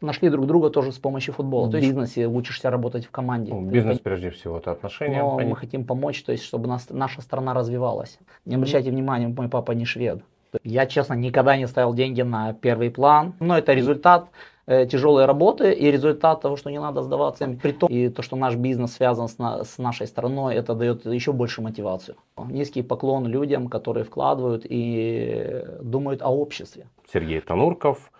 нашли 0.00 0.28
друг 0.30 0.46
друга 0.46 0.70
тоже 0.70 0.92
с 0.92 0.98
помощью 0.98 1.34
футбола. 1.34 1.70
То 1.70 1.76
есть 1.78 1.88
в 1.88 1.90
бизнесе 1.90 2.26
учишься 2.26 2.70
работать 2.70 3.06
в 3.06 3.10
команде. 3.10 3.52
Ну, 3.52 3.62
бизнес 3.62 3.98
прежде 3.98 4.30
всего 4.30 4.58
это 4.58 4.72
отношения. 4.72 5.22
Но 5.22 5.36
они... 5.38 5.50
мы 5.50 5.56
хотим 5.56 5.84
помочь, 5.84 6.22
то 6.22 6.32
есть 6.32 6.44
чтобы 6.44 6.68
нас, 6.68 6.88
наша 6.90 7.22
страна 7.22 7.54
развивалась. 7.54 8.18
Не 8.44 8.56
обращайте 8.56 8.90
внимания, 8.90 9.28
мой 9.28 9.48
папа 9.48 9.72
не 9.72 9.84
швед. 9.84 10.22
Я, 10.62 10.86
честно, 10.86 11.14
никогда 11.14 11.56
не 11.56 11.66
ставил 11.66 11.94
деньги 11.94 12.22
на 12.22 12.52
первый 12.54 12.90
план. 12.90 13.34
Но 13.40 13.58
это 13.58 13.74
результат 13.74 14.28
э, 14.66 14.86
тяжелой 14.86 15.26
работы 15.26 15.72
и 15.72 15.90
результат 15.90 16.40
того, 16.40 16.56
что 16.56 16.70
не 16.70 16.80
надо 16.80 17.02
сдаваться. 17.02 17.46
При 17.62 17.72
том, 17.72 17.90
и 17.90 18.08
то, 18.08 18.22
что 18.22 18.36
наш 18.36 18.54
бизнес 18.56 18.92
связан 18.92 19.28
с, 19.28 19.38
на, 19.38 19.64
с 19.64 19.78
нашей 19.78 20.06
страной, 20.06 20.54
это 20.54 20.74
дает 20.74 21.04
еще 21.04 21.32
больше 21.32 21.62
мотивацию. 21.62 22.16
Низкий 22.48 22.82
поклон 22.82 23.26
людям, 23.26 23.68
которые 23.68 24.04
вкладывают 24.04 24.66
и 24.68 25.64
думают 25.82 26.22
о 26.22 26.28
обществе. 26.28 26.86
Сергей 27.12 27.40
Танурков, 27.40 28.10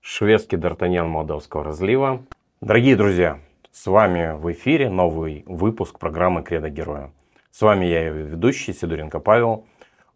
шведский 0.00 0.56
Д'Артаньян 0.56 1.06
молдавского 1.06 1.62
разлива. 1.62 2.22
Дорогие 2.60 2.96
друзья, 2.96 3.38
с 3.70 3.86
вами 3.86 4.34
в 4.36 4.50
эфире 4.52 4.88
новый 4.88 5.44
выпуск 5.46 5.98
программы 5.98 6.42
«Кредо 6.42 6.70
Героя». 6.70 7.12
С 7.50 7.60
вами 7.60 7.84
я, 7.84 8.00
ее 8.00 8.12
ведущий 8.24 8.72
Сидоренко 8.72 9.20
Павел. 9.20 9.66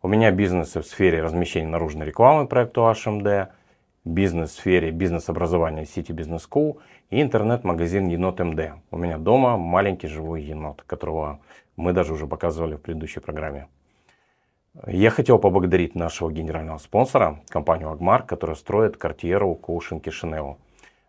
У 0.03 0.09
меня 0.09 0.31
бизнес 0.31 0.75
в 0.75 0.83
сфере 0.83 1.23
размещения 1.23 1.69
наружной 1.69 2.07
рекламы 2.07 2.47
проекту 2.47 2.81
HMD, 2.83 3.49
бизнес 4.05 4.51
в 4.51 4.55
сфере 4.55 4.91
бизнес-образования 4.91 5.83
City 5.83 6.15
Business 6.15 6.43
School 6.51 6.79
и 7.11 7.21
интернет-магазин 7.21 8.09
Енот 8.09 8.41
МД. 8.41 8.73
У 8.91 8.97
меня 8.97 9.19
дома 9.19 9.57
маленький 9.57 10.09
живой 10.09 10.43
енот, 10.43 10.83
которого 10.87 11.41
мы 11.77 11.93
даже 11.93 12.15
уже 12.15 12.27
показывали 12.27 12.77
в 12.77 12.81
предыдущей 12.81 13.21
программе. 13.21 13.69
Я 14.87 15.11
хотел 15.11 15.39
поблагодарить 15.39 15.95
нашего 15.95 16.33
генерального 16.33 16.79
спонсора, 16.79 17.41
компанию 17.49 17.91
Агмар, 17.91 18.25
которая 18.25 18.57
строит 18.57 18.97
картьеру 18.97 19.55
Коушинки 19.55 20.11
Шинео, 20.11 20.59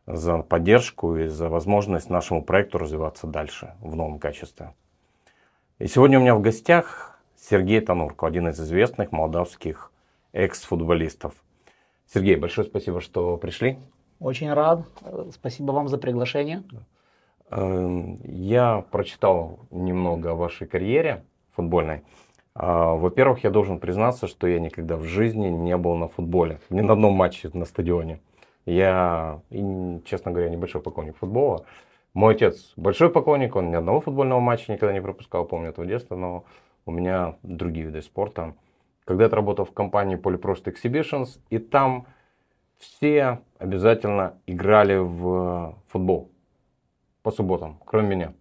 за 0.05 0.37
поддержку 0.43 1.17
и 1.17 1.27
за 1.27 1.49
возможность 1.49 2.11
нашему 2.11 2.43
проекту 2.43 2.77
развиваться 2.77 3.25
дальше 3.25 3.73
в 3.81 3.95
новом 3.95 4.19
качестве. 4.19 4.73
И 5.79 5.87
сегодня 5.87 6.19
у 6.19 6.21
меня 6.21 6.35
в 6.35 6.41
гостях 6.41 7.19
Сергей 7.35 7.81
Танурко, 7.81 8.27
один 8.27 8.49
из 8.49 8.59
известных 8.59 9.11
молдавских 9.11 9.91
экс-футболистов. 10.31 11.33
Сергей, 12.13 12.35
большое 12.35 12.67
спасибо, 12.67 13.01
что 13.01 13.35
пришли. 13.37 13.79
Очень 14.19 14.53
рад. 14.53 14.85
Спасибо 15.31 15.71
вам 15.71 15.87
за 15.87 15.97
приглашение. 15.97 16.63
Эм, 17.49 18.19
я 18.23 18.85
прочитал 18.91 19.59
немного 19.71 20.31
о 20.31 20.35
вашей 20.35 20.67
карьере 20.67 21.25
футбольной. 21.55 22.03
А, 22.55 22.95
во-первых, 22.95 23.43
я 23.43 23.49
должен 23.49 23.79
признаться, 23.79 24.27
что 24.27 24.47
я 24.47 24.59
никогда 24.59 24.95
в 24.95 25.03
жизни 25.03 25.47
не 25.49 25.75
был 25.75 25.95
на 25.95 26.07
футболе. 26.07 26.59
Ни 26.69 26.81
на 26.81 26.93
одном 26.93 27.13
матче 27.13 27.49
на 27.53 27.65
стадионе. 27.65 28.21
Я, 28.65 29.41
честно 30.05 30.31
говоря, 30.31 30.49
небольшой 30.49 30.81
поклонник 30.81 31.17
футбола. 31.17 31.65
Мой 32.13 32.33
отец 32.33 32.71
большой 32.77 33.09
поклонник, 33.09 33.55
он 33.57 33.71
ни 33.71 33.75
одного 33.75 33.99
футбольного 33.99 34.39
матча 34.39 34.71
никогда 34.71 34.93
не 34.93 35.01
пропускал, 35.01 35.45
помню 35.45 35.69
этого 35.69 35.85
детства, 35.85 36.15
но 36.15 36.45
у 36.85 36.91
меня 36.91 37.35
другие 37.43 37.87
виды 37.87 38.01
спорта. 38.01 38.53
Когда-то 39.03 39.35
работал 39.35 39.65
в 39.65 39.73
компании 39.73 40.17
Polyprost 40.17 40.63
Exhibitions, 40.63 41.39
и 41.49 41.59
там 41.59 42.07
все 42.77 43.41
обязательно 43.59 44.37
играли 44.47 44.95
в 44.97 45.75
футбол 45.89 46.31
по 47.21 47.31
субботам, 47.31 47.79
кроме 47.85 48.15
меня. 48.15 48.33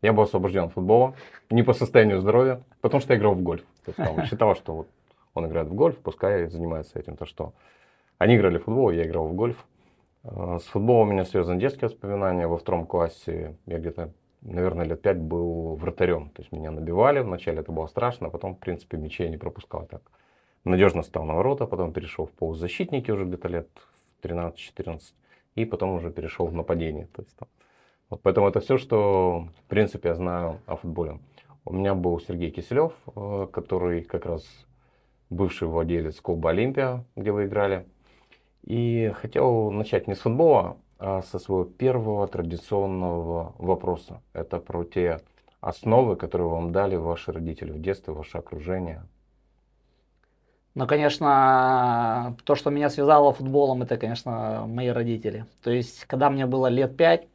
Я 0.00 0.12
был 0.12 0.22
освобожден 0.22 0.64
от 0.64 0.72
футбола, 0.72 1.14
не 1.50 1.62
по 1.62 1.72
состоянию 1.72 2.20
здоровья, 2.20 2.62
потому 2.80 3.00
что 3.00 3.12
я 3.12 3.18
играл 3.18 3.34
в 3.34 3.42
гольф. 3.42 3.64
Есть, 3.86 3.98
считал, 4.30 4.54
что 4.54 4.74
вот 4.74 4.88
он 5.34 5.46
играет 5.46 5.68
в 5.68 5.74
гольф, 5.74 5.98
пускай 5.98 6.46
занимается 6.48 6.98
этим. 6.98 7.16
То 7.16 7.26
что 7.26 7.52
они 8.18 8.36
играли 8.36 8.58
в 8.58 8.64
футбол, 8.64 8.90
я 8.90 9.04
играл 9.04 9.26
в 9.28 9.34
гольф. 9.34 9.64
Э, 10.24 10.58
с 10.60 10.66
футболом 10.66 11.08
у 11.08 11.12
меня 11.12 11.24
связаны 11.24 11.60
детские 11.60 11.88
воспоминания. 11.88 12.46
Во 12.46 12.58
втором 12.58 12.86
классе 12.86 13.56
я 13.66 13.78
где-то, 13.78 14.12
наверное, 14.42 14.84
лет 14.84 15.02
пять 15.02 15.18
был 15.18 15.74
вратарем. 15.74 16.30
То 16.30 16.42
есть 16.42 16.52
меня 16.52 16.70
набивали, 16.70 17.20
вначале 17.20 17.60
это 17.60 17.72
было 17.72 17.86
страшно, 17.86 18.28
а 18.28 18.30
потом, 18.30 18.54
в 18.54 18.58
принципе, 18.58 18.96
мячей 18.96 19.26
я 19.26 19.30
не 19.30 19.36
пропускал 19.36 19.86
так. 19.86 20.02
Надежно 20.64 21.02
стал 21.02 21.24
на 21.24 21.34
ворота, 21.34 21.66
потом 21.66 21.92
перешел 21.92 22.26
в 22.26 22.32
полузащитники 22.32 23.10
уже 23.10 23.24
где-то 23.24 23.48
лет 23.48 23.68
13-14. 24.22 25.00
И 25.54 25.64
потом 25.64 25.90
уже 25.94 26.10
перешел 26.10 26.46
в 26.46 26.52
нападение. 26.52 27.06
То 27.06 27.22
есть, 27.22 27.36
там, 27.36 27.48
вот 28.10 28.22
поэтому 28.22 28.48
это 28.48 28.60
все, 28.60 28.78
что, 28.78 29.48
в 29.58 29.68
принципе, 29.68 30.10
я 30.10 30.14
знаю 30.14 30.60
о 30.66 30.76
футболе. 30.76 31.18
У 31.64 31.72
меня 31.72 31.94
был 31.94 32.18
Сергей 32.20 32.50
Киселев, 32.50 32.92
э, 33.14 33.46
который 33.52 34.02
как 34.02 34.24
раз 34.24 34.44
бывший 35.28 35.68
владелец 35.68 36.20
клуба 36.20 36.50
«Олимпия», 36.50 37.04
где 37.16 37.32
вы 37.32 37.46
играли. 37.46 37.86
И 38.64 39.12
хотел 39.20 39.70
начать 39.70 40.08
не 40.08 40.14
с 40.14 40.20
футбола, 40.20 40.78
а 40.98 41.22
со 41.22 41.38
своего 41.38 41.64
первого 41.64 42.26
традиционного 42.26 43.54
вопроса. 43.58 44.22
Это 44.32 44.58
про 44.58 44.84
те 44.84 45.20
основы, 45.60 46.16
которые 46.16 46.48
вам 46.48 46.72
дали 46.72 46.96
ваши 46.96 47.32
родители 47.32 47.72
в 47.72 47.80
детстве, 47.80 48.14
ваше 48.14 48.38
окружение. 48.38 49.02
Ну, 50.74 50.86
конечно, 50.86 52.36
то, 52.44 52.54
что 52.54 52.70
меня 52.70 52.88
связало 52.88 53.32
футболом, 53.32 53.82
это, 53.82 53.96
конечно, 53.96 54.64
мои 54.66 54.88
родители. 54.88 55.44
То 55.62 55.70
есть, 55.70 56.04
когда 56.04 56.30
мне 56.30 56.46
было 56.46 56.68
лет 56.68 56.96
пять, 56.96 57.26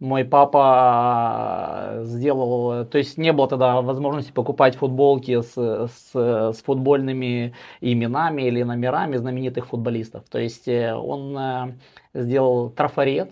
мой 0.00 0.24
папа 0.24 2.00
сделал, 2.04 2.86
то 2.86 2.96
есть 2.96 3.18
не 3.18 3.32
было 3.32 3.48
тогда 3.48 3.82
возможности 3.82 4.32
покупать 4.32 4.74
футболки 4.76 5.42
с, 5.42 5.52
с, 5.54 6.14
с 6.14 6.62
футбольными 6.62 7.54
именами 7.82 8.42
или 8.42 8.62
номерами 8.62 9.18
знаменитых 9.18 9.66
футболистов. 9.66 10.24
То 10.30 10.38
есть 10.38 10.66
э, 10.68 10.94
он 10.94 11.36
э, 11.36 11.74
сделал 12.14 12.70
трафарет, 12.70 13.30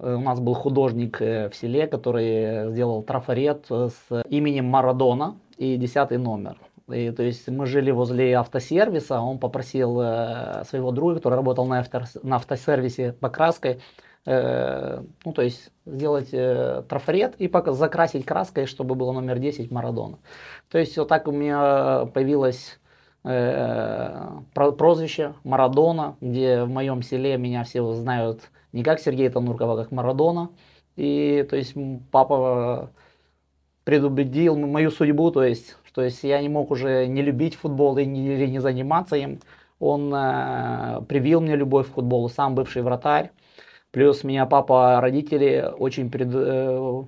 э, 0.00 0.14
у 0.14 0.20
нас 0.20 0.40
был 0.40 0.54
художник 0.54 1.20
в 1.20 1.52
селе, 1.54 1.86
который 1.86 2.70
сделал 2.72 3.04
трафарет 3.04 3.66
с 3.68 4.22
именем 4.28 4.66
Марадона 4.66 5.36
и 5.58 5.76
десятый 5.76 6.18
номер. 6.18 6.56
И, 6.92 7.12
то 7.12 7.22
есть 7.22 7.48
мы 7.48 7.66
жили 7.66 7.92
возле 7.92 8.32
автосервиса, 8.34 9.20
он 9.20 9.38
попросил 9.38 9.94
своего 10.64 10.90
друга, 10.90 11.14
который 11.14 11.34
работал 11.34 11.66
на, 11.66 11.78
авто, 11.78 12.02
на 12.24 12.34
автосервисе 12.34 13.12
покраской, 13.12 13.78
Э, 14.26 15.02
ну, 15.24 15.32
то 15.32 15.42
есть 15.42 15.70
сделать 15.86 16.28
э, 16.32 16.82
трафарет 16.88 17.36
и 17.36 17.48
пока 17.48 17.72
закрасить 17.72 18.26
краской, 18.26 18.66
чтобы 18.66 18.94
было 18.94 19.12
номер 19.12 19.38
10 19.38 19.70
Марадона. 19.70 20.18
То 20.70 20.78
есть 20.78 20.96
вот 20.98 21.08
так 21.08 21.26
у 21.26 21.32
меня 21.32 22.06
появилось 22.12 22.78
э, 23.24 24.28
прозвище 24.52 25.34
Марадона, 25.42 26.16
где 26.20 26.64
в 26.64 26.68
моем 26.68 27.02
селе 27.02 27.38
меня 27.38 27.64
все 27.64 27.92
знают 27.94 28.50
не 28.72 28.82
как 28.84 29.00
Сергей 29.00 29.28
Тануркова, 29.30 29.74
а 29.74 29.84
как 29.84 29.90
Марадона. 29.90 30.50
И 30.96 31.46
то 31.48 31.56
есть 31.56 31.74
папа 32.10 32.90
предупредил 33.84 34.56
мою 34.56 34.90
судьбу, 34.90 35.30
то 35.30 35.42
есть, 35.42 35.76
то 35.94 36.02
есть 36.02 36.22
я 36.24 36.40
не 36.42 36.50
мог 36.50 36.70
уже 36.70 37.06
не 37.06 37.22
любить 37.22 37.54
футбол 37.54 37.96
и 37.96 38.04
не, 38.04 38.34
или 38.34 38.46
не 38.46 38.58
заниматься 38.60 39.16
им. 39.16 39.40
Он 39.78 40.12
э, 40.14 41.00
привил 41.08 41.40
мне 41.40 41.56
любовь 41.56 41.88
к 41.88 41.94
футболу, 41.94 42.28
сам 42.28 42.54
бывший 42.54 42.82
вратарь. 42.82 43.30
Плюс 43.92 44.22
меня 44.22 44.46
папа, 44.46 45.00
родители 45.00 45.68
очень 45.78 46.10
пред, 46.10 46.28
э, 46.32 47.02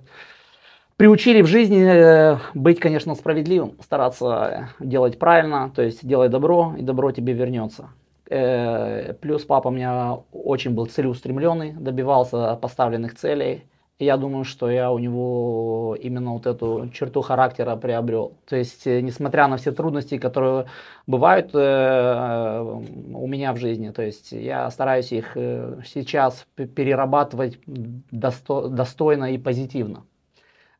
приучили 0.97 1.43
в 1.43 1.47
жизни 1.47 1.85
э, 1.85 2.39
быть, 2.55 2.81
конечно, 2.81 3.15
справедливым, 3.15 3.75
стараться 3.81 4.71
делать 4.81 5.19
правильно, 5.19 5.71
то 5.75 5.83
есть 5.83 6.07
делай 6.07 6.29
добро, 6.29 6.75
и 6.77 6.83
добро 6.83 7.13
тебе 7.13 7.35
вернется. 7.35 7.91
Э, 8.29 9.15
плюс 9.21 9.45
папа 9.45 9.69
у 9.69 9.71
меня 9.71 10.19
очень 10.33 10.73
был 10.73 10.87
целеустремленный, 10.87 11.73
добивался 11.73 12.57
поставленных 12.57 13.15
целей 13.15 13.65
я 13.99 14.17
думаю, 14.17 14.45
что 14.45 14.71
я 14.71 14.91
у 14.91 14.99
него 14.99 15.97
именно 16.01 16.33
вот 16.33 16.47
эту 16.47 16.89
черту 16.93 17.23
характера 17.23 17.77
приобрел. 17.77 18.39
То 18.47 18.57
есть, 18.57 18.87
э, 18.87 19.01
несмотря 19.01 19.47
на 19.49 19.57
все 19.57 19.73
трудности, 19.73 20.19
которые 20.19 20.67
бывают 21.07 21.51
э, 21.55 22.63
у 23.15 23.27
меня 23.27 23.53
в 23.53 23.59
жизни, 23.59 23.91
то 23.91 24.03
есть 24.03 24.33
я 24.33 24.71
стараюсь 24.71 25.13
их 25.13 25.37
э, 25.37 25.81
сейчас 25.87 26.47
перерабатывать 26.57 27.59
досто 27.67 28.69
достойно 28.69 29.33
и 29.33 29.39
позитивно. 29.39 30.05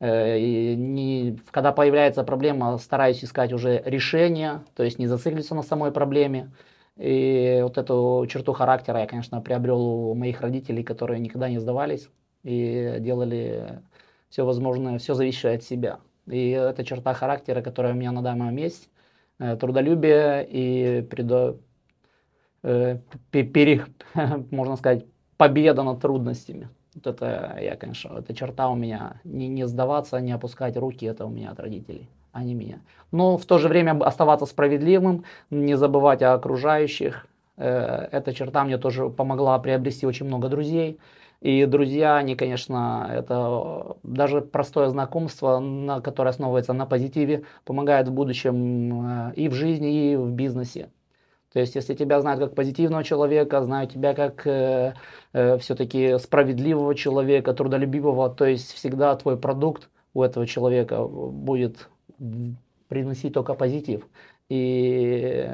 Э, 0.01 0.39
и 0.39 0.75
не, 0.77 1.39
когда 1.51 1.73
появляется 1.73 2.25
проблема, 2.25 2.77
стараюсь 2.79 3.25
искать 3.25 3.53
уже 3.53 3.83
решение, 3.85 4.63
то 4.75 4.83
есть 4.83 4.99
не 4.99 5.07
зацикливаться 5.07 5.55
на 5.55 5.63
самой 5.63 5.93
проблеме. 5.93 6.53
И 6.97 7.61
вот 7.63 7.79
эту 7.79 8.27
черту 8.29 8.53
характера 8.53 9.01
я, 9.01 9.07
конечно, 9.07 9.41
приобрел 9.41 9.81
у 9.81 10.15
моих 10.15 10.41
родителей, 10.41 10.83
которые 10.83 11.21
никогда 11.21 11.49
не 11.49 11.59
сдавались 11.59 12.09
и 12.43 12.97
делали 13.01 13.81
все 14.29 14.45
возможное, 14.45 14.99
все 14.99 15.15
зависящее 15.15 15.55
от 15.55 15.63
себя. 15.63 16.01
И 16.27 16.51
это 16.51 16.85
черта 16.85 17.15
характера, 17.15 17.63
которая 17.63 17.93
у 17.93 17.97
меня 17.97 18.13
на 18.13 18.23
данном 18.23 18.55
месте, 18.55 18.89
э, 19.39 19.57
трудолюбие 19.57 20.47
и 20.49 21.03
предо, 21.03 21.57
э, 22.63 22.99
пере, 23.31 23.87
можно 24.51 24.77
сказать, 24.77 25.05
победа 25.37 25.83
над 25.83 26.01
трудностями. 26.01 26.69
Вот 26.95 27.07
это 27.07 27.59
я, 27.61 27.77
конечно, 27.77 28.19
эта 28.19 28.35
черта 28.35 28.69
у 28.69 28.77
меня. 28.77 29.21
Не, 29.25 29.49
не 29.49 29.67
сдаваться, 29.67 30.21
не 30.21 30.33
опускать 30.33 30.77
руки, 30.77 31.07
это 31.07 31.27
у 31.27 31.31
меня 31.31 31.51
от 31.51 31.61
родителей, 31.61 32.09
а 32.33 32.45
не 32.45 32.55
меня. 32.55 32.81
Но 33.11 33.37
в 33.37 33.47
то 33.47 33.59
же 33.59 33.69
время 33.69 33.99
оставаться 34.05 34.47
справедливым, 34.47 35.25
не 35.51 35.77
забывать 35.77 36.23
о 36.23 36.35
окружающих, 36.35 37.27
Э, 37.57 38.09
эта 38.11 38.33
черта 38.33 38.65
мне 38.65 38.79
тоже 38.79 39.09
помогла 39.09 39.59
приобрести 39.59 40.07
очень 40.07 40.27
много 40.27 40.49
друзей. 40.49 40.99
И 41.43 41.67
друзья, 41.67 42.19
они, 42.19 42.37
конечно, 42.37 43.11
это 43.13 43.97
даже 44.05 44.43
простое 44.43 44.89
знакомство, 44.91 45.59
на, 45.59 46.01
которое 46.01 46.31
основывается 46.31 46.73
на 46.73 46.87
позитиве, 46.87 47.43
помогает 47.65 48.07
в 48.07 48.13
будущем 48.13 49.31
э, 49.31 49.33
и 49.35 49.49
в 49.49 49.55
жизни, 49.55 50.13
и 50.13 50.17
в 50.17 50.31
бизнесе. 50.31 50.91
То 51.53 51.59
есть, 51.59 51.75
если 51.75 51.95
тебя 51.95 52.21
знают 52.21 52.41
как 52.41 52.55
позитивного 52.55 53.03
человека, 53.03 53.61
знают 53.65 53.91
тебя 53.93 54.15
как 54.15 54.47
э, 54.47 54.95
э, 55.33 55.59
все-таки 55.59 56.17
справедливого 56.19 56.95
человека, 56.95 57.53
трудолюбивого, 57.55 58.31
то 58.31 58.45
есть 58.45 58.73
всегда 58.73 59.17
твой 59.17 59.37
продукт 59.37 59.91
у 60.15 60.23
этого 60.23 60.47
человека 60.47 61.05
будет 61.05 61.89
приносить 62.87 63.35
только 63.35 63.55
позитив. 63.55 64.07
И, 64.49 65.51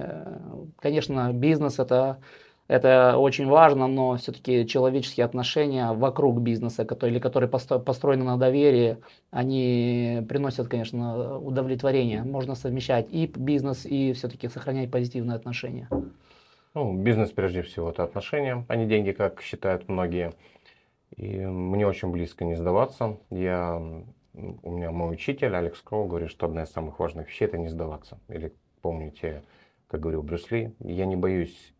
конечно, 0.76 1.32
бизнес 1.32 1.78
это, 1.78 2.18
это 2.68 3.16
очень 3.16 3.46
важно, 3.46 3.86
но 3.86 4.16
все-таки 4.16 4.66
человеческие 4.66 5.24
отношения 5.24 5.92
вокруг 5.92 6.40
бизнеса, 6.40 6.84
которые, 6.84 7.14
или 7.14 7.20
которые 7.20 7.48
построены 7.48 8.24
на 8.24 8.36
доверии, 8.36 8.98
они 9.30 10.22
приносят, 10.28 10.68
конечно, 10.68 11.38
удовлетворение. 11.38 12.22
Можно 12.22 12.54
совмещать 12.54 13.06
и 13.10 13.26
бизнес, 13.26 13.86
и 13.86 14.12
все-таки 14.12 14.48
сохранять 14.48 14.90
позитивные 14.90 15.36
отношения. 15.36 15.88
Ну, 16.74 16.92
бизнес 16.92 17.30
прежде 17.30 17.62
всего 17.62 17.88
это 17.88 18.04
отношения, 18.04 18.66
а 18.68 18.76
не 18.76 18.86
деньги, 18.86 19.12
как 19.12 19.40
считают 19.40 19.88
многие. 19.88 20.34
И 21.16 21.38
мне 21.38 21.86
очень 21.86 22.10
близко 22.10 22.44
не 22.44 22.54
сдаваться. 22.54 23.16
Я, 23.30 23.82
у 24.34 24.70
меня 24.70 24.92
мой 24.92 25.14
учитель 25.14 25.56
Алекс 25.56 25.80
Кроу 25.80 26.06
говорит, 26.06 26.28
что 26.28 26.44
одна 26.44 26.64
из 26.64 26.70
самых 26.70 26.98
важных 26.98 27.28
вещей 27.28 27.46
это 27.46 27.56
не 27.56 27.68
сдаваться. 27.68 28.18
Или 28.28 28.52
помните, 28.82 29.42
как 29.86 30.00
говорил 30.00 30.22
Брюс 30.22 30.50
Ли, 30.50 30.74
я 30.80 31.06
не 31.06 31.16
боюсь 31.16 31.72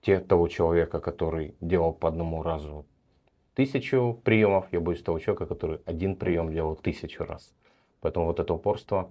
те, 0.00 0.20
того 0.20 0.48
человека, 0.48 1.00
который 1.00 1.54
делал 1.60 1.92
по 1.92 2.08
одному 2.08 2.42
разу 2.42 2.86
тысячу 3.54 4.20
приемов, 4.24 4.66
я 4.72 4.80
боюсь 4.80 5.02
того 5.02 5.18
человека, 5.18 5.46
который 5.46 5.80
один 5.84 6.16
прием 6.16 6.52
делал 6.52 6.76
тысячу 6.76 7.24
раз. 7.24 7.52
Поэтому 8.00 8.26
вот 8.26 8.38
это 8.38 8.54
упорство, 8.54 9.10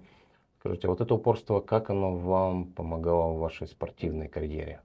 скажите, 0.60 0.88
вот 0.88 1.00
это 1.00 1.14
упорство, 1.14 1.60
как 1.60 1.90
оно 1.90 2.16
вам 2.16 2.66
помогало 2.66 3.32
в 3.32 3.38
вашей 3.38 3.66
спортивной 3.66 4.28
карьере? 4.28 4.80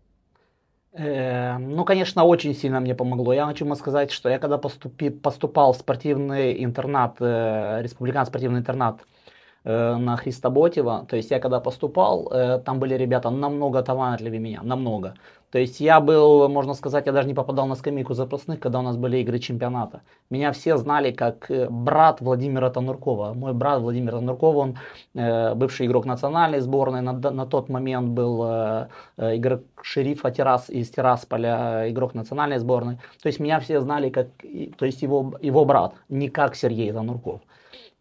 Э, 0.91 1.57
ну, 1.57 1.85
конечно, 1.85 2.23
очень 2.25 2.53
сильно 2.53 2.79
мне 2.81 2.93
помогло. 2.93 3.33
Я 3.33 3.45
хочу 3.45 3.75
сказать, 3.75 4.11
что 4.11 4.29
я 4.29 4.39
когда 4.39 4.57
поступи, 4.57 5.09
поступал 5.09 5.71
в 5.73 5.77
спортивный 5.77 6.63
интернат, 6.63 7.15
э, 7.21 7.81
республиканский 7.81 8.31
спортивный 8.31 8.59
интернат 8.59 9.05
Э, 9.65 9.95
на 9.95 10.17
Христоботева. 10.17 11.05
То 11.07 11.15
есть 11.15 11.31
я 11.31 11.39
когда 11.39 11.61
поступал, 11.61 12.27
э, 12.33 12.59
там 12.65 12.79
были 12.79 12.95
ребята 12.95 13.29
намного 13.29 13.81
талантливее 13.81 14.39
меня, 14.39 14.61
намного. 14.61 15.13
То 15.53 15.59
есть 15.59 15.79
я 15.79 15.99
был, 15.99 16.49
можно 16.49 16.73
сказать, 16.73 17.05
я 17.05 17.11
даже 17.11 17.27
не 17.27 17.35
попадал 17.35 17.67
на 17.67 17.75
скамейку 17.75 18.15
запасных, 18.15 18.59
когда 18.59 18.79
у 18.79 18.81
нас 18.81 18.97
были 18.97 19.17
игры 19.17 19.37
чемпионата. 19.37 20.01
Меня 20.31 20.51
все 20.51 20.77
знали 20.77 21.11
как 21.11 21.51
э, 21.51 21.69
брат 21.69 22.21
Владимира 22.21 22.71
Тануркова. 22.71 23.35
Мой 23.35 23.53
брат 23.53 23.79
Владимир 23.79 24.13
Танурков, 24.13 24.55
он 24.55 24.77
бывший 25.13 25.85
игрок 25.85 26.05
национальной 26.05 26.59
сборной, 26.59 27.01
на, 27.01 27.13
на 27.13 27.45
тот 27.45 27.69
момент 27.69 28.09
был 28.09 28.43
игрок 29.15 29.61
шерифа 29.83 30.31
Террас 30.31 30.71
из 30.71 30.89
Террасполя, 30.89 31.87
игрок 31.91 32.15
национальной 32.15 32.57
сборной. 32.57 32.97
То 33.21 33.27
есть 33.27 33.39
меня 33.39 33.59
все 33.59 33.79
знали 33.79 34.09
как, 34.09 34.29
то 34.77 34.85
есть 34.87 35.03
его, 35.03 35.35
его 35.39 35.65
брат, 35.65 35.93
не 36.09 36.29
как 36.29 36.55
Сергей 36.55 36.91
Танурков. 36.91 37.41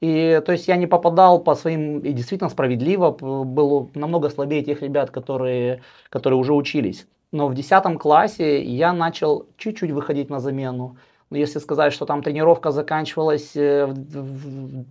И 0.01 0.41
то 0.47 0.53
есть 0.53 0.69
я 0.69 0.77
не 0.77 0.87
попадал 0.87 1.39
по 1.39 1.55
своим, 1.55 1.99
и 1.99 2.13
действительно 2.13 2.49
справедливо, 2.49 3.11
был 3.11 3.91
намного 3.95 4.31
слабее 4.31 4.65
тех 4.65 4.81
ребят, 4.81 5.11
которые, 5.11 5.83
которые 6.09 6.39
уже 6.39 6.55
учились. 6.55 7.07
Но 7.33 7.49
в 7.49 7.55
10 7.55 7.99
классе 7.99 8.63
я 8.63 8.93
начал 8.93 9.47
чуть-чуть 9.57 9.91
выходить 9.91 10.31
на 10.31 10.39
замену. 10.39 10.97
Но 11.31 11.39
если 11.39 11.61
сказать, 11.61 11.95
что 11.95 12.05
там 12.05 12.23
тренировка 12.23 12.71
заканчивалась 12.71 13.57
э, 13.57 13.87
в, 13.87 14.85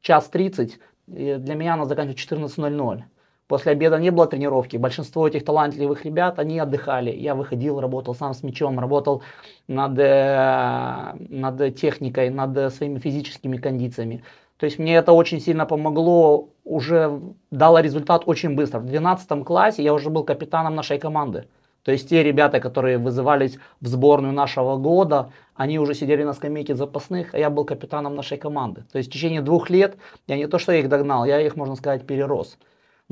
час 0.00 0.28
30, 0.28 0.78
для 1.06 1.54
меня 1.54 1.74
она 1.74 1.84
заканчивалась 1.84 2.56
14.00. 2.56 3.02
После 3.46 3.72
обеда 3.72 3.98
не 3.98 4.10
было 4.10 4.26
тренировки. 4.26 4.78
Большинство 4.78 5.28
этих 5.28 5.44
талантливых 5.44 6.06
ребят, 6.06 6.38
они 6.38 6.58
отдыхали. 6.58 7.10
Я 7.10 7.34
выходил, 7.34 7.80
работал 7.80 8.14
сам 8.14 8.32
с 8.32 8.42
мячом, 8.42 8.80
работал 8.80 9.22
над, 9.68 9.98
э, 9.98 11.12
над 11.28 11.76
техникой, 11.76 12.30
над 12.30 12.72
своими 12.72 12.98
физическими 12.98 13.58
кондициями. 13.58 14.24
То 14.56 14.64
есть 14.64 14.78
мне 14.78 14.94
это 14.94 15.12
очень 15.12 15.40
сильно 15.40 15.66
помогло, 15.66 16.48
уже 16.64 17.20
дало 17.50 17.80
результат 17.80 18.22
очень 18.26 18.54
быстро. 18.54 18.78
В 18.78 18.86
12 18.86 19.44
классе 19.44 19.82
я 19.82 19.92
уже 19.92 20.08
был 20.08 20.24
капитаном 20.24 20.74
нашей 20.74 20.98
команды. 20.98 21.48
То 21.84 21.92
есть 21.92 22.08
те 22.08 22.22
ребята, 22.22 22.60
которые 22.60 22.98
вызывались 22.98 23.58
в 23.80 23.86
сборную 23.86 24.32
нашего 24.32 24.76
года, 24.76 25.32
они 25.54 25.78
уже 25.78 25.94
сидели 25.94 26.22
на 26.22 26.32
скамейке 26.32 26.74
запасных, 26.74 27.34
а 27.34 27.38
я 27.38 27.50
был 27.50 27.64
капитаном 27.64 28.14
нашей 28.14 28.38
команды. 28.38 28.84
То 28.92 28.98
есть 28.98 29.10
в 29.10 29.12
течение 29.12 29.42
двух 29.42 29.70
лет 29.70 29.96
я 30.26 30.36
не 30.36 30.46
то 30.46 30.58
что 30.58 30.72
их 30.72 30.88
догнал, 30.88 31.24
я 31.24 31.40
их, 31.40 31.56
можно 31.56 31.76
сказать, 31.76 32.06
перерос 32.06 32.56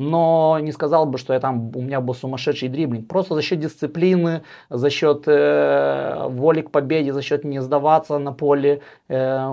но 0.00 0.58
не 0.60 0.72
сказал 0.72 1.04
бы, 1.04 1.18
что 1.18 1.34
я 1.34 1.40
там, 1.40 1.76
у 1.76 1.82
меня 1.82 2.00
был 2.00 2.14
сумасшедший 2.14 2.68
дриблинг. 2.70 3.06
Просто 3.06 3.34
за 3.34 3.42
счет 3.42 3.60
дисциплины, 3.60 4.42
за 4.70 4.88
счет 4.88 5.24
э, 5.26 6.26
воли 6.28 6.62
к 6.62 6.70
победе, 6.70 7.12
за 7.12 7.20
счет 7.20 7.44
не 7.44 7.60
сдаваться 7.60 8.18
на 8.18 8.32
поле, 8.32 8.80
э, 9.08 9.52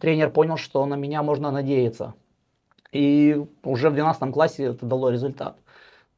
тренер 0.00 0.30
понял, 0.30 0.56
что 0.56 0.86
на 0.86 0.94
меня 0.94 1.24
можно 1.24 1.50
надеяться. 1.50 2.14
И 2.92 3.44
уже 3.64 3.90
в 3.90 3.94
12 3.94 4.32
классе 4.32 4.64
это 4.64 4.86
дало 4.86 5.10
результат. 5.10 5.56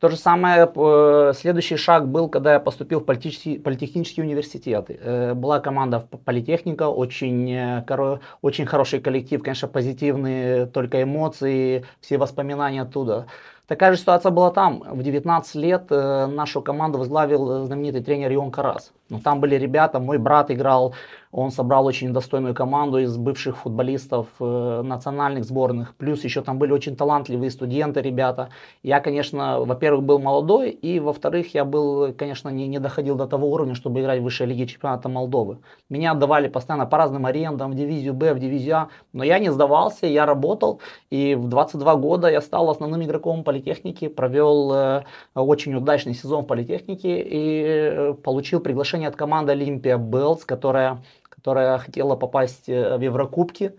То 0.01 0.09
же 0.09 0.17
самое, 0.17 0.67
э, 0.75 1.33
следующий 1.37 1.77
шаг 1.77 2.09
был, 2.09 2.29
когда 2.29 2.55
я 2.55 2.61
поступил 2.61 3.01
в 3.01 3.05
политехнический, 3.05 3.61
политехнический 3.61 4.23
университет. 4.23 4.87
Э, 4.89 5.35
была 5.35 5.61
команда 5.61 6.09
политехника, 6.25 6.89
очень, 6.89 7.53
э, 7.53 8.19
очень 8.41 8.65
хороший 8.65 9.01
коллектив, 9.01 9.43
конечно, 9.43 9.69
позитивные 9.69 10.65
только 10.67 11.03
эмоции, 11.03 11.85
все 12.01 12.17
воспоминания 12.17 12.81
оттуда. 12.81 13.27
Такая 13.67 13.93
же 13.93 13.99
ситуация 13.99 14.31
была 14.31 14.51
там. 14.51 14.83
В 14.91 15.03
19 15.03 15.55
лет 15.57 15.85
э, 15.91 16.27
нашу 16.27 16.63
команду 16.63 16.99
возглавил 16.99 17.67
знаменитый 17.67 18.03
тренер 18.03 18.33
Ион 18.33 18.51
Карас. 18.51 18.93
Но 19.11 19.17
ну, 19.17 19.23
там 19.23 19.41
были 19.41 19.57
ребята, 19.57 19.99
мой 19.99 20.19
брат 20.19 20.51
играл, 20.51 20.95
он 21.33 21.51
собрал 21.51 21.87
очень 21.87 22.13
достойную 22.13 22.55
команду 22.55 22.99
из 22.99 23.17
бывших 23.17 23.59
футболистов 23.59 24.27
э, 24.41 24.83
национальных 24.85 25.45
сборных. 25.45 25.95
Плюс 25.95 26.25
еще 26.25 26.43
там 26.43 26.59
были 26.59 26.73
очень 26.73 26.97
талантливые 26.97 27.51
студенты, 27.51 28.01
ребята. 28.01 28.49
Я, 28.83 29.01
конечно, 29.01 29.61
во-первых, 29.61 30.05
был 30.05 30.19
молодой, 30.19 30.71
и 30.71 30.99
во-вторых, 30.99 31.55
я 31.55 31.65
был, 31.65 32.13
конечно, 32.15 32.49
не, 32.49 32.67
не 32.67 32.81
доходил 32.81 33.15
до 33.15 33.27
того 33.27 33.49
уровня, 33.51 33.75
чтобы 33.75 34.01
играть 34.01 34.21
в 34.21 34.25
высшей 34.25 34.47
лиге 34.47 34.67
чемпионата 34.67 35.09
Молдовы. 35.09 35.59
Меня 35.89 36.13
отдавали 36.13 36.49
постоянно 36.49 36.87
по 36.87 36.99
разным 36.99 37.27
арендам, 37.27 37.73
в 37.73 37.75
дивизию 37.75 38.15
Б, 38.15 38.35
в 38.35 38.39
дивизию 38.41 38.77
А, 38.77 38.89
но 39.13 39.23
я 39.23 39.39
не 39.39 39.53
сдавался, 39.53 40.07
я 40.07 40.27
работал, 40.27 40.81
и 41.11 41.37
в 41.37 41.49
22 41.49 41.97
года 41.97 42.29
я 42.29 42.41
стал 42.41 42.71
основным 42.71 43.03
игроком 43.03 43.45
политехники, 43.45 44.09
провел 44.09 44.73
э, 44.73 45.05
очень 45.35 45.75
удачный 45.75 46.15
сезон 46.15 46.43
в 46.43 46.47
политехнике 46.47 47.21
и 47.21 47.63
э, 47.65 48.15
получил 48.15 48.61
приглашение 48.61 49.00
от 49.07 49.17
команды 49.17 49.53
Олимпия 49.53 49.99
Белс, 49.99 50.45
которая 50.45 51.03
которая 51.41 51.79
хотела 51.79 52.17
попасть 52.17 52.69
э, 52.69 52.97
в 52.99 53.01
Еврокубки. 53.01 53.73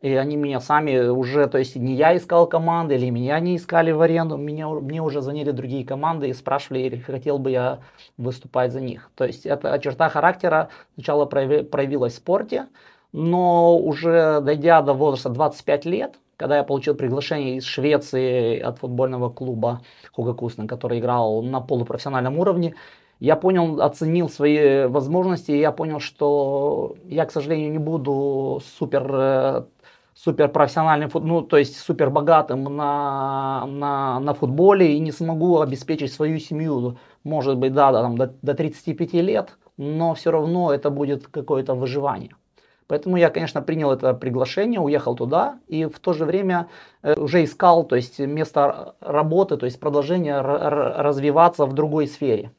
И 0.00 0.14
они 0.14 0.36
меня 0.36 0.58
сами 0.60 1.08
уже, 1.08 1.46
то 1.46 1.58
есть 1.58 1.76
не 1.76 1.94
я 1.94 2.16
искал 2.16 2.48
команды, 2.48 2.96
или 2.96 3.08
меня 3.10 3.38
не 3.38 3.56
искали 3.56 3.92
в 3.92 4.00
аренду, 4.00 4.36
меня, 4.36 4.68
мне 4.68 5.00
уже 5.00 5.20
звонили 5.20 5.52
другие 5.52 5.86
команды 5.86 6.28
и 6.28 6.32
спрашивали, 6.32 6.96
хотел 6.96 7.38
бы 7.38 7.52
я 7.52 7.78
выступать 8.16 8.72
за 8.72 8.80
них. 8.80 9.10
То 9.14 9.24
есть 9.24 9.46
эта 9.46 9.78
черта 9.78 10.08
характера 10.08 10.70
сначала 10.94 11.24
проявилась 11.26 12.14
в 12.14 12.16
спорте, 12.16 12.66
но 13.12 13.78
уже 13.78 14.40
дойдя 14.40 14.82
до 14.82 14.92
возраста 14.92 15.28
25 15.28 15.84
лет, 15.84 16.14
когда 16.36 16.56
я 16.56 16.64
получил 16.64 16.96
приглашение 16.96 17.58
из 17.58 17.64
Швеции 17.64 18.58
от 18.58 18.78
футбольного 18.78 19.30
клуба 19.30 19.82
Хугакусна, 20.10 20.66
который 20.66 20.98
играл 20.98 21.42
на 21.42 21.60
полупрофессиональном 21.60 22.40
уровне, 22.40 22.74
я 23.22 23.36
понял, 23.36 23.80
оценил 23.80 24.28
свои 24.28 24.86
возможности, 24.86 25.52
и 25.52 25.60
я 25.60 25.70
понял, 25.70 26.00
что 26.00 26.96
я, 27.04 27.24
к 27.24 27.30
сожалению, 27.30 27.70
не 27.70 27.78
буду 27.78 28.60
супер 28.78 29.10
э, 29.14 29.62
супер 30.14 30.48
профессиональным, 30.48 31.08
ну, 31.14 31.42
то 31.42 31.56
есть 31.56 31.78
супер 31.78 32.10
богатым 32.10 32.64
на, 32.64 33.64
на, 33.66 34.18
на 34.18 34.34
футболе 34.34 34.96
и 34.96 34.98
не 34.98 35.12
смогу 35.12 35.60
обеспечить 35.60 36.12
свою 36.12 36.40
семью, 36.40 36.98
может 37.22 37.58
быть, 37.58 37.72
да, 37.72 37.92
там, 37.92 38.18
до, 38.18 38.34
до 38.42 38.54
35 38.54 39.12
лет, 39.14 39.56
но 39.76 40.14
все 40.14 40.32
равно 40.32 40.72
это 40.72 40.90
будет 40.90 41.28
какое-то 41.28 41.74
выживание. 41.74 42.34
Поэтому 42.88 43.16
я, 43.16 43.30
конечно, 43.30 43.62
принял 43.62 43.92
это 43.92 44.14
приглашение, 44.14 44.80
уехал 44.80 45.14
туда 45.14 45.60
и 45.68 45.84
в 45.84 46.00
то 46.00 46.12
же 46.12 46.24
время 46.24 46.66
э, 47.02 47.14
уже 47.14 47.44
искал 47.44 47.84
то 47.84 47.94
есть, 47.94 48.18
место 48.18 48.96
работы, 49.00 49.56
то 49.56 49.66
есть 49.66 49.78
продолжение 49.78 50.40
развиваться 50.40 51.66
в 51.66 51.72
другой 51.72 52.08
сфере. 52.08 52.50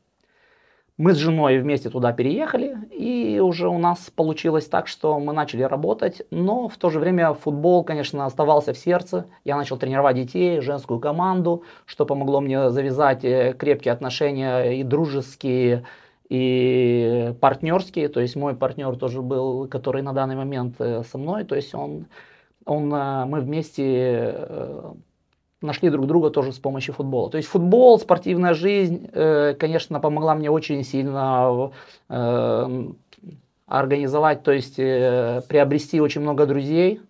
Мы 0.98 1.14
с 1.14 1.18
женой 1.18 1.58
вместе 1.58 1.90
туда 1.90 2.14
переехали, 2.14 2.78
и 2.92 3.40
уже 3.40 3.68
у 3.68 3.80
нас 3.80 4.12
получилось 4.16 4.68
так, 4.68 4.88
что 4.88 5.20
мы 5.20 5.34
начали 5.34 5.64
работать, 5.64 6.22
но 6.30 6.68
в 6.68 6.78
то 6.78 6.92
же 6.92 7.00
время 7.00 7.34
футбол, 7.34 7.84
конечно, 7.84 8.26
оставался 8.26 8.74
в 8.74 8.78
сердце. 8.78 9.26
Я 9.44 9.58
начал 9.58 9.78
тренировать 9.78 10.16
детей, 10.16 10.62
женскую 10.62 11.00
команду, 11.00 11.64
что 11.86 12.06
помогло 12.06 12.42
мне 12.42 12.70
завязать 12.70 13.26
э, 13.26 13.56
крепкие 13.58 13.92
отношения 13.92 14.80
и 14.80 14.84
дружеские, 14.84 15.86
и 16.30 17.34
партнерские. 17.42 18.08
То 18.10 18.20
есть 18.22 18.36
мой 18.36 18.56
партнер 18.56 18.96
тоже 18.96 19.24
был, 19.24 19.68
который 19.68 20.04
на 20.04 20.14
данный 20.14 20.36
момент 20.36 20.76
э, 20.80 21.04
со 21.04 21.18
мной, 21.18 21.44
то 21.44 21.56
есть 21.56 21.74
он, 21.74 22.06
он 22.66 22.94
э, 22.94 23.26
мы 23.26 23.42
вместе 23.42 24.64
нашли 25.64 25.90
друг 25.90 26.06
друга 26.06 26.30
тоже 26.30 26.52
с 26.52 26.60
помощью 26.60 26.94
футбола. 26.94 27.30
То 27.30 27.38
есть 27.38 27.50
футбол, 27.50 28.00
спортивная 28.00 28.54
жизнь, 28.54 29.10
э, 29.14 29.56
конечно, 29.58 30.00
помогла 30.00 30.36
мне 30.36 30.52
очень 30.52 30.84
сильно 30.84 31.72
э, 32.10 32.88
организовать, 33.66 34.44
то 34.44 34.52
есть 34.52 34.78
э, 34.78 35.42
приобрести 35.48 36.02
очень 36.02 36.22
много 36.22 36.46
друзей, 36.46 37.02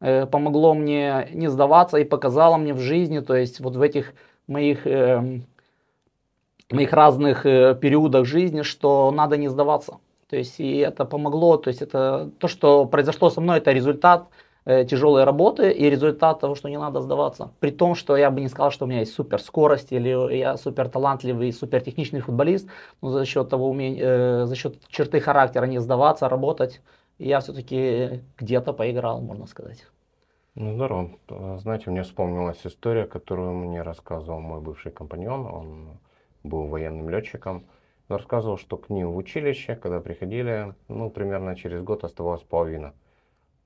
помогло 0.00 0.74
мне 0.74 1.28
не 1.32 1.48
сдаваться 1.48 1.96
и 1.96 2.04
показало 2.04 2.56
мне 2.56 2.72
в 2.72 2.78
жизни, 2.78 3.18
то 3.18 3.34
есть 3.34 3.58
вот 3.58 3.74
в 3.74 3.82
этих 3.82 4.14
моих 4.46 4.86
моих 6.70 6.92
разных 6.92 7.42
периодах 7.42 8.24
жизни, 8.24 8.62
что 8.62 9.10
надо 9.10 9.36
не 9.36 9.48
сдаваться. 9.48 9.98
То 10.30 10.36
есть 10.36 10.60
и 10.60 10.76
это 10.76 11.04
помогло, 11.04 11.56
то 11.56 11.68
есть 11.68 11.82
это 11.82 12.30
то, 12.38 12.46
что 12.46 12.84
произошло 12.84 13.28
со 13.28 13.40
мной, 13.40 13.58
это 13.58 13.72
результат 13.72 14.28
Э, 14.68 14.84
тяжелой 14.84 15.24
работы 15.24 15.70
и 15.70 15.88
результат 15.88 16.40
того, 16.40 16.54
что 16.54 16.68
не 16.68 16.78
надо 16.78 17.00
сдаваться. 17.00 17.52
При 17.58 17.70
том, 17.70 17.94
что 17.94 18.18
я 18.18 18.30
бы 18.30 18.42
не 18.42 18.48
сказал, 18.48 18.70
что 18.70 18.84
у 18.84 18.88
меня 18.88 19.00
есть 19.00 19.14
супер 19.14 19.40
скорость 19.40 19.92
или 19.92 20.10
я 20.36 20.58
супер 20.58 20.90
талантливый, 20.90 21.54
супер 21.54 21.80
техничный 21.80 22.20
футболист, 22.20 22.68
но 23.00 23.08
за 23.08 23.24
счет 23.24 23.48
того 23.48 23.70
умения, 23.70 24.04
э, 24.04 24.44
за 24.44 24.54
счет 24.56 24.76
черты 24.88 25.20
характера 25.20 25.64
не 25.64 25.78
сдаваться, 25.80 26.28
работать, 26.28 26.82
я 27.18 27.40
все-таки 27.40 28.20
где-то 28.36 28.74
поиграл, 28.74 29.22
можно 29.22 29.46
сказать. 29.46 29.86
Ну, 30.54 30.74
здорово. 30.74 31.12
Знаете, 31.60 31.90
мне 31.90 32.02
вспомнилась 32.02 32.60
история, 32.66 33.06
которую 33.06 33.52
мне 33.54 33.80
рассказывал 33.80 34.40
мой 34.40 34.60
бывший 34.60 34.92
компаньон. 34.92 35.46
Он 35.46 35.98
был 36.42 36.66
военным 36.66 37.08
летчиком. 37.08 37.64
Он 38.10 38.16
рассказывал, 38.16 38.58
что 38.58 38.76
к 38.76 38.90
ним 38.90 39.12
в 39.12 39.16
училище, 39.16 39.76
когда 39.76 40.00
приходили, 40.00 40.74
ну, 40.88 41.08
примерно 41.08 41.56
через 41.56 41.82
год 41.82 42.04
оставалась 42.04 42.42
половина. 42.42 42.92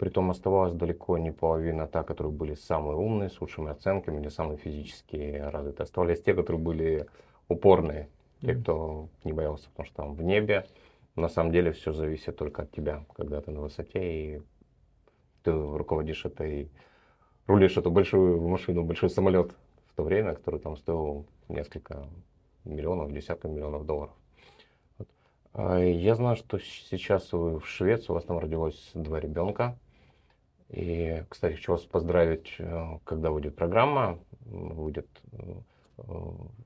Притом 0.02 0.32
оставалась 0.32 0.73
далеко 0.73 1.16
не 1.16 1.30
половина 1.30 1.87
та, 1.87 2.02
которые 2.02 2.32
были 2.32 2.54
самые 2.54 2.97
умные, 2.97 3.30
с 3.30 3.40
лучшими 3.40 3.71
оценками 3.71 4.21
или 4.21 4.30
самые 4.30 4.59
физически 4.59 5.40
развитые. 5.40 5.85
Оставались 5.85 6.21
те, 6.21 6.35
которые 6.35 6.61
были 6.61 7.06
упорные, 7.47 8.09
те, 8.40 8.56
кто 8.56 9.06
не 9.23 9.32
боялся, 9.32 9.71
потому 9.71 9.87
что 9.87 9.94
там 9.94 10.14
в 10.14 10.23
небе 10.25 10.66
на 11.14 11.28
самом 11.28 11.52
деле 11.52 11.71
все 11.71 11.92
зависит 11.92 12.37
только 12.37 12.62
от 12.62 12.73
тебя, 12.73 13.04
когда 13.14 13.40
ты 13.40 13.52
на 13.52 13.61
высоте 13.61 14.00
и 14.02 14.42
ты 15.44 15.52
руководишь 15.52 16.25
этой, 16.25 16.68
рулишь 17.47 17.76
эту 17.76 17.92
большую 17.92 18.40
машину, 18.49 18.82
большой 18.82 19.09
самолет 19.09 19.52
в 19.87 19.94
то 19.94 20.02
время, 20.02 20.35
который 20.35 20.59
там 20.59 20.76
стоил 20.76 21.26
несколько 21.49 22.09
миллионов, 22.64 23.12
десятков 23.12 23.52
миллионов 23.52 23.87
долларов. 23.87 24.16
А 25.52 25.78
я 25.78 26.16
знаю, 26.16 26.35
что 26.35 26.59
сейчас 26.59 27.32
вы 27.32 27.61
в 27.61 27.68
Швеции, 27.68 28.11
у 28.11 28.14
вас 28.14 28.25
там 28.25 28.40
родилось 28.40 28.90
два 28.94 29.21
ребенка. 29.21 29.78
И, 30.73 31.23
кстати, 31.29 31.55
хочу 31.55 31.73
вас 31.73 31.83
поздравить, 31.83 32.55
э, 32.59 32.99
когда 33.05 33.31
выйдет 33.31 33.55
программа. 33.55 34.19
Выйдет, 34.47 35.07
э, 35.33 36.02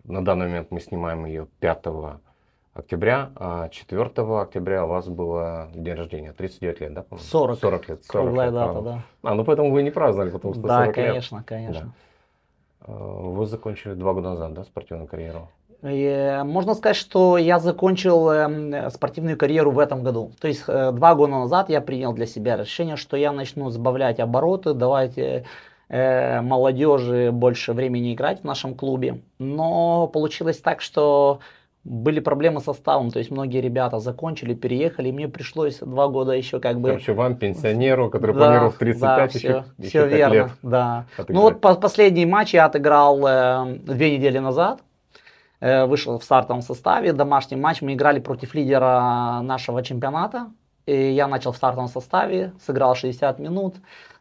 на 0.05 0.25
данный 0.25 0.47
момент 0.47 0.71
мы 0.71 0.81
снимаем 0.81 1.27
ее 1.27 1.49
5 1.59 2.21
октября, 2.73 3.33
а 3.35 3.69
4 3.69 4.41
октября 4.41 4.85
у 4.85 4.89
вас 4.89 5.09
было 5.09 5.71
день 5.75 5.95
рождения, 5.95 6.33
39 6.33 6.81
лет, 6.81 6.95
да? 6.95 7.03
По-моему? 7.03 7.27
40. 7.27 7.59
40 7.59 7.89
лет. 7.89 8.05
40 8.05 8.27
Круглая 8.27 8.47
лет, 8.47 8.55
дата, 8.55 8.81
да. 8.81 9.03
А, 9.23 9.35
ну 9.35 9.45
поэтому 9.45 9.73
вы 9.73 9.83
не 9.83 9.91
праздновали, 9.91 10.31
потому 10.31 10.55
что 10.55 10.63
да, 10.63 10.85
40 10.85 10.95
конечно, 10.95 11.37
лет. 11.39 11.45
конечно, 11.45 11.45
конечно. 11.45 11.95
Да. 12.87 12.93
Вы 12.93 13.47
закончили 13.47 13.95
два 13.95 14.13
года 14.13 14.31
назад, 14.31 14.55
да, 14.55 14.63
спортивную 14.65 15.09
карьеру? 15.09 15.49
И 15.88 16.40
можно 16.45 16.75
сказать, 16.75 16.97
что 16.97 17.38
я 17.38 17.59
закончил 17.59 18.31
эм, 18.31 18.90
спортивную 18.90 19.37
карьеру 19.37 19.71
в 19.71 19.78
этом 19.78 20.02
году. 20.02 20.33
То 20.40 20.49
есть 20.49 20.64
э, 20.66 20.90
два 20.93 21.14
года 21.14 21.33
назад 21.33 21.69
я 21.69 21.81
принял 21.81 22.12
для 22.12 22.26
себя 22.26 22.57
решение, 22.57 22.97
что 22.97 23.16
я 23.16 23.33
начну 23.33 23.71
сбавлять 23.71 24.19
обороты, 24.19 24.75
давать 24.75 25.16
э, 25.16 25.45
э, 25.88 26.40
молодежи 26.40 27.31
больше 27.31 27.73
времени 27.73 28.14
играть 28.14 28.40
в 28.40 28.45
нашем 28.45 28.75
клубе. 28.75 29.21
Но 29.38 30.09
получилось 30.09 30.59
так, 30.59 30.81
что 30.81 31.40
были 31.85 32.19
проблемы 32.19 32.61
с 32.61 32.64
составом, 32.64 33.12
то 33.12 33.21
есть 33.21 33.31
многие 33.31 33.61
ребята 33.61 34.00
закончили, 34.00 34.55
переехали, 34.55 35.11
и 35.11 35.12
мне 35.12 35.28
пришлось 35.28 35.78
два 35.78 36.09
года 36.09 36.33
еще 36.33 36.59
как 36.59 36.81
бы... 36.81 36.88
Короче, 36.88 37.12
вам, 37.12 37.37
пенсионеру, 37.37 38.11
который 38.11 38.33
да, 38.33 38.38
планировал 38.40 38.71
в 38.73 38.78
35, 38.78 39.16
да, 39.16 39.25
еще, 39.25 39.38
все, 39.38 39.64
еще 39.78 39.88
все 39.88 40.07
верно, 40.09 40.35
лет 40.35 40.50
да. 40.62 41.07
Отыграть. 41.16 41.37
Ну 41.37 41.43
вот 41.43 41.61
по 41.61 41.75
последний 41.76 42.26
матч 42.26 42.55
я 42.55 42.64
отыграл 42.64 43.25
э, 43.25 43.78
две 43.85 44.16
недели 44.16 44.38
назад, 44.38 44.81
Э, 44.81 44.96
вышел 45.61 46.19
в 46.19 46.25
стартовом 46.25 46.63
составе. 46.63 47.13
Домашний 47.13 47.57
матч 47.57 47.83
мы 47.83 47.95
играли 47.95 48.21
против 48.21 48.55
лидера 48.55 49.41
нашего 49.43 49.83
чемпионата. 49.83 50.51
И 50.87 50.95
я 50.95 51.27
начал 51.27 51.53
в 51.53 51.57
стартовом 51.57 51.89
составе, 51.89 52.53
сыграл 52.65 52.95
60 52.95 53.41
минут, 53.41 53.75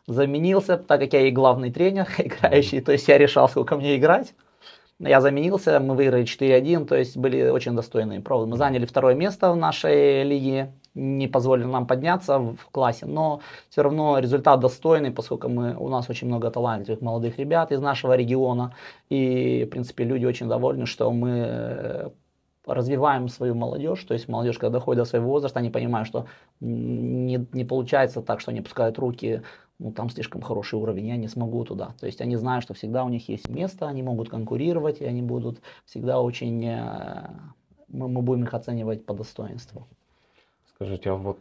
заменился, 0.08 0.78
так 0.78 1.00
как 1.00 1.14
я 1.14 1.28
и 1.28 1.32
главный 1.32 1.72
тренер 1.72 2.08
играющий, 2.18 2.82
то 2.82 2.92
есть 2.92 3.08
я 3.08 3.18
решал, 3.18 3.48
сколько 3.48 3.76
мне 3.76 3.96
играть. 3.98 4.34
Я 4.98 5.20
заменился, 5.20 5.80
мы 5.80 5.94
выиграли 5.94 6.24
4-1, 6.24 6.86
то 6.86 6.96
есть 6.96 7.18
были 7.18 7.50
очень 7.50 7.76
достойные 7.76 8.22
пробы. 8.22 8.48
Мы 8.48 8.58
заняли 8.58 8.86
второе 8.86 9.14
место 9.14 9.52
в 9.52 9.58
нашей 9.58 10.24
лиге 10.24 10.72
не 10.96 11.28
позволили 11.28 11.66
нам 11.66 11.86
подняться 11.86 12.40
в 12.40 12.70
классе, 12.72 13.06
но 13.06 13.42
все 13.70 13.84
равно 13.84 14.18
результат 14.20 14.60
достойный, 14.62 15.12
поскольку 15.12 15.50
мы, 15.50 15.76
у 15.78 15.90
нас 15.90 16.10
очень 16.10 16.28
много 16.28 16.50
талантливых 16.50 17.02
молодых 17.02 17.38
ребят 17.38 17.72
из 17.72 17.82
нашего 17.82 18.16
региона, 18.16 18.74
и, 19.10 19.66
в 19.66 19.70
принципе, 19.70 20.06
люди 20.06 20.26
очень 20.26 20.48
довольны, 20.48 20.86
что 20.86 21.12
мы 21.12 21.30
э, 21.30 22.10
развиваем 22.66 23.28
свою 23.28 23.56
молодежь, 23.56 24.04
то 24.04 24.14
есть 24.14 24.28
молодежь, 24.30 24.58
когда 24.58 24.80
доходит 24.80 25.04
до 25.04 25.10
своего 25.10 25.30
возраста, 25.30 25.60
они 25.60 25.70
понимают, 25.70 26.08
что 26.08 26.28
не, 26.62 27.46
не 27.52 27.66
получается 27.66 28.22
так, 28.22 28.40
что 28.40 28.52
они 28.52 28.62
пускают 28.62 28.98
руки, 28.98 29.42
ну 29.80 29.92
там 29.92 30.10
слишком 30.10 30.42
хороший 30.42 30.80
уровень, 30.80 31.08
я 31.08 31.18
не 31.18 31.28
смогу 31.28 31.66
туда. 31.66 31.94
То 32.00 32.06
есть 32.06 32.22
они 32.22 32.38
знают, 32.38 32.64
что 32.64 32.74
всегда 32.74 33.04
у 33.04 33.10
них 33.10 33.28
есть 33.28 33.50
место, 33.50 33.88
они 33.88 34.02
могут 34.02 34.30
конкурировать, 34.30 35.02
и 35.02 35.06
они 35.06 35.22
будут 35.22 35.62
всегда 35.86 36.22
очень, 36.22 36.66
э, 36.66 37.30
мы, 37.90 38.08
мы 38.08 38.22
будем 38.22 38.44
их 38.44 38.54
оценивать 38.54 39.06
по 39.06 39.14
достоинству. 39.14 39.88
Скажите, 40.76 41.10
а 41.10 41.16
вот 41.16 41.40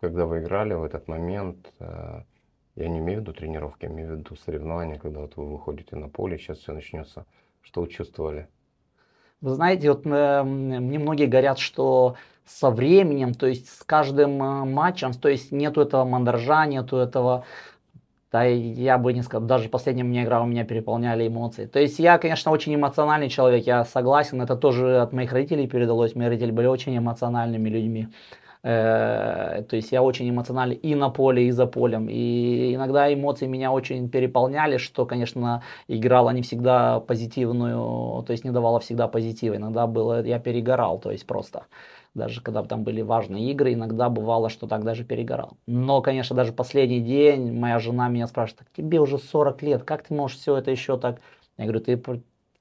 когда 0.00 0.24
вы 0.24 0.38
играли 0.38 0.72
в 0.72 0.82
этот 0.82 1.06
момент, 1.06 1.70
э, 1.80 2.22
я 2.76 2.88
не 2.88 2.98
имею 2.98 3.18
в 3.18 3.22
виду 3.22 3.34
тренировки, 3.34 3.84
я 3.84 3.90
имею 3.90 4.08
в 4.08 4.18
виду 4.18 4.36
соревнования, 4.36 4.98
когда 4.98 5.20
вот 5.20 5.36
вы 5.36 5.46
выходите 5.46 5.96
на 5.96 6.08
поле, 6.08 6.38
сейчас 6.38 6.58
все 6.58 6.72
начнется. 6.72 7.26
Что 7.60 7.82
вы 7.82 7.88
чувствовали? 7.88 8.48
Вы 9.42 9.54
знаете, 9.54 9.90
вот 9.90 10.06
э, 10.06 10.42
мне 10.42 10.98
многие 10.98 11.26
говорят, 11.26 11.58
что 11.58 12.16
со 12.46 12.70
временем, 12.70 13.34
то 13.34 13.46
есть 13.46 13.68
с 13.68 13.84
каждым 13.84 14.42
э, 14.42 14.64
матчем, 14.64 15.12
то 15.12 15.28
есть 15.28 15.52
нету 15.52 15.82
этого 15.82 16.06
мандража, 16.06 16.64
нету 16.64 16.96
этого, 16.96 17.44
да, 18.32 18.44
я 18.44 18.96
бы 18.96 19.12
не 19.12 19.22
сказал, 19.22 19.46
даже 19.46 19.68
последняя 19.68 20.04
мне 20.04 20.24
игра 20.24 20.42
у 20.42 20.46
меня 20.46 20.64
переполняли 20.64 21.28
эмоции. 21.28 21.66
То 21.66 21.80
есть 21.80 21.98
я, 21.98 22.16
конечно, 22.16 22.50
очень 22.50 22.74
эмоциональный 22.74 23.28
человек, 23.28 23.66
я 23.66 23.84
согласен, 23.84 24.40
это 24.40 24.56
тоже 24.56 25.00
от 25.00 25.12
моих 25.12 25.32
родителей 25.32 25.66
передалось, 25.66 26.14
мои 26.14 26.28
родители 26.28 26.50
были 26.50 26.66
очень 26.66 26.96
эмоциональными 26.96 27.68
людьми. 27.68 28.08
Э, 28.62 29.62
то 29.68 29.76
есть 29.76 29.92
я 29.92 30.02
очень 30.02 30.28
эмоциональный 30.28 30.76
и 30.76 30.94
на 30.94 31.08
поле, 31.10 31.46
и 31.46 31.50
за 31.50 31.66
полем. 31.66 32.08
И 32.10 32.74
иногда 32.74 33.12
эмоции 33.12 33.46
меня 33.46 33.72
очень 33.72 34.08
переполняли, 34.08 34.76
что, 34.76 35.06
конечно, 35.06 35.62
играла 35.88 36.30
не 36.30 36.42
всегда 36.42 37.00
позитивную, 37.00 38.22
то 38.22 38.32
есть 38.32 38.44
не 38.44 38.50
давала 38.50 38.80
всегда 38.80 39.08
позитива. 39.08 39.56
Иногда 39.56 39.86
было, 39.86 40.22
я 40.22 40.38
перегорал, 40.38 40.98
то 40.98 41.10
есть 41.10 41.26
просто. 41.26 41.66
Даже 42.14 42.42
когда 42.42 42.62
там 42.64 42.82
были 42.82 43.02
важные 43.02 43.50
игры, 43.52 43.72
иногда 43.72 44.08
бывало, 44.08 44.48
что 44.50 44.66
так 44.66 44.84
даже 44.84 45.04
перегорал. 45.04 45.56
Но, 45.66 46.02
конечно, 46.02 46.34
даже 46.34 46.52
последний 46.52 47.00
день 47.00 47.52
моя 47.52 47.78
жена 47.78 48.08
меня 48.08 48.26
спрашивает, 48.26 48.66
тебе 48.76 49.00
уже 49.00 49.18
40 49.18 49.62
лет, 49.62 49.84
как 49.84 50.02
ты 50.02 50.14
можешь 50.14 50.38
все 50.38 50.56
это 50.56 50.70
еще 50.70 50.98
так... 50.98 51.20
Я 51.56 51.64
говорю, 51.64 51.80
ты 51.80 51.96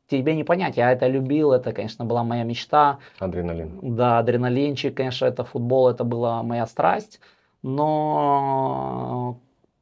тебе 0.10 0.36
не 0.36 0.44
понять. 0.44 0.78
Я 0.78 0.92
это 0.92 1.08
любил, 1.08 1.52
это, 1.52 1.72
конечно, 1.72 2.06
была 2.06 2.24
моя 2.24 2.44
мечта. 2.44 3.00
Адреналин. 3.20 3.96
Да, 3.96 4.20
адреналинчик, 4.20 4.96
конечно, 4.96 5.26
это 5.26 5.44
футбол, 5.44 5.90
это 5.90 6.04
была 6.04 6.44
моя 6.44 6.66
страсть. 6.66 7.20
Но, 7.62 9.40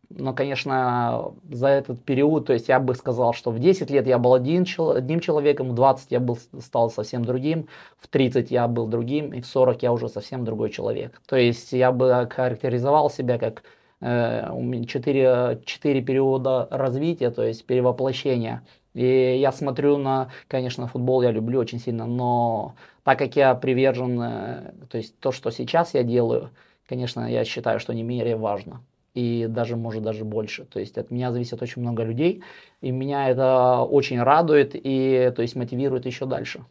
но, 0.09 0.33
конечно, 0.33 1.33
за 1.49 1.67
этот 1.67 2.03
период, 2.03 2.47
то 2.47 2.53
есть 2.53 2.69
я 2.69 2.79
бы 2.79 2.95
сказал, 2.95 3.33
что 3.33 3.51
в 3.51 3.59
10 3.59 3.89
лет 3.91 4.07
я 4.07 4.17
был 4.17 4.33
один, 4.33 4.65
одним 4.95 5.19
человеком, 5.19 5.69
в 5.69 5.75
20 5.75 6.11
я 6.11 6.19
был, 6.19 6.37
стал 6.59 6.89
совсем 6.89 7.23
другим, 7.23 7.67
в 7.99 8.07
30 8.07 8.49
я 8.49 8.67
был 8.67 8.87
другим, 8.87 9.33
и 9.33 9.41
в 9.41 9.45
40 9.45 9.83
я 9.83 9.93
уже 9.93 10.09
совсем 10.09 10.43
другой 10.43 10.71
человек. 10.71 11.21
То 11.27 11.35
есть 11.35 11.71
я 11.71 11.91
бы 11.91 12.27
характеризовал 12.31 13.11
себя 13.11 13.37
как 13.37 13.63
э, 14.01 14.49
четыре, 14.87 15.61
четыре 15.65 16.01
периода 16.01 16.67
развития, 16.71 17.29
то 17.29 17.43
есть 17.43 17.65
перевоплощения. 17.65 18.63
И 18.97 19.37
я 19.37 19.51
смотрю 19.51 19.97
на, 19.97 20.29
конечно, 20.47 20.87
футбол 20.87 21.21
я 21.21 21.29
люблю 21.29 21.59
очень 21.59 21.79
сильно, 21.79 22.07
но 22.07 22.73
так 23.03 23.19
как 23.19 23.35
я 23.35 23.53
привержен, 23.53 24.19
э, 24.19 24.73
то 24.89 24.97
есть 24.97 25.19
то, 25.19 25.31
что 25.31 25.51
сейчас 25.51 25.93
я 25.93 26.01
делаю, 26.01 26.49
конечно, 26.89 27.31
я 27.31 27.45
считаю, 27.45 27.79
что 27.79 27.93
не 27.93 28.01
менее 28.01 28.35
важно. 28.35 28.81
И 29.13 29.45
даже, 29.47 29.75
может, 29.75 30.01
даже 30.01 30.25
больше. 30.25 30.65
То 30.65 30.79
есть 30.79 30.97
от 30.97 31.11
меня 31.11 31.31
зависит 31.31 31.61
очень 31.61 31.83
много 31.83 32.01
людей, 32.01 32.41
и 32.81 32.89
меня 32.89 33.29
это 33.29 33.81
очень 33.81 34.19
радует 34.19 34.71
и, 34.73 35.31
то 35.35 35.43
есть, 35.43 35.55
мотивирует 35.55 36.07
еще 36.07 36.25
дальше. 36.25 36.65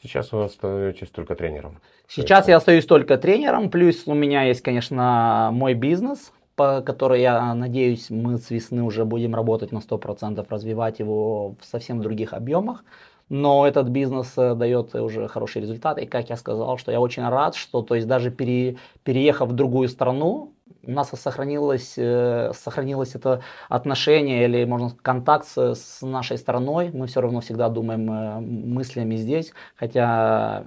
Сейчас 0.00 0.30
вы 0.30 0.44
остаетесь 0.44 1.08
только 1.08 1.34
тренером. 1.34 1.80
Сейчас 2.06 2.46
я 2.46 2.56
остаюсь 2.56 2.86
только 2.86 3.18
тренером, 3.18 3.68
плюс 3.68 4.06
у 4.06 4.14
меня 4.14 4.44
есть, 4.44 4.60
конечно, 4.60 5.50
мой 5.52 5.74
бизнес, 5.74 6.32
по 6.56 6.82
которой 6.82 7.20
я 7.20 7.54
надеюсь, 7.54 8.10
мы 8.10 8.38
с 8.38 8.50
весны 8.50 8.82
уже 8.82 9.04
будем 9.04 9.34
работать 9.34 9.72
на 9.72 9.78
100%, 9.78 10.44
развивать 10.48 10.98
его 10.98 11.56
в 11.60 11.64
совсем 11.64 12.00
других 12.00 12.32
объемах. 12.32 12.84
Но 13.28 13.66
этот 13.66 13.88
бизнес 13.88 14.34
э, 14.36 14.54
дает 14.54 14.94
уже 14.94 15.26
хороший 15.28 15.62
результат. 15.62 15.98
И 15.98 16.06
как 16.06 16.28
я 16.28 16.36
сказал, 16.36 16.76
что 16.76 16.92
я 16.92 17.00
очень 17.00 17.26
рад, 17.26 17.54
что 17.54 17.82
то 17.82 17.94
есть 17.94 18.06
даже 18.06 18.30
пере, 18.30 18.76
переехав 19.04 19.48
в 19.48 19.52
другую 19.54 19.88
страну, 19.88 20.52
у 20.84 20.90
нас 20.90 21.10
сохранилось, 21.10 21.94
э, 21.96 22.52
сохранилось 22.54 23.14
это 23.14 23.42
отношение 23.68 24.44
или, 24.44 24.64
можно 24.64 24.88
сказать, 24.88 25.02
контакт 25.02 25.46
с, 25.46 25.74
с 25.74 26.02
нашей 26.02 26.36
страной. 26.36 26.90
Мы 26.92 27.06
все 27.06 27.20
равно 27.20 27.40
всегда 27.40 27.68
думаем 27.68 28.10
э, 28.10 28.40
мыслями 28.40 29.16
здесь, 29.16 29.52
хотя 29.76 30.64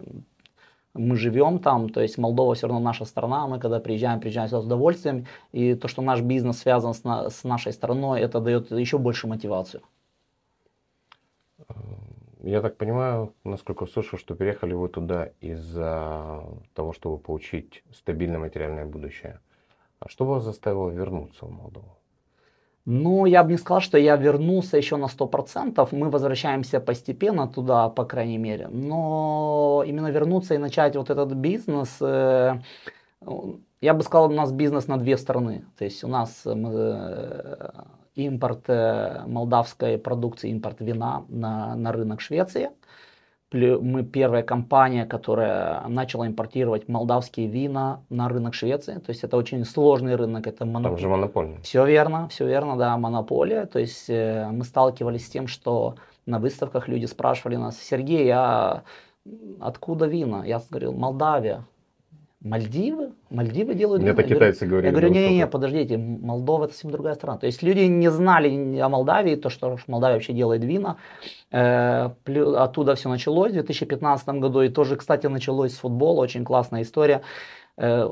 мы 0.95 1.17
живем 1.17 1.59
там, 1.59 1.89
то 1.89 2.01
есть 2.01 2.17
Молдова 2.17 2.55
все 2.55 2.67
равно 2.67 2.81
наша 2.81 3.05
страна, 3.05 3.47
мы 3.47 3.59
когда 3.59 3.79
приезжаем, 3.79 4.19
приезжаем 4.19 4.47
сюда 4.47 4.61
с 4.61 4.65
удовольствием, 4.65 5.25
и 5.51 5.75
то, 5.75 5.87
что 5.87 6.01
наш 6.01 6.21
бизнес 6.21 6.59
связан 6.59 6.93
с, 6.93 7.03
на, 7.03 7.29
с 7.29 7.43
нашей 7.43 7.73
страной, 7.73 8.21
это 8.21 8.39
дает 8.39 8.71
еще 8.71 8.97
больше 8.97 9.27
мотивацию. 9.27 9.83
Я 12.43 12.61
так 12.61 12.77
понимаю, 12.77 13.33
насколько 13.43 13.85
слышу, 13.87 14.17
что 14.17 14.35
переехали 14.35 14.73
вы 14.73 14.87
туда 14.87 15.31
из-за 15.41 16.43
того, 16.73 16.93
чтобы 16.93 17.17
получить 17.17 17.83
стабильное 17.91 18.39
материальное 18.39 18.85
будущее. 18.85 19.39
А 19.99 20.09
что 20.09 20.25
вас 20.25 20.43
заставило 20.43 20.89
вернуться 20.91 21.45
в 21.45 21.51
Молдову? 21.51 21.97
Ну, 22.86 23.25
я 23.25 23.44
бы 23.44 23.51
не 23.51 23.58
сказал, 23.58 23.82
что 23.82 23.98
я 23.98 24.15
вернулся 24.15 24.77
еще 24.77 24.98
на 24.98 25.06
100%. 25.08 25.88
Мы 25.92 26.10
возвращаемся 26.12 26.80
постепенно 26.80 27.48
туда, 27.48 27.89
по 27.89 28.06
крайней 28.06 28.38
мере. 28.38 28.68
Но 28.68 29.84
именно 29.88 30.12
вернуться 30.12 30.54
и 30.54 30.60
начать 30.60 30.96
вот 30.96 31.10
этот 31.10 31.34
бизнес, 31.34 31.98
э, 32.00 32.60
я 33.82 33.94
бы 33.94 34.04
сказал, 34.04 34.30
у 34.30 34.34
нас 34.34 34.51
бизнес 34.51 34.88
на 34.88 34.98
две 34.98 35.18
стороны. 35.18 35.65
То 35.77 35.86
есть 35.86 36.04
у 36.04 36.08
нас 36.08 36.44
э, 36.46 37.70
импорт 38.13 38.70
э, 38.70 39.24
молдавской 39.25 39.98
продукции, 39.98 40.51
импорт 40.51 40.80
вина 40.80 41.25
на, 41.27 41.75
на 41.75 41.92
рынок 41.92 42.22
Швеции– 42.22 42.70
мы 43.53 44.03
первая 44.03 44.43
компания, 44.43 45.05
которая 45.05 45.87
начала 45.87 46.27
импортировать 46.27 46.87
молдавские 46.87 47.47
вина 47.47 48.03
на 48.09 48.27
рынок 48.27 48.53
Швеции. 48.53 48.95
То 48.95 49.09
есть 49.09 49.23
это 49.23 49.37
очень 49.37 49.63
сложный 49.65 50.15
рынок, 50.15 50.47
это 50.47 50.65
монополия. 50.65 50.95
Там 50.95 50.97
же 50.97 51.09
монополия. 51.09 51.57
Все 51.61 51.85
верно, 51.85 52.27
все 52.29 52.47
верно, 52.47 52.75
да, 52.75 52.97
монополия. 52.97 53.65
То 53.65 53.79
есть 53.79 54.09
э, 54.09 54.49
мы 54.51 54.63
сталкивались 54.63 55.27
с 55.27 55.29
тем, 55.29 55.47
что 55.47 55.95
на 56.25 56.39
выставках 56.39 56.87
люди 56.87 57.05
спрашивали 57.05 57.55
нас, 57.55 57.79
Сергей, 57.79 58.29
а 58.31 58.83
откуда 59.59 60.07
вина? 60.07 60.43
Я 60.45 60.61
говорил, 60.69 60.93
Молдавия. 60.93 61.65
Мальдивы? 62.45 63.09
Мальдивы 63.31 63.73
делают 63.73 64.03
Мне 64.03 64.11
это 64.11 64.21
китайцы 64.21 64.67
говорили. 64.67 64.85
Я 64.85 64.91
говорю, 64.91 65.09
не-не-не, 65.09 65.47
подождите, 65.47 65.97
Молдова 65.97 66.65
это 66.65 66.73
совсем 66.73 66.91
другая 66.91 67.15
страна. 67.15 67.39
То 67.39 67.47
есть 67.47 67.63
люди 67.63 67.79
не 67.79 68.11
знали 68.11 68.77
о 68.77 68.87
Молдавии, 68.87 69.35
то, 69.35 69.49
что 69.49 69.79
Молдавия 69.87 70.17
вообще 70.17 70.31
делает 70.31 70.63
вина. 70.63 70.97
Э, 71.51 72.11
оттуда 72.55 72.93
все 72.93 73.09
началось 73.09 73.49
в 73.49 73.55
2015 73.55 74.27
году. 74.27 74.61
И 74.61 74.69
тоже, 74.69 74.95
кстати, 74.95 75.25
началось 75.25 75.73
с 75.73 75.79
футбола, 75.79 76.21
очень 76.21 76.45
классная 76.45 76.83
история. 76.83 77.23
Э, 77.77 78.05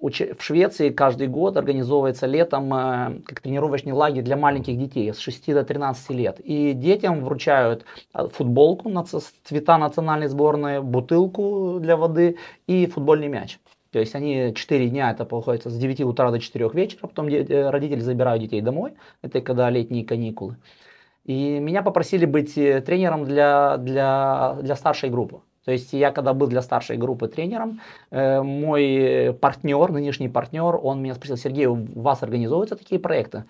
в 0.00 0.40
Швеции 0.40 0.88
каждый 0.88 1.26
год 1.26 1.58
организовывается 1.58 2.24
летом 2.24 2.72
э, 2.72 3.20
как 3.26 3.40
тренировочный 3.40 3.92
лагерь 3.92 4.22
для 4.22 4.38
маленьких 4.38 4.78
детей 4.78 5.12
с 5.12 5.18
6 5.18 5.52
до 5.52 5.62
13 5.62 6.08
лет. 6.12 6.40
И 6.40 6.72
детям 6.72 7.22
вручают 7.22 7.84
футболку, 8.14 8.90
цвета 9.44 9.76
национальной 9.76 10.28
сборной, 10.28 10.80
бутылку 10.80 11.80
для 11.80 11.98
воды 11.98 12.38
и 12.66 12.86
футбольный 12.86 13.28
мяч. 13.28 13.58
То 13.94 14.00
есть 14.00 14.16
они 14.16 14.52
4 14.52 14.88
дня, 14.88 15.12
это 15.12 15.24
получается 15.24 15.70
с 15.70 15.78
9 15.78 16.00
утра 16.00 16.32
до 16.32 16.40
4 16.40 16.68
вечера, 16.74 17.06
потом 17.06 17.28
э, 17.28 17.70
родители 17.70 18.00
забирают 18.00 18.42
детей 18.42 18.60
домой, 18.60 18.94
это 19.22 19.40
когда 19.40 19.70
летние 19.70 20.04
каникулы. 20.04 20.56
И 21.24 21.60
меня 21.60 21.80
попросили 21.82 22.26
быть 22.26 22.58
э, 22.58 22.80
тренером 22.80 23.24
для, 23.24 23.76
для, 23.76 24.56
для 24.60 24.74
старшей 24.74 25.10
группы. 25.10 25.42
То 25.64 25.70
есть 25.70 25.92
я 25.92 26.10
когда 26.10 26.34
был 26.34 26.48
для 26.48 26.60
старшей 26.60 26.96
группы 26.96 27.28
тренером, 27.28 27.80
э, 28.10 28.42
мой 28.42 29.32
партнер, 29.40 29.92
нынешний 29.92 30.28
партнер, 30.28 30.76
он 30.82 31.00
меня 31.00 31.14
спросил, 31.14 31.36
Сергей, 31.36 31.66
у 31.66 31.76
вас 31.94 32.24
организовываются 32.24 32.74
такие 32.74 33.00
проекты? 33.00 33.44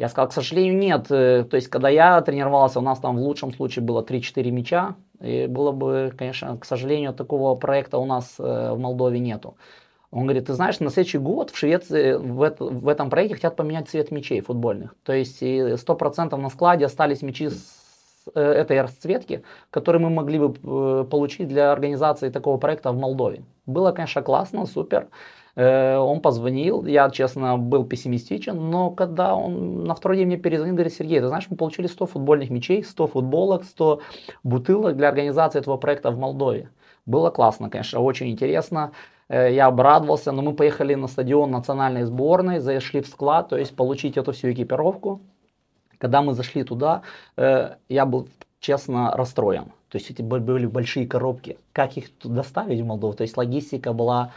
Я 0.00 0.08
сказал, 0.08 0.30
к 0.30 0.32
сожалению, 0.32 0.78
нет. 0.78 1.08
То 1.08 1.46
есть, 1.52 1.68
когда 1.68 1.90
я 1.90 2.18
тренировался, 2.22 2.78
у 2.78 2.82
нас 2.82 2.98
там 3.00 3.18
в 3.18 3.20
лучшем 3.20 3.52
случае 3.52 3.84
было 3.84 4.02
3-4 4.02 4.50
мяча. 4.50 4.94
И 5.20 5.46
было 5.46 5.72
бы, 5.72 6.10
конечно, 6.16 6.56
к 6.56 6.64
сожалению, 6.64 7.12
такого 7.12 7.54
проекта 7.54 7.98
у 7.98 8.06
нас 8.06 8.36
э, 8.38 8.42
в 8.72 8.78
Молдове 8.78 9.18
нету. 9.18 9.58
Он 10.10 10.22
говорит, 10.22 10.46
ты 10.46 10.54
знаешь, 10.54 10.80
на 10.80 10.88
следующий 10.88 11.18
год 11.18 11.50
в 11.50 11.58
Швеции 11.58 12.14
в, 12.14 12.40
это, 12.40 12.64
в 12.64 12.88
этом 12.88 13.10
проекте 13.10 13.34
хотят 13.34 13.56
поменять 13.56 13.90
цвет 13.90 14.10
мячей 14.10 14.40
футбольных. 14.40 14.94
То 15.02 15.12
есть 15.12 15.42
100% 15.42 16.34
на 16.34 16.48
складе 16.48 16.86
остались 16.86 17.20
мячи 17.20 17.50
с 17.50 17.76
э, 18.34 18.40
этой 18.40 18.80
расцветки, 18.80 19.42
которые 19.68 20.00
мы 20.00 20.08
могли 20.08 20.38
бы 20.38 20.54
э, 20.54 21.04
получить 21.10 21.48
для 21.48 21.72
организации 21.72 22.30
такого 22.30 22.56
проекта 22.56 22.90
в 22.92 22.96
Молдове. 22.96 23.44
Было, 23.66 23.92
конечно, 23.92 24.22
классно, 24.22 24.64
супер. 24.64 25.08
Э, 25.60 25.98
он 25.98 26.20
позвонил, 26.20 26.86
я, 26.86 27.10
честно, 27.10 27.58
был 27.58 27.84
пессимистичен, 27.84 28.70
но 28.70 28.90
когда 28.90 29.34
он 29.34 29.84
на 29.84 29.94
второй 29.94 30.16
день 30.16 30.26
мне 30.26 30.38
перезвонил, 30.38 30.74
говорит, 30.74 30.94
Сергей, 30.94 31.20
ты 31.20 31.28
знаешь, 31.28 31.48
мы 31.50 31.56
получили 31.58 31.86
100 31.86 32.06
футбольных 32.06 32.48
мячей, 32.48 32.82
100 32.82 33.06
футболок, 33.08 33.64
100 33.64 34.00
бутылок 34.42 34.96
для 34.96 35.08
организации 35.08 35.58
этого 35.58 35.76
проекта 35.76 36.12
в 36.12 36.18
Молдове. 36.18 36.70
Было 37.04 37.28
классно, 37.28 37.68
конечно, 37.68 38.00
очень 38.00 38.30
интересно. 38.30 38.92
Э, 39.28 39.52
я 39.52 39.66
обрадовался, 39.66 40.32
но 40.32 40.40
мы 40.40 40.54
поехали 40.54 40.94
на 40.94 41.08
стадион 41.08 41.50
национальной 41.50 42.04
сборной, 42.04 42.60
зашли 42.60 43.02
в 43.02 43.06
склад, 43.06 43.50
то 43.50 43.58
есть 43.58 43.76
получить 43.76 44.16
эту 44.16 44.32
всю 44.32 44.52
экипировку. 44.52 45.20
Когда 45.98 46.22
мы 46.22 46.32
зашли 46.32 46.64
туда, 46.64 47.02
э, 47.36 47.74
я 47.90 48.06
был 48.06 48.28
честно 48.60 49.10
расстроен. 49.14 49.64
То 49.90 49.98
есть 49.98 50.10
эти 50.10 50.22
были 50.22 50.64
большие 50.66 51.06
коробки. 51.06 51.58
Как 51.72 51.98
их 51.98 52.06
доставить 52.24 52.80
в 52.80 52.86
Молдову? 52.86 53.12
То 53.12 53.24
есть 53.24 53.36
логистика 53.36 53.92
была 53.92 54.32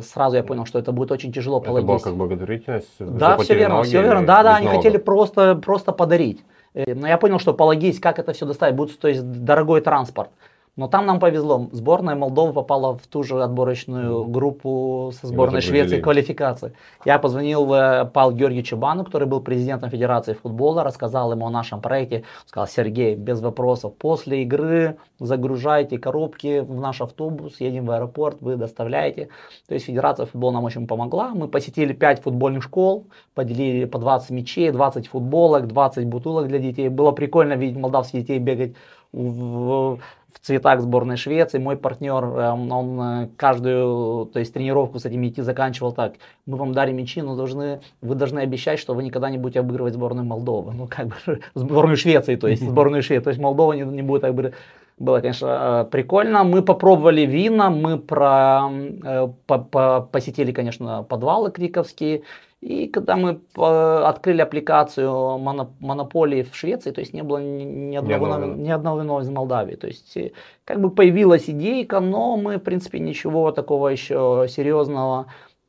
сразу 0.00 0.36
я 0.36 0.42
понял, 0.42 0.66
что 0.66 0.78
это 0.78 0.92
будет 0.92 1.12
очень 1.12 1.32
тяжело 1.32 1.60
это 1.60 1.70
было 1.82 1.98
как 1.98 2.14
благотворительность? 2.16 2.88
Да, 2.98 3.38
все 3.38 3.54
верно, 3.54 3.82
все 3.82 4.02
верно. 4.02 4.26
Да, 4.26 4.42
да, 4.42 4.56
они 4.56 4.66
налогов. 4.66 4.84
хотели 4.84 5.00
просто, 5.00 5.54
просто 5.54 5.92
подарить. 5.92 6.44
Э, 6.74 6.94
но 6.94 7.06
я 7.06 7.18
понял, 7.18 7.38
что 7.38 7.54
по 7.54 7.64
логистике, 7.64 8.02
как 8.02 8.18
это 8.18 8.32
все 8.32 8.46
доставить, 8.46 8.76
будет 8.76 8.98
то 8.98 9.08
есть 9.08 9.22
дорогой 9.22 9.80
транспорт. 9.80 10.30
Но 10.76 10.88
там 10.88 11.06
нам 11.06 11.18
повезло. 11.20 11.68
Сборная 11.72 12.14
Молдовы 12.14 12.52
попала 12.52 12.98
в 12.98 13.06
ту 13.06 13.22
же 13.22 13.42
отборочную 13.42 14.26
группу 14.26 15.10
со 15.18 15.26
сборной 15.26 15.62
Швеции 15.62 16.02
квалификации. 16.02 16.74
Я 17.06 17.18
позвонил 17.18 17.72
э, 17.72 18.04
Павлу 18.04 18.36
Георгиевичу 18.36 18.76
Бану, 18.76 19.02
который 19.04 19.26
был 19.26 19.40
президентом 19.40 19.88
Федерации 19.88 20.34
футбола, 20.34 20.84
рассказал 20.84 21.32
ему 21.32 21.46
о 21.46 21.50
нашем 21.50 21.80
проекте. 21.80 22.24
Сказал, 22.44 22.66
Сергей, 22.66 23.14
без 23.14 23.40
вопросов, 23.40 23.94
после 23.94 24.42
игры 24.42 24.98
загружайте 25.18 25.98
коробки 25.98 26.60
в 26.60 26.78
наш 26.78 27.00
автобус, 27.00 27.58
едем 27.58 27.86
в 27.86 27.90
аэропорт, 27.92 28.36
вы 28.42 28.56
доставляете. 28.56 29.30
То 29.66 29.72
есть 29.72 29.86
Федерация 29.86 30.26
футбола 30.26 30.52
нам 30.52 30.64
очень 30.64 30.86
помогла. 30.86 31.30
Мы 31.34 31.48
посетили 31.48 31.94
5 31.94 32.20
футбольных 32.20 32.62
школ, 32.62 33.06
поделили 33.34 33.86
по 33.86 33.98
20 33.98 34.28
мячей, 34.28 34.70
20 34.70 35.08
футболок, 35.08 35.68
20 35.68 36.06
бутылок 36.06 36.48
для 36.48 36.58
детей. 36.58 36.90
Было 36.90 37.12
прикольно 37.12 37.54
видеть 37.54 37.78
молдавских 37.78 38.20
детей 38.20 38.38
бегать 38.38 38.74
в, 39.12 39.98
в 40.36 40.46
цветах 40.46 40.80
сборной 40.80 41.16
Швеции. 41.16 41.58
Мой 41.58 41.76
партнер, 41.76 42.24
эм, 42.24 42.70
он 42.70 43.00
э, 43.00 43.28
каждую 43.36 44.26
то 44.26 44.38
есть, 44.38 44.52
тренировку 44.52 44.98
с 44.98 45.06
этими 45.06 45.28
идти 45.28 45.42
заканчивал 45.42 45.92
так. 45.92 46.14
Мы 46.44 46.56
вам 46.58 46.72
дарим 46.72 46.96
мячи, 46.96 47.22
но 47.22 47.36
должны, 47.36 47.80
вы 48.02 48.14
должны 48.14 48.40
обещать, 48.40 48.78
что 48.78 48.94
вы 48.94 49.02
никогда 49.02 49.30
не 49.30 49.38
будете 49.38 49.60
обыгрывать 49.60 49.94
сборную 49.94 50.26
Молдовы. 50.26 50.72
Ну, 50.74 50.86
как 50.88 51.08
бы, 51.08 51.14
сборную 51.54 51.96
Швеции, 51.96 52.36
то 52.36 52.48
есть 52.48 52.62
сборную 52.62 53.02
Швеции. 53.02 53.24
То 53.24 53.30
есть 53.30 53.40
Молдова 53.40 53.72
не, 53.72 53.82
не 53.82 54.02
будет 54.02 54.24
обыгрывать. 54.24 54.54
Было, 54.98 55.20
конечно, 55.20 55.84
э, 55.86 55.90
прикольно. 55.90 56.44
Мы 56.44 56.62
попробовали 56.62 57.22
вина, 57.22 57.70
мы 57.70 57.98
про, 57.98 58.70
э, 58.70 59.28
по, 59.46 59.58
по, 59.58 60.00
посетили, 60.00 60.52
конечно, 60.52 61.02
подвалы 61.02 61.50
криковские. 61.50 62.22
И 62.66 62.88
когда 62.88 63.14
мы 63.14 63.38
открыли 63.54 64.40
аппликацию 64.40 65.38
монополии 65.38 66.42
в 66.42 66.56
Швеции, 66.56 66.90
то 66.90 67.00
есть 67.00 67.12
не 67.14 67.22
было 67.22 67.38
ни 67.38 67.94
одного, 67.94 68.44
ни 68.44 68.68
одного 68.68 69.02
вина 69.02 69.20
из 69.20 69.28
Молдавии. 69.28 69.76
То 69.76 69.86
есть 69.86 70.16
э, 70.16 70.32
как 70.64 70.80
бы 70.80 70.90
появилась 70.90 71.48
идейка, 71.48 72.00
но 72.00 72.36
мы, 72.36 72.56
в 72.56 72.62
принципе, 72.64 72.98
ничего 72.98 73.52
такого 73.52 73.86
еще 73.86 74.46
серьезного 74.48 75.26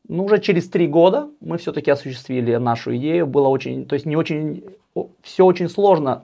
ну, 0.08 0.26
уже 0.26 0.40
через 0.40 0.70
три 0.70 0.88
года 0.88 1.30
мы 1.40 1.60
все-таки 1.60 1.92
осуществили 1.92 2.56
нашу 2.56 2.96
идею. 2.96 3.28
Было 3.28 3.50
очень, 3.50 3.86
то 3.86 3.94
есть 3.94 4.08
не 4.08 4.16
очень, 4.16 4.64
все 5.22 5.46
очень 5.46 5.70
сложно 5.70 6.24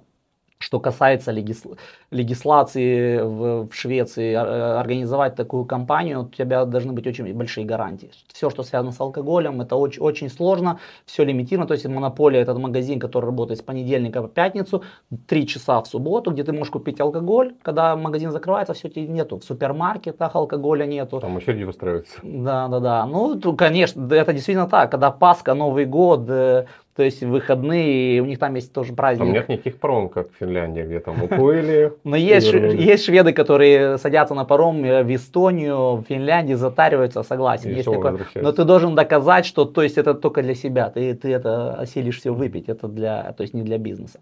что 0.63 0.79
касается 0.79 1.31
легис... 1.31 1.63
легислации 2.09 3.19
в, 3.19 3.67
в 3.67 3.73
Швеции, 3.73 4.33
э, 4.33 4.79
организовать 4.79 5.35
такую 5.35 5.65
компанию, 5.65 6.21
у 6.21 6.29
тебя 6.29 6.63
должны 6.65 6.93
быть 6.93 7.05
очень 7.05 7.33
большие 7.33 7.65
гарантии. 7.65 8.09
Все, 8.33 8.49
что 8.49 8.63
связано 8.63 8.93
с 8.93 9.01
алкоголем, 9.01 9.59
это 9.59 9.75
очень, 9.75 10.01
очень 10.01 10.29
сложно, 10.29 10.79
все 11.05 11.25
лимитировано. 11.25 11.67
То 11.67 11.73
есть 11.73 11.85
монополия 11.85 12.39
этот 12.39 12.57
магазин, 12.59 12.99
который 12.99 13.25
работает 13.25 13.59
с 13.59 13.63
понедельника 13.63 14.21
по 14.21 14.29
пятницу, 14.29 14.83
3 15.27 15.47
часа 15.47 15.81
в 15.81 15.87
субботу, 15.87 16.31
где 16.31 16.43
ты 16.45 16.53
можешь 16.53 16.71
купить 16.71 17.01
алкоголь. 17.01 17.53
Когда 17.61 17.97
магазин 17.97 18.31
закрывается, 18.31 18.73
все 18.73 18.89
тебе 18.89 19.07
нету. 19.07 19.39
В 19.39 19.43
супермаркетах 19.43 20.33
алкоголя 20.35 20.85
нету. 20.85 21.19
Там 21.19 21.35
очереди 21.35 21.63
выстраиваются. 21.63 22.19
Да, 22.23 22.69
да, 22.69 22.79
да. 22.79 23.05
Ну, 23.05 23.37
конечно, 23.57 24.13
это 24.13 24.31
действительно 24.31 24.69
так. 24.69 24.91
Когда 24.91 25.11
Пасха, 25.11 25.53
Новый 25.55 25.85
год, 25.85 26.29
э, 26.29 26.65
то 26.95 27.01
есть 27.01 27.23
выходные, 27.23 28.21
у 28.21 28.25
них 28.25 28.37
там 28.37 28.53
есть 28.53 28.71
тоже 28.71 28.93
праздник. 28.93 29.25
Там 29.25 29.33
нет 29.33 29.49
никаких 29.49 29.79
паром, 29.79 30.09
как 30.09 30.31
в 30.31 30.35
Финляндии, 30.39 30.81
где 30.81 30.99
там 30.99 31.23
уплыли. 31.23 31.93
Но 32.03 32.15
есть, 32.15 32.53
есть 32.53 33.05
шведы, 33.05 33.33
которые 33.33 33.97
садятся 33.97 34.35
на 34.35 34.45
паром 34.45 34.83
э, 34.85 35.03
в 35.03 35.15
Эстонию, 35.15 35.97
в 35.97 36.03
Финляндии, 36.07 36.53
затариваются, 36.53 37.23
согласен. 37.23 37.71
есть 37.71 37.85
такое. 37.85 38.19
Но 38.35 38.51
ты 38.51 38.63
должен 38.63 38.93
доказать, 38.93 39.45
что 39.45 39.65
то 39.65 39.81
есть 39.81 39.97
это 39.97 40.13
только 40.13 40.43
для 40.43 40.53
себя, 40.53 40.89
ты, 40.89 41.15
ты 41.15 41.31
это 41.31 41.73
осилишь 41.73 42.19
все 42.19 42.31
выпить, 42.31 42.69
это 42.69 42.87
для, 42.87 43.33
то 43.33 43.41
есть 43.41 43.55
не 43.55 43.63
для 43.63 43.79
бизнеса. 43.79 44.19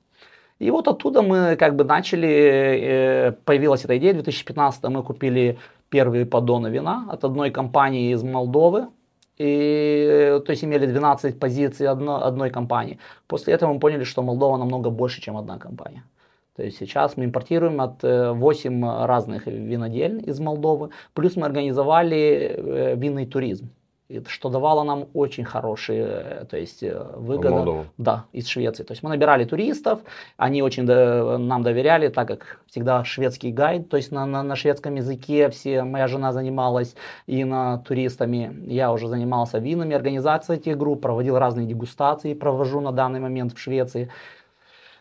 И 0.59 0.71
вот 0.71 0.87
оттуда 0.87 1.23
мы 1.23 1.55
как 1.57 1.75
бы 1.75 1.83
начали, 1.83 2.29
э, 2.29 3.31
появилась 3.43 3.83
эта 3.83 3.97
идея, 3.97 4.11
в 4.11 4.17
2015 4.17 4.83
мы 4.83 5.03
купили 5.03 5.57
первые 5.89 6.25
поддоны 6.25 6.69
вина 6.69 7.05
от 7.09 7.25
одной 7.25 7.51
компании 7.51 8.13
из 8.13 8.23
Молдовы, 8.23 8.87
и, 9.41 10.39
то 10.45 10.51
есть 10.51 10.63
имели 10.63 10.85
12 10.85 11.39
позиций 11.39 11.87
одно, 11.87 12.23
одной 12.23 12.49
компании. 12.49 12.99
После 13.27 13.53
этого 13.53 13.73
мы 13.73 13.79
поняли, 13.79 14.03
что 14.03 14.21
Молдова 14.21 14.57
намного 14.57 14.89
больше, 14.89 15.21
чем 15.21 15.37
одна 15.37 15.57
компания. 15.57 16.03
То 16.55 16.63
есть 16.63 16.77
сейчас 16.77 17.17
мы 17.17 17.25
импортируем 17.25 17.81
от 17.81 18.03
8 18.03 18.85
э, 18.85 19.05
разных 19.05 19.47
винодель 19.47 20.29
из 20.29 20.39
Молдовы, 20.39 20.89
плюс 21.13 21.35
мы 21.35 21.45
организовали 21.45 22.17
э, 22.17 22.95
винный 22.95 23.25
туризм 23.25 23.69
что 24.27 24.49
давало 24.49 24.83
нам 24.83 25.05
очень 25.13 25.43
хорошие, 25.43 26.05
э, 26.05 26.45
то 26.49 26.57
есть 26.57 26.83
э, 26.83 27.05
выгоды. 27.15 27.85
Да, 27.97 28.25
из 28.31 28.47
Швеции. 28.47 28.83
То 28.83 28.93
есть 28.93 29.03
мы 29.03 29.09
набирали 29.09 29.45
туристов, 29.45 29.99
они 30.37 30.61
очень 30.61 30.85
до, 30.85 31.37
нам 31.37 31.63
доверяли, 31.63 32.09
так 32.09 32.27
как 32.27 32.59
всегда 32.67 33.03
шведский 33.03 33.51
гайд, 33.51 33.89
то 33.89 33.97
есть 33.97 34.11
на, 34.11 34.25
на, 34.25 34.43
на 34.43 34.55
шведском 34.55 34.95
языке 34.95 35.49
все, 35.49 35.83
моя 35.83 36.07
жена 36.07 36.31
занималась 36.31 36.95
и 37.27 37.43
на 37.43 37.79
туристами, 37.79 38.53
я 38.67 38.91
уже 38.91 39.07
занимался 39.07 39.59
винами, 39.59 39.95
организацией 39.95 40.59
этих 40.59 40.77
групп, 40.77 41.01
проводил 41.01 41.37
разные 41.37 41.67
дегустации, 41.67 42.33
провожу 42.33 42.81
на 42.81 42.91
данный 42.91 43.19
момент 43.19 43.53
в 43.53 43.59
Швеции. 43.59 44.09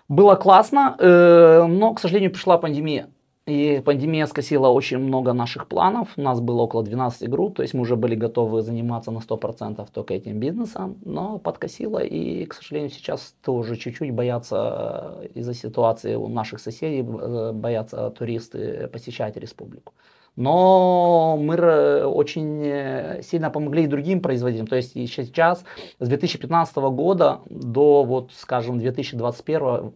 Было 0.08 0.34
классно, 0.34 0.96
э, 0.98 1.64
но, 1.68 1.94
к 1.94 2.00
сожалению, 2.00 2.32
пришла 2.32 2.58
пандемия. 2.58 3.08
И 3.50 3.80
пандемия 3.80 4.26
скосила 4.26 4.68
очень 4.68 4.98
много 4.98 5.32
наших 5.32 5.66
планов. 5.66 6.08
У 6.16 6.22
нас 6.22 6.40
было 6.40 6.62
около 6.62 6.84
12 6.84 7.28
групп, 7.28 7.56
то 7.56 7.62
есть 7.62 7.74
мы 7.74 7.80
уже 7.80 7.96
были 7.96 8.14
готовы 8.14 8.62
заниматься 8.62 9.10
на 9.10 9.18
100% 9.18 9.88
только 9.92 10.14
этим 10.14 10.38
бизнесом, 10.38 10.98
но 11.04 11.38
подкосила 11.38 11.98
и, 11.98 12.44
к 12.44 12.54
сожалению, 12.54 12.90
сейчас 12.90 13.34
тоже 13.42 13.74
чуть-чуть 13.76 14.12
боятся 14.12 15.18
э, 15.22 15.26
из-за 15.34 15.54
ситуации 15.54 16.14
у 16.14 16.28
наших 16.28 16.60
соседей, 16.60 17.00
э, 17.00 17.52
боятся 17.52 18.10
туристы 18.10 18.88
посещать 18.92 19.36
республику. 19.36 19.94
Но 20.36 21.36
мы 21.36 22.04
очень 22.04 22.62
э, 22.64 23.22
сильно 23.24 23.50
помогли 23.50 23.82
и 23.82 23.88
другим 23.88 24.20
производителям. 24.20 24.68
То 24.68 24.76
есть 24.76 24.92
сейчас 24.92 25.64
с 25.98 26.08
2015 26.08 26.76
года 26.76 27.40
до, 27.50 28.04
вот, 28.04 28.30
скажем, 28.32 28.78
2021 28.78 29.92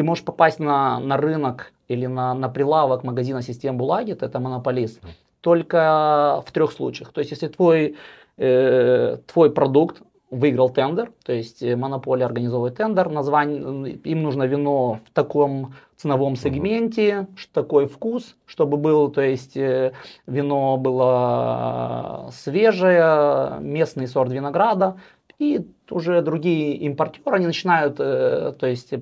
ты 0.00 0.04
можешь 0.04 0.24
попасть 0.24 0.58
на, 0.58 0.98
на 0.98 1.18
рынок 1.18 1.74
или 1.88 2.06
на, 2.06 2.32
на 2.32 2.48
прилавок 2.48 3.04
магазина 3.04 3.42
систем 3.42 3.76
Булагит, 3.76 4.22
это 4.22 4.40
монополист, 4.40 4.98
только 5.42 6.42
в 6.46 6.50
трех 6.52 6.72
случаях. 6.72 7.12
То 7.12 7.20
есть, 7.20 7.32
если 7.32 7.48
твой, 7.48 7.96
э, 8.38 9.18
твой 9.26 9.50
продукт 9.50 10.00
выиграл 10.30 10.70
тендер, 10.70 11.12
то 11.22 11.34
есть 11.34 11.62
э, 11.62 11.76
монополия 11.76 12.24
организовывает 12.24 12.76
тендер, 12.76 13.10
название, 13.10 13.92
им 13.92 14.22
нужно 14.22 14.44
вино 14.44 15.00
в 15.04 15.10
таком 15.12 15.74
ценовом 15.96 16.34
сегменте, 16.34 17.26
такой 17.52 17.86
вкус, 17.86 18.36
чтобы 18.46 18.78
был, 18.78 19.10
то 19.10 19.20
есть 19.20 19.54
э, 19.54 19.92
вино 20.26 20.78
было 20.78 22.30
свежее, 22.32 23.60
местный 23.60 24.06
сорт 24.06 24.32
винограда, 24.32 24.96
и 25.38 25.60
уже 25.90 26.22
другие 26.22 26.74
импортеры, 26.76 27.36
они 27.36 27.46
начинают, 27.46 27.96
э, 27.98 28.54
то 28.58 28.66
есть 28.66 28.94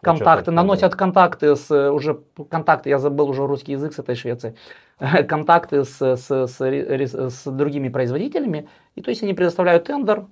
контакты, 0.00 0.50
наносят 0.50 0.94
контакты 0.94 1.56
с 1.56 1.90
уже 1.90 2.20
контакты, 2.50 2.90
я 2.90 2.98
забыл 2.98 3.28
уже 3.28 3.46
русский 3.46 3.72
язык 3.72 3.92
с 3.92 3.98
этой 3.98 4.14
Швеции, 4.14 4.54
контакты 5.28 5.84
с, 5.84 6.00
с, 6.00 6.46
с, 6.46 6.60
с 6.60 7.50
другими 7.50 7.88
производителями, 7.88 8.68
и 8.94 9.02
то 9.02 9.10
есть 9.10 9.22
они 9.22 9.34
предоставляют 9.34 9.84
тендер, 9.84 10.26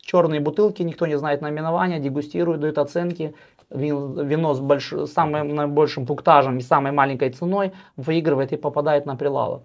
черные 0.00 0.40
бутылки, 0.40 0.82
никто 0.82 1.06
не 1.06 1.16
знает 1.16 1.40
наименования, 1.40 1.98
дегустируют, 1.98 2.60
дают 2.60 2.78
оценки, 2.78 3.34
вино 3.70 4.54
с 4.54 4.60
больш... 4.60 4.92
самым 5.06 5.54
наибольшим 5.54 6.06
пунктажем 6.06 6.58
и 6.58 6.60
самой 6.60 6.92
маленькой 6.92 7.30
ценой 7.30 7.72
выигрывает 7.96 8.52
и 8.52 8.56
попадает 8.56 9.06
на 9.06 9.16
прилавок. 9.16 9.62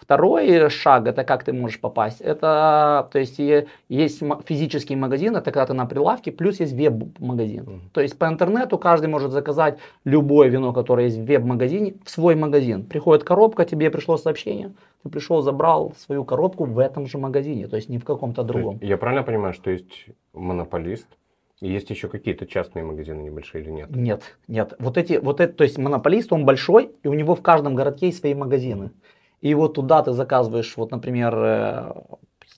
Второй 0.00 0.70
шаг, 0.70 1.06
это 1.06 1.24
как 1.24 1.44
ты 1.44 1.52
можешь 1.52 1.78
попасть, 1.78 2.22
это, 2.22 3.08
то 3.12 3.18
есть 3.18 3.38
есть 3.38 4.22
физический 4.46 4.96
магазин, 4.96 5.36
это 5.36 5.52
когда 5.52 5.66
ты 5.66 5.74
на 5.74 5.84
прилавке, 5.84 6.32
плюс 6.32 6.58
есть 6.58 6.72
веб-магазин. 6.72 7.64
Mm-hmm. 7.64 7.80
То 7.92 8.00
есть 8.00 8.18
по 8.18 8.26
интернету 8.26 8.78
каждый 8.78 9.08
может 9.08 9.30
заказать 9.30 9.78
любое 10.04 10.48
вино, 10.48 10.72
которое 10.72 11.06
есть 11.06 11.18
в 11.18 11.24
веб-магазине, 11.26 11.94
в 12.02 12.10
свой 12.10 12.34
магазин. 12.34 12.84
Приходит 12.84 13.24
коробка, 13.24 13.66
тебе 13.66 13.90
пришло 13.90 14.16
сообщение, 14.16 14.72
ты 15.02 15.10
пришел, 15.10 15.42
забрал 15.42 15.92
свою 15.98 16.24
коробку 16.24 16.64
в 16.64 16.78
этом 16.78 17.06
же 17.06 17.18
магазине, 17.18 17.66
то 17.66 17.76
есть 17.76 17.90
не 17.90 17.98
в 17.98 18.04
каком-то 18.04 18.42
другом. 18.42 18.78
Я 18.80 18.96
правильно 18.96 19.22
понимаю, 19.22 19.52
что 19.52 19.70
есть 19.70 20.06
монополист, 20.32 21.08
есть 21.60 21.90
еще 21.90 22.08
какие-то 22.08 22.46
частные 22.46 22.86
магазины 22.86 23.20
небольшие 23.20 23.62
или 23.62 23.70
нет? 23.70 23.90
Нет, 23.94 24.22
нет. 24.48 24.72
Вот 24.78 24.96
эти, 24.96 25.18
вот 25.18 25.40
это, 25.40 25.52
то 25.52 25.64
есть 25.64 25.76
монополист, 25.76 26.32
он 26.32 26.46
большой, 26.46 26.90
и 27.02 27.08
у 27.08 27.12
него 27.12 27.34
в 27.34 27.42
каждом 27.42 27.74
городке 27.74 28.06
есть 28.06 28.20
свои 28.20 28.32
магазины. 28.32 28.92
И 29.40 29.54
вот 29.54 29.74
туда 29.74 30.02
ты 30.02 30.12
заказываешь, 30.12 30.76
вот, 30.76 30.90
например, 30.90 31.34
э, 31.36 31.92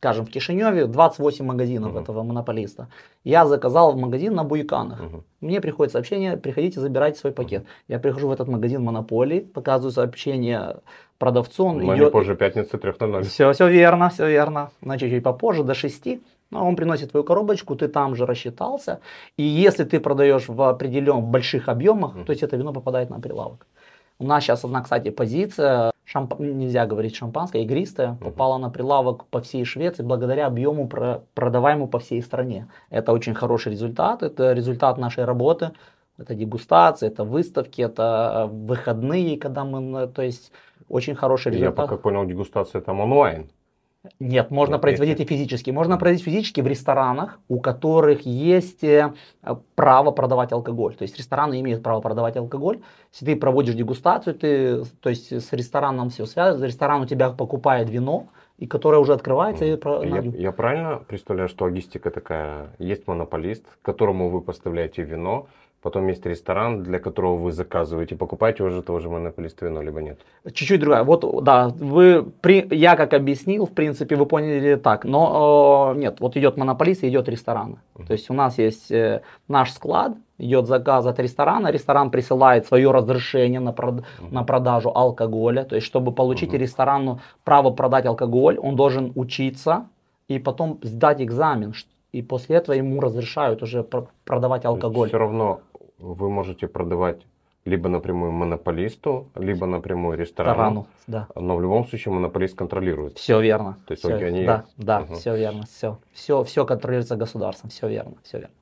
скажем, 0.02 0.26
в 0.26 0.30
Кишиневе 0.30 0.86
28 0.86 1.44
магазинов 1.44 1.94
uh-huh. 1.94 2.02
этого 2.02 2.24
монополиста. 2.24 2.88
Я 3.22 3.46
заказал 3.46 3.92
в 3.92 3.96
магазин 3.96 4.34
на 4.34 4.42
Буйканах. 4.42 5.00
Uh-huh. 5.00 5.22
Мне 5.40 5.60
приходит 5.60 5.92
сообщение, 5.92 6.36
приходите, 6.36 6.80
забирайте 6.80 7.20
свой 7.20 7.32
пакет. 7.32 7.62
Uh-huh. 7.62 7.84
Я 7.86 7.98
прихожу 8.00 8.26
в 8.26 8.32
этот 8.32 8.48
магазин 8.48 8.82
монополии, 8.82 9.38
показываю 9.40 9.92
сообщение 9.92 10.78
продавцу. 11.18 11.66
Он 11.66 11.78
Но 11.78 11.94
идет... 11.94 12.06
не 12.06 12.10
позже 12.10 12.34
пятницы 12.34 12.78
3.00. 12.78 13.22
Все, 13.22 13.52
все 13.52 13.68
верно, 13.68 14.08
все 14.08 14.28
верно. 14.28 14.70
Значит, 14.82 15.10
чуть 15.10 15.22
попозже, 15.22 15.62
до 15.62 15.74
6. 15.74 16.18
Но 16.50 16.66
он 16.66 16.74
приносит 16.74 17.12
твою 17.12 17.22
коробочку, 17.22 17.76
ты 17.76 17.86
там 17.86 18.16
же 18.16 18.26
рассчитался. 18.26 18.98
И 19.36 19.44
если 19.44 19.84
ты 19.84 20.00
продаешь 20.00 20.48
в 20.48 20.60
определенных 20.62 21.24
больших 21.26 21.68
объемах, 21.68 22.16
uh-huh. 22.16 22.24
то 22.24 22.32
есть 22.32 22.42
это 22.42 22.56
вино 22.56 22.72
попадает 22.72 23.10
на 23.10 23.20
прилавок. 23.20 23.68
У 24.18 24.24
нас 24.24 24.42
сейчас 24.42 24.64
одна, 24.64 24.82
кстати, 24.82 25.10
позиция 25.10 25.91
шамп... 26.12 26.38
нельзя 26.38 26.86
говорить 26.86 27.16
шампанское, 27.16 27.62
игристое, 27.62 28.16
попало 28.20 28.58
на 28.58 28.70
прилавок 28.70 29.24
по 29.26 29.40
всей 29.40 29.64
Швеции 29.64 30.02
благодаря 30.02 30.46
объему 30.46 30.86
про... 30.88 31.22
продаваемому 31.34 31.88
по 31.88 31.98
всей 31.98 32.22
стране. 32.22 32.68
Это 32.90 33.12
очень 33.12 33.34
хороший 33.34 33.72
результат, 33.72 34.22
это 34.22 34.52
результат 34.52 34.98
нашей 34.98 35.24
работы, 35.24 35.70
это 36.18 36.34
дегустация, 36.34 37.08
это 37.08 37.24
выставки, 37.24 37.82
это 37.82 38.48
выходные, 38.52 39.38
когда 39.38 39.64
мы, 39.64 40.06
то 40.06 40.22
есть 40.22 40.52
очень 40.88 41.14
хороший 41.14 41.52
результат. 41.52 41.86
Я 41.86 41.96
как 41.96 42.02
понял, 42.02 42.26
дегустация 42.26 42.82
там 42.82 43.00
онлайн. 43.00 43.48
Нет, 44.18 44.50
можно 44.50 44.74
Нет, 44.74 44.82
производить 44.82 45.20
и 45.20 45.24
физически. 45.24 45.70
Можно 45.70 45.96
производить 45.96 46.24
физически 46.24 46.60
в 46.60 46.66
ресторанах, 46.66 47.38
у 47.48 47.60
которых 47.60 48.26
есть 48.26 48.82
э, 48.82 49.14
право 49.76 50.10
продавать 50.10 50.52
алкоголь. 50.52 50.96
То 50.96 51.02
есть 51.02 51.16
рестораны 51.16 51.60
имеют 51.60 51.84
право 51.84 52.00
продавать 52.00 52.36
алкоголь. 52.36 52.80
Если 53.12 53.26
ты 53.26 53.36
проводишь 53.36 53.74
дегустацию, 53.74 54.34
ты, 54.34 54.84
то 55.00 55.10
есть 55.10 55.32
с 55.32 55.52
рестораном 55.52 56.10
все 56.10 56.26
связано, 56.26 56.64
ресторан 56.64 57.02
у 57.02 57.06
тебя 57.06 57.30
покупает 57.30 57.90
вино, 57.90 58.26
и 58.58 58.66
которое 58.66 58.98
уже 58.98 59.12
открывается. 59.12 59.64
Я, 59.64 59.74
и... 59.74 60.40
я 60.40 60.50
правильно 60.50 61.02
представляю, 61.06 61.48
что 61.48 61.64
логистика 61.64 62.10
такая, 62.10 62.70
есть 62.78 63.06
монополист, 63.06 63.64
которому 63.82 64.30
вы 64.30 64.40
поставляете 64.40 65.02
вино, 65.02 65.46
Потом 65.82 66.06
есть 66.06 66.24
ресторан, 66.26 66.84
для 66.84 67.00
которого 67.00 67.36
вы 67.36 67.50
заказываете, 67.50 68.14
покупаете 68.14 68.62
уже 68.62 68.82
того 68.82 69.00
же 69.00 69.08
монополиста 69.08 69.66
вино, 69.66 69.82
либо 69.82 70.00
нет? 70.00 70.20
Чуть-чуть 70.44 70.80
другая. 70.80 71.02
Вот, 71.02 71.42
да, 71.42 71.68
вы, 71.76 72.22
при, 72.40 72.68
я 72.70 72.94
как 72.94 73.14
объяснил, 73.14 73.66
в 73.66 73.72
принципе, 73.72 74.14
вы 74.14 74.26
поняли 74.26 74.76
так. 74.76 75.04
Но 75.04 75.92
э, 75.96 75.98
нет, 75.98 76.20
вот 76.20 76.36
идет 76.36 76.56
монополист 76.56 77.02
и 77.02 77.08
идет 77.08 77.28
ресторан. 77.28 77.78
Uh-huh. 77.96 78.06
То 78.06 78.12
есть 78.12 78.30
у 78.30 78.34
нас 78.34 78.58
есть 78.58 78.92
э, 78.92 79.22
наш 79.48 79.72
склад, 79.72 80.12
идет 80.38 80.68
заказ 80.68 81.04
от 81.06 81.18
ресторана, 81.18 81.72
ресторан 81.72 82.12
присылает 82.12 82.64
свое 82.66 82.92
разрешение 82.92 83.58
на, 83.58 83.72
прод, 83.72 83.94
uh-huh. 83.94 84.30
на 84.30 84.44
продажу 84.44 84.92
алкоголя. 84.94 85.64
То 85.64 85.74
есть, 85.74 85.86
чтобы 85.88 86.12
получить 86.12 86.54
uh-huh. 86.54 86.58
ресторану 86.58 87.18
право 87.42 87.70
продать 87.70 88.06
алкоголь, 88.06 88.56
он 88.56 88.76
должен 88.76 89.10
учиться 89.16 89.88
и 90.28 90.38
потом 90.38 90.78
сдать 90.82 91.20
экзамен, 91.20 91.74
и 92.12 92.22
после 92.22 92.56
этого 92.56 92.76
ему 92.76 93.00
разрешают 93.00 93.62
уже 93.62 93.84
продавать 94.24 94.64
алкоголь. 94.64 95.08
Все 95.08 95.18
равно 95.18 95.60
вы 96.02 96.28
можете 96.30 96.66
продавать 96.66 97.22
либо 97.64 97.88
напрямую 97.88 98.32
монополисту, 98.32 99.28
либо 99.36 99.66
напрямую 99.66 100.18
ресторану. 100.18 100.52
Ресторану, 100.52 100.86
да. 101.06 101.28
Но 101.36 101.56
в 101.56 101.62
любом 101.62 101.86
случае 101.86 102.12
монополист 102.12 102.56
контролирует. 102.56 103.18
Все 103.18 103.40
верно. 103.40 103.78
То 103.86 103.92
есть 103.92 104.02
только 104.02 104.26
они- 104.26 104.44
Да, 104.44 104.64
да, 104.76 105.00
Мгм. 105.00 105.14
все 105.14 105.36
верно, 105.36 105.62
все. 105.66 105.98
Все, 106.12 106.42
все 106.42 106.64
контролируется 106.66 107.14
государством, 107.16 107.70
все 107.70 107.88
верно, 107.88 108.14
все 108.24 108.38
верно. 108.38 108.54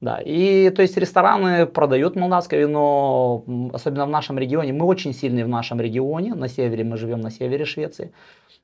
Да, 0.00 0.20
и 0.24 0.70
то 0.70 0.82
есть 0.82 0.96
рестораны 0.98 1.66
продают 1.66 2.14
молдавское 2.14 2.60
вино, 2.60 3.42
особенно 3.72 4.06
в 4.06 4.10
нашем 4.10 4.38
регионе. 4.38 4.72
Мы 4.72 4.84
очень 4.84 5.14
сильны 5.14 5.44
в 5.44 5.48
нашем 5.48 5.80
регионе, 5.80 6.34
на 6.34 6.48
севере, 6.48 6.84
мы 6.84 6.96
живем 6.96 7.20
на 7.20 7.30
севере 7.30 7.64
Швеции. 7.64 8.12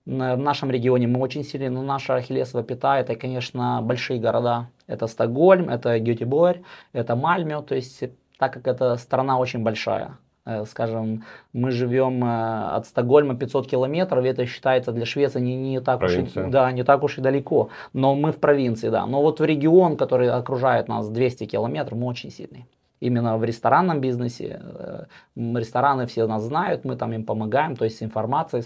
В 0.06 0.36
нашем 0.36 0.70
регионе 0.70 1.06
мы 1.06 1.20
очень 1.20 1.44
сильны, 1.44 1.68
но 1.70 1.82
наша 1.82 2.14
ахиллесова 2.14 2.64
пята 2.64 2.98
это, 2.98 3.16
конечно, 3.16 3.80
большие 3.82 4.18
города. 4.18 4.68
Это 4.86 5.06
Стокгольм, 5.06 5.68
это 5.68 5.98
Гетеборг, 5.98 6.58
это 6.92 7.14
Мальмё. 7.16 7.60
То 7.62 7.74
есть, 7.74 8.04
так 8.38 8.52
как 8.54 8.66
эта 8.66 8.96
страна 8.96 9.38
очень 9.38 9.62
большая, 9.62 10.16
э, 10.46 10.64
скажем, 10.64 11.24
мы 11.52 11.70
живем 11.70 12.24
э, 12.24 12.76
от 12.76 12.86
Стокгольма 12.86 13.36
500 13.36 13.68
километров, 13.68 14.24
и 14.24 14.28
это 14.28 14.46
считается 14.46 14.92
для 14.92 15.04
Швеции 15.04 15.40
не, 15.40 15.56
не 15.56 15.80
так 15.80 16.02
уж 16.02 16.16
и, 16.16 16.26
да, 16.50 16.72
не 16.72 16.82
так 16.82 17.02
уж 17.02 17.18
и 17.18 17.20
далеко. 17.20 17.68
Но 17.92 18.14
мы 18.14 18.32
в 18.32 18.38
провинции, 18.38 18.88
да. 18.88 19.06
Но 19.06 19.20
вот 19.22 19.38
в 19.38 19.44
регион, 19.44 19.96
который 19.96 20.30
окружает 20.30 20.88
нас 20.88 21.08
200 21.10 21.44
километров, 21.44 21.98
мы 21.98 22.06
очень 22.06 22.30
сильны. 22.30 22.66
Именно 23.00 23.38
в 23.38 23.44
ресторанном 23.44 24.00
бизнесе. 24.00 24.60
э, 24.62 25.04
Рестораны 25.36 26.06
все 26.06 26.26
нас 26.26 26.42
знают, 26.42 26.84
мы 26.84 26.96
там 26.96 27.12
им 27.12 27.24
помогаем, 27.24 27.76
то 27.76 27.84
есть 27.84 27.98
с 27.98 28.02
информацией, 28.02 28.62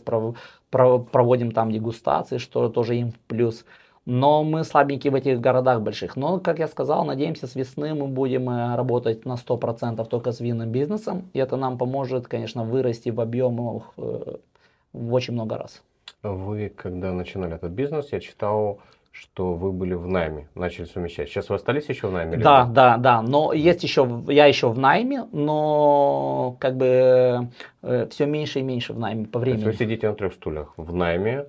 проводим 0.71 1.53
там 1.53 1.71
дегустации, 1.71 2.39
что 2.39 2.69
тоже 2.69 2.97
им 2.97 3.13
плюс. 3.29 3.65
Но 4.07 4.45
мы 4.45 4.65
слабенькие 4.65 5.11
в 5.11 5.15
этих 5.15 5.41
городах 5.41 5.81
больших. 5.81 6.17
Но, 6.17 6.39
как 6.39 6.59
я 6.59 6.69
сказал, 6.69 7.05
надеемся, 7.07 7.47
с 7.47 7.55
весны 7.55 7.95
мы 7.95 8.07
будем 8.07 8.51
э, 8.51 8.77
работать 8.77 9.25
на 9.25 9.35
100% 9.35 10.05
только 10.09 10.33
с 10.33 10.41
винным 10.41 10.71
бизнесом. 10.71 11.31
И 11.33 11.39
это 11.39 11.57
нам 11.57 11.79
поможет, 11.79 12.29
конечно, 12.29 12.65
вырасти 12.65 13.09
в 13.09 13.21
объемах 13.21 13.93
э, 13.97 14.37
в 14.93 15.13
очень 15.15 15.33
много 15.35 15.57
раз. 15.57 15.83
Вы, 16.23 16.71
когда 16.75 17.13
начинали 17.13 17.55
этот 17.55 17.73
бизнес, 17.73 18.13
я 18.13 18.21
читал, 18.21 18.79
что 19.15 19.55
вы 19.55 19.71
были 19.71 19.95
в 19.95 20.09
найме, 20.09 20.49
начали 20.57 20.87
совмещать. 20.87 21.29
Сейчас 21.29 21.49
вы 21.49 21.55
остались 21.55 21.89
еще 21.89 22.09
в 22.09 22.13
найме? 22.13 22.35
или 22.35 22.43
Да, 22.43 22.65
нет? 22.65 22.73
да, 22.75 22.97
да. 22.99 23.23
Но 23.23 23.53
есть 23.53 23.85
еще, 23.85 24.09
я 24.27 24.47
еще 24.47 24.69
в 24.71 24.79
найме, 24.79 25.25
но 25.33 26.57
как 26.59 26.77
бы 26.77 27.49
все 28.11 28.27
меньше 28.27 28.59
и 28.59 28.63
меньше 28.63 28.93
в 28.93 28.99
найме 28.99 29.27
по 29.27 29.39
То 29.39 29.47
есть 29.47 29.59
времени. 29.63 29.65
вы 29.73 29.79
сидите 29.79 30.09
на 30.09 30.15
трех 30.15 30.35
стульях. 30.35 30.73
В 30.77 30.93
найме, 30.93 31.47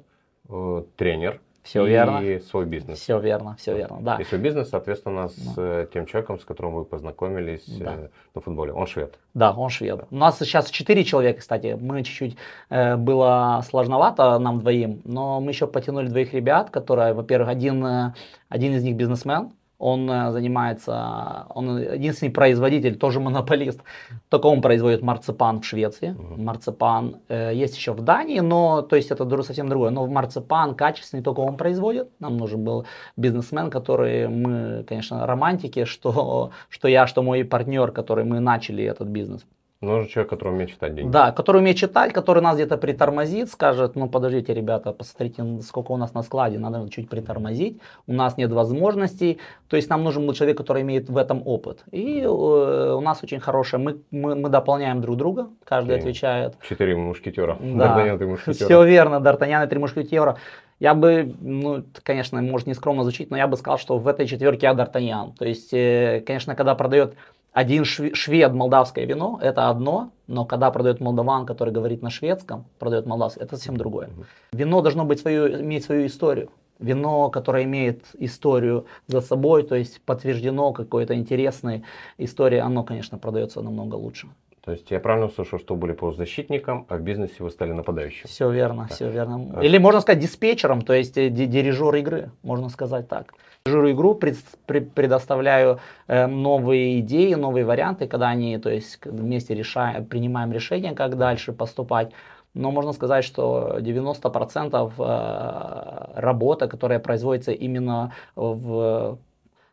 э, 0.48 0.84
тренер 0.96 1.42
Все 1.66 1.84
и 1.86 1.90
верно. 1.90 2.22
свой 2.42 2.66
бизнес. 2.66 3.00
Все 3.00 3.20
верно, 3.20 3.56
все 3.58 3.76
верно, 3.76 3.98
да. 4.00 4.18
И 4.18 4.24
свой 4.24 4.40
бизнес, 4.40 4.70
соответственно, 4.70 5.30
с 5.30 5.54
э, 5.58 5.88
тем 5.92 6.06
человеком, 6.06 6.40
с 6.40 6.46
которым 6.46 6.76
вы 6.76 6.86
познакомились 6.86 7.66
Да. 7.80 7.94
э, 7.96 8.08
на 8.36 8.42
футболе. 8.42 8.72
Он 8.72 8.86
швед. 8.86 9.18
Да, 9.34 9.52
он 9.52 9.70
швед. 9.70 10.06
У 10.12 10.16
нас 10.16 10.38
сейчас 10.38 10.70
4 10.70 11.04
человека, 11.04 11.40
кстати. 11.40 11.76
Мы 11.80 12.04
чуть-чуть 12.04 12.38
э, 12.70 12.96
было 12.98 13.64
сложновато 13.68 14.38
нам 14.38 14.60
двоим, 14.60 15.02
но 15.06 15.42
мы 15.42 15.52
еще 15.52 15.66
потянули 15.66 16.08
двоих 16.08 16.34
ребят, 16.36 16.70
которые, 16.70 17.14
во-первых, 17.14 17.50
один, 17.50 17.84
э, 17.84 18.14
один 18.48 18.74
из 18.76 18.84
них 18.84 18.96
бизнесмен, 18.96 19.52
он 19.86 20.10
э, 20.10 20.32
занимается, 20.32 21.46
он 21.50 21.78
единственный 21.78 22.32
производитель, 22.32 22.96
тоже 22.96 23.20
монополист, 23.20 23.82
только 24.30 24.48
он 24.48 24.62
производит 24.62 25.04
марципан 25.04 25.62
в 25.62 25.66
Швеции. 25.66 26.10
Мгм. 26.10 26.44
Марципан 26.44 27.16
э, 27.30 27.52
есть 27.54 27.78
еще 27.78 27.94
в 27.94 28.02
Дании, 28.02 28.42
но 28.42 28.82
то 28.82 28.96
есть 28.96 29.12
это 29.12 29.44
совсем 29.44 29.70
другое. 29.70 29.92
Но 29.92 30.06
в 30.06 30.10
марципан 30.10 30.76
качественный 30.76 31.24
только 31.24 31.42
он 31.42 31.58
производит. 31.58 32.10
Нам 32.20 32.38
нужен 32.38 32.64
был 32.64 32.86
бизнесмен, 33.18 33.70
который 33.70 34.28
мы, 34.28 34.84
конечно, 34.90 35.28
романтики, 35.28 35.86
что, 35.94 36.50
что 36.70 36.88
я, 36.88 37.06
что 37.08 37.22
мой 37.22 37.44
партнер, 37.44 37.92
который 37.92 38.24
мы 38.24 38.40
начали 38.40 38.84
этот 38.84 39.08
бизнес. 39.08 39.46
Нужен 39.86 40.08
человек, 40.08 40.30
который 40.30 40.54
умеет 40.54 40.72
читать 40.72 40.96
деньги. 40.96 41.12
Да, 41.12 41.32
который 41.32 41.62
умеет 41.62 41.78
читать, 41.78 42.14
который 42.14 42.42
нас 42.42 42.56
где-то 42.56 42.78
притормозит, 42.78 43.50
скажет, 43.50 43.96
ну 43.96 44.10
подождите, 44.10 44.54
ребята, 44.54 44.92
посмотрите, 44.92 45.44
сколько 45.62 45.92
у 45.92 45.98
нас 45.98 46.14
на 46.14 46.24
складе, 46.24 46.60
надо 46.60 46.90
чуть 46.90 47.10
притормозить, 47.10 47.80
у 48.08 48.14
нас 48.14 48.38
нет 48.38 48.52
возможностей, 48.52 49.40
то 49.70 49.78
есть 49.78 49.90
нам 49.90 50.04
нужен 50.04 50.26
был 50.26 50.34
человек, 50.34 50.58
который 50.58 50.82
имеет 50.82 51.10
в 51.10 51.18
этом 51.18 51.42
опыт. 51.46 51.84
И 51.92 52.22
э, 52.22 52.28
у 52.28 53.02
нас 53.02 53.24
очень 53.24 53.40
хорошее, 53.40 53.82
мы, 53.82 53.98
мы, 54.12 54.36
мы 54.36 54.50
дополняем 54.50 55.02
друг 55.02 55.18
друга, 55.18 55.50
каждый 55.64 55.96
Окей. 55.96 56.02
отвечает. 56.02 56.56
Четыре 56.68 56.96
мушкетера. 56.96 57.58
Да. 57.62 57.96
Д'Артаньян. 58.06 58.54
Все 58.54 58.84
верно, 58.84 59.16
Д'Артаньян 59.16 59.66
и 59.66 59.70
три 59.70 59.80
мушкетера. 59.80 60.38
Я 60.80 60.94
бы, 60.94 61.34
ну, 61.40 61.86
конечно, 62.04 62.42
может 62.42 62.68
не 62.68 62.74
скромно 62.74 63.04
звучит, 63.04 63.32
но 63.32 63.38
я 63.38 63.48
бы 63.48 63.56
сказал, 63.56 63.78
что 63.78 63.98
в 63.98 64.08
этой 64.08 64.28
четверке 64.28 64.68
я 64.68 64.74
Д'Артаньян. 64.74 65.34
То 65.38 65.46
есть, 65.46 65.74
э, 65.74 66.22
конечно, 66.26 66.54
когда 66.56 66.76
продает 66.76 67.16
один 67.56 67.84
шве- 67.84 68.14
швед 68.14 68.54
молдавское 68.54 69.06
вино, 69.06 69.40
это 69.42 69.70
одно, 69.70 70.12
но 70.28 70.44
когда 70.46 70.70
продает 70.72 71.00
молдаван, 71.00 71.46
который 71.46 71.74
говорит 71.74 72.02
на 72.04 72.10
шведском, 72.10 72.66
продает 72.80 73.06
молдавское, 73.06 73.46
это 73.46 73.56
совсем 73.56 73.78
другое. 73.78 74.10
Вино 74.52 74.82
должно 74.82 75.06
быть 75.06 75.22
свою, 75.22 75.48
иметь 75.62 75.86
свою 75.86 76.06
историю. 76.06 76.50
Вино, 76.80 77.30
которое 77.30 77.64
имеет 77.64 78.04
историю 78.20 78.86
за 79.08 79.22
собой, 79.22 79.64
то 79.64 79.76
есть 79.76 80.02
подтверждено 80.02 80.74
какой-то 80.74 81.14
интересной 81.16 81.84
историей, 82.18 82.60
оно, 82.60 82.84
конечно, 82.84 83.18
продается 83.18 83.62
намного 83.62 83.96
лучше. 83.96 84.28
То 84.66 84.72
есть 84.74 84.92
я 84.92 85.00
правильно 85.00 85.28
услышал, 85.28 85.58
что 85.60 85.76
были 85.76 85.94
полузащитником, 85.94 86.86
а 86.90 86.98
в 86.98 87.02
бизнесе 87.02 87.36
вы 87.44 87.52
стали 87.52 87.72
нападающим. 87.72 88.28
Все 88.28 88.52
верно, 88.52 88.88
все 88.92 89.10
верно. 89.10 89.52
А- 89.56 89.64
Или 89.64 89.78
можно 89.78 90.02
сказать 90.02 90.20
диспетчером, 90.22 90.82
то 90.82 90.92
есть 90.94 91.18
э, 91.18 91.30
ди- 91.30 91.46
дирижер 91.46 91.96
игры, 91.96 92.32
можно 92.44 92.68
сказать 92.70 93.08
так. 93.08 93.34
Дирижеру 93.68 93.92
игру 93.92 94.14
пред- 94.14 94.38
пре- 94.68 94.86
предоставляю 94.96 95.80
э, 96.08 96.28
новые 96.28 97.00
идеи, 97.00 97.34
новые 97.34 97.66
варианты, 97.66 98.08
когда 98.08 98.28
они, 98.30 98.60
то 98.60 98.70
есть 98.70 99.00
вместе 99.06 99.56
решаем, 99.56 100.06
принимаем 100.06 100.52
решение, 100.52 100.94
как 100.94 101.18
дальше 101.18 101.52
поступать. 101.52 102.12
Но 102.54 102.70
можно 102.72 102.94
сказать, 102.94 103.26
что 103.26 103.78
90% 103.80 104.94
э, 105.00 106.20
работа, 106.22 106.68
которая 106.68 107.00
производится 107.00 107.52
именно 107.54 108.12
в, 108.36 109.18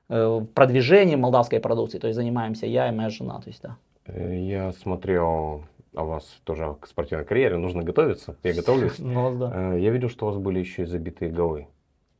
э, 0.08 0.38
в 0.40 0.46
продвижении 0.54 1.16
молдавской 1.16 1.60
продукции, 1.60 1.98
то 1.98 2.06
есть 2.06 2.16
занимаемся 2.16 2.66
я 2.66 2.88
и 2.88 2.92
моя 2.92 3.10
жена, 3.10 3.40
то 3.40 3.48
есть 3.50 3.62
да. 3.62 3.76
Я 4.16 4.72
смотрел 4.72 5.64
о 5.94 6.04
вас 6.04 6.24
тоже 6.44 6.76
к 6.80 6.86
спортивной 6.86 7.26
карьере, 7.26 7.58
нужно 7.58 7.82
готовиться, 7.82 8.36
я 8.42 8.54
готовлюсь. 8.54 8.98
Ну, 8.98 9.36
да. 9.38 9.74
Я 9.74 9.90
видел, 9.90 10.08
что 10.08 10.26
у 10.26 10.30
вас 10.30 10.38
были 10.38 10.60
еще 10.60 10.82
и 10.82 10.86
забитые 10.86 11.30
голы 11.30 11.66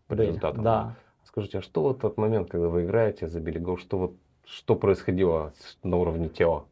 по 0.07 0.13
результатам. 0.15 0.63
да. 0.63 0.95
Скажите, 1.33 1.59
а 1.59 1.63
что 1.63 1.81
вот 1.81 2.01
тот 2.01 2.19
момент, 2.19 2.51
когда 2.51 2.69
вы 2.69 2.85
играете, 2.85 3.27
забили 3.27 3.59
гол, 3.59 3.79
что 3.79 3.97
вот 3.97 4.13
что 4.47 4.75
происходило 4.75 5.55
на 5.83 5.97
уровне 5.97 6.29
тела? 6.29 6.65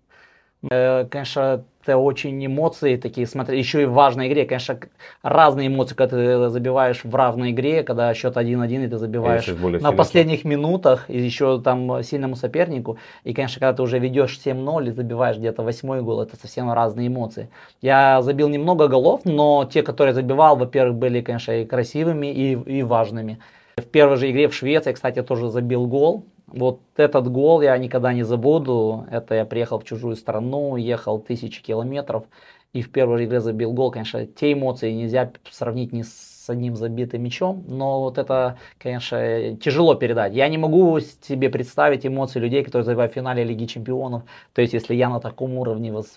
Э, 0.71 1.07
Конечно, 1.07 1.65
это 1.83 1.97
очень 1.97 2.45
эмоции 2.45 2.97
такие, 2.97 3.27
смотри, 3.27 3.59
еще 3.59 3.83
и 3.83 3.87
в 3.87 3.93
важной 3.93 4.29
игре, 4.29 4.45
конечно, 4.45 4.79
разные 5.23 5.69
эмоции, 5.69 5.95
когда 5.95 6.19
ты 6.19 6.49
забиваешь 6.51 7.05
в 7.05 7.15
равной 7.15 7.53
игре, 7.53 7.83
когда 7.83 8.13
счет 8.13 8.37
1-1, 8.37 8.85
и 8.85 8.89
ты 8.89 8.99
забиваешь 8.99 9.49
более 9.49 9.81
на 9.81 9.89
сильно 9.89 9.93
последних 9.97 10.45
минутах, 10.45 11.09
и 11.09 11.19
еще 11.19 11.59
там 11.63 12.03
сильному 12.03 12.37
сопернику, 12.37 12.99
и, 13.25 13.33
конечно, 13.33 13.61
когда 13.61 13.73
ты 13.73 13.83
уже 13.83 13.99
ведешь 13.99 14.39
7-0 14.45 14.89
и 14.89 14.91
забиваешь 14.91 15.39
где-то 15.39 15.63
восьмой 15.63 16.03
гол, 16.03 16.21
это 16.21 16.37
совсем 16.37 16.71
разные 16.71 17.09
эмоции. 17.09 17.49
Я 17.81 18.21
забил 18.21 18.51
немного 18.51 18.89
голов, 18.89 19.23
но 19.25 19.67
те, 19.73 19.83
которые 19.83 20.13
забивал, 20.13 20.57
во-первых, 20.57 20.97
были, 20.97 21.23
конечно, 21.23 21.53
и 21.53 21.65
красивыми, 21.65 22.27
и, 22.27 22.53
и 22.53 22.83
важными. 22.83 23.39
В 23.81 23.87
первой 23.87 24.17
же 24.17 24.31
игре 24.31 24.49
в 24.49 24.55
Швеции, 24.55 24.93
кстати, 24.93 25.23
тоже 25.23 25.49
забил 25.49 25.87
гол. 25.87 26.25
Вот 26.47 26.81
этот 26.97 27.29
гол 27.31 27.63
я 27.63 27.77
никогда 27.79 28.13
не 28.13 28.23
забуду. 28.25 29.07
Это 29.11 29.35
я 29.35 29.45
приехал 29.45 29.79
в 29.79 29.85
чужую 29.85 30.17
страну, 30.17 30.77
ехал 30.77 31.19
тысячи 31.21 31.63
километров. 31.63 32.25
И 32.73 32.83
в 32.83 32.91
первой 32.91 33.19
же 33.19 33.25
игре 33.25 33.41
забил 33.41 33.73
гол. 33.73 33.91
Конечно, 33.91 34.27
те 34.27 34.53
эмоции 34.53 34.93
нельзя 34.93 35.31
сравнить 35.51 35.93
ни 35.93 36.03
с 36.03 36.45
одним 36.49 36.75
забитым 36.77 37.23
мячом. 37.23 37.65
Но 37.69 38.01
вот 38.01 38.19
это, 38.19 38.59
конечно, 38.79 39.57
тяжело 39.57 39.95
передать. 39.95 40.35
Я 40.35 40.49
не 40.49 40.59
могу 40.59 40.99
себе 41.01 41.49
представить 41.51 42.05
эмоции 42.07 42.41
людей, 42.41 42.65
которые 42.65 42.85
забивают 42.85 43.13
в 43.13 43.15
финале 43.15 43.45
Лиги 43.45 43.67
Чемпионов. 43.67 44.23
То 44.53 44.63
есть, 44.63 44.73
если 44.73 44.95
я 44.95 45.09
на 45.09 45.21
таком 45.21 45.57
уровне... 45.59 45.91
вос- 45.91 46.17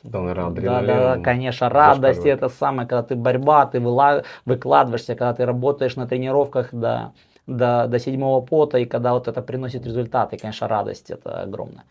Да, 0.61 0.81
да, 0.87 1.17
конечно, 1.23 1.69
радость 1.69 2.01
зашкаливает. 2.01 2.37
это 2.43 2.49
самое, 2.49 2.87
когда 2.87 3.03
ты 3.03 3.15
борьба, 3.15 3.65
ты 3.67 3.79
выкладываешься, 4.45 5.15
когда 5.15 5.33
ты 5.33 5.45
работаешь 5.45 5.95
на 5.95 6.07
тренировках, 6.07 6.69
да, 6.71 7.11
до, 7.47 7.87
до 7.87 7.99
седьмого 7.99 8.45
пота, 8.45 8.77
и 8.77 8.85
когда 8.85 9.13
вот 9.13 9.27
это 9.27 9.41
приносит 9.41 9.85
результаты, 9.85 10.37
конечно, 10.37 10.67
радость 10.67 11.11
это 11.11 11.41
огромная. 11.41 11.85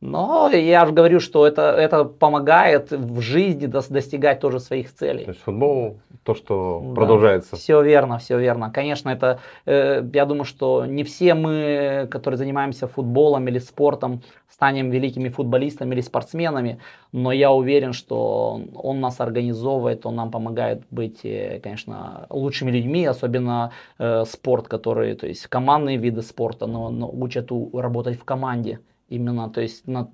Но 0.00 0.48
я 0.50 0.86
же 0.86 0.92
говорю, 0.92 1.20
что 1.20 1.46
это, 1.46 1.72
это 1.72 2.04
помогает 2.04 2.90
в 2.90 3.20
жизни 3.20 3.68
дос- 3.68 3.92
достигать 3.92 4.40
тоже 4.40 4.58
своих 4.58 4.94
целей. 4.94 5.24
То 5.24 5.30
есть 5.30 5.42
футбол, 5.42 5.98
то, 6.22 6.34
что 6.34 6.80
Да. 6.82 6.94
продолжается. 6.94 7.56
Все 7.56 7.82
верно, 7.82 8.16
все 8.18 8.38
верно. 8.38 8.70
Конечно, 8.70 9.10
это, 9.10 9.40
э, 9.66 10.02
я 10.14 10.24
думаю, 10.24 10.44
что 10.44 10.86
не 10.86 11.04
все 11.04 11.34
мы, 11.34 12.08
которые 12.10 12.38
занимаемся 12.38 12.86
футболом 12.86 13.46
или 13.48 13.58
спортом, 13.58 14.22
станем 14.48 14.90
великими 14.90 15.28
футболистами 15.28 15.94
или 15.94 16.00
спортсменами, 16.00 16.78
но 17.12 17.30
я 17.32 17.52
уверен, 17.52 17.92
что 17.92 18.60
он 18.74 19.00
нас 19.00 19.20
организовывает, 19.20 20.06
он 20.06 20.16
нам 20.16 20.30
помогает 20.30 20.82
быть, 20.90 21.20
э, 21.24 21.60
конечно, 21.62 22.26
лучшими 22.30 22.70
людьми, 22.70 23.04
особенно 23.04 23.72
э, 23.98 24.24
спорт, 24.26 24.66
который, 24.66 25.14
то 25.14 25.26
есть 25.26 25.46
командные 25.46 25.98
виды 25.98 26.22
спорта, 26.22 26.66
но, 26.66 26.88
но 26.90 27.10
учат 27.10 27.52
у- 27.52 27.70
работать 27.78 28.18
в 28.18 28.24
команде 28.24 28.78
именно, 29.10 29.50
то 29.50 29.60
есть 29.60 29.86
на 29.86 30.10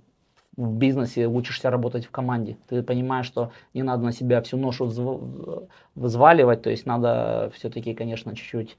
в 0.56 0.72
бизнесе 0.72 1.26
учишься 1.26 1.70
работать 1.70 2.06
в 2.06 2.10
команде. 2.10 2.56
Ты 2.68 2.82
понимаешь, 2.82 3.26
что 3.26 3.52
не 3.74 3.82
надо 3.82 4.04
на 4.04 4.12
себя 4.12 4.40
всю 4.40 4.56
ношу 4.56 4.90
взваливать, 5.94 6.62
то 6.62 6.70
есть 6.70 6.86
надо 6.86 7.50
все-таки, 7.54 7.94
конечно, 7.94 8.34
чуть-чуть 8.34 8.78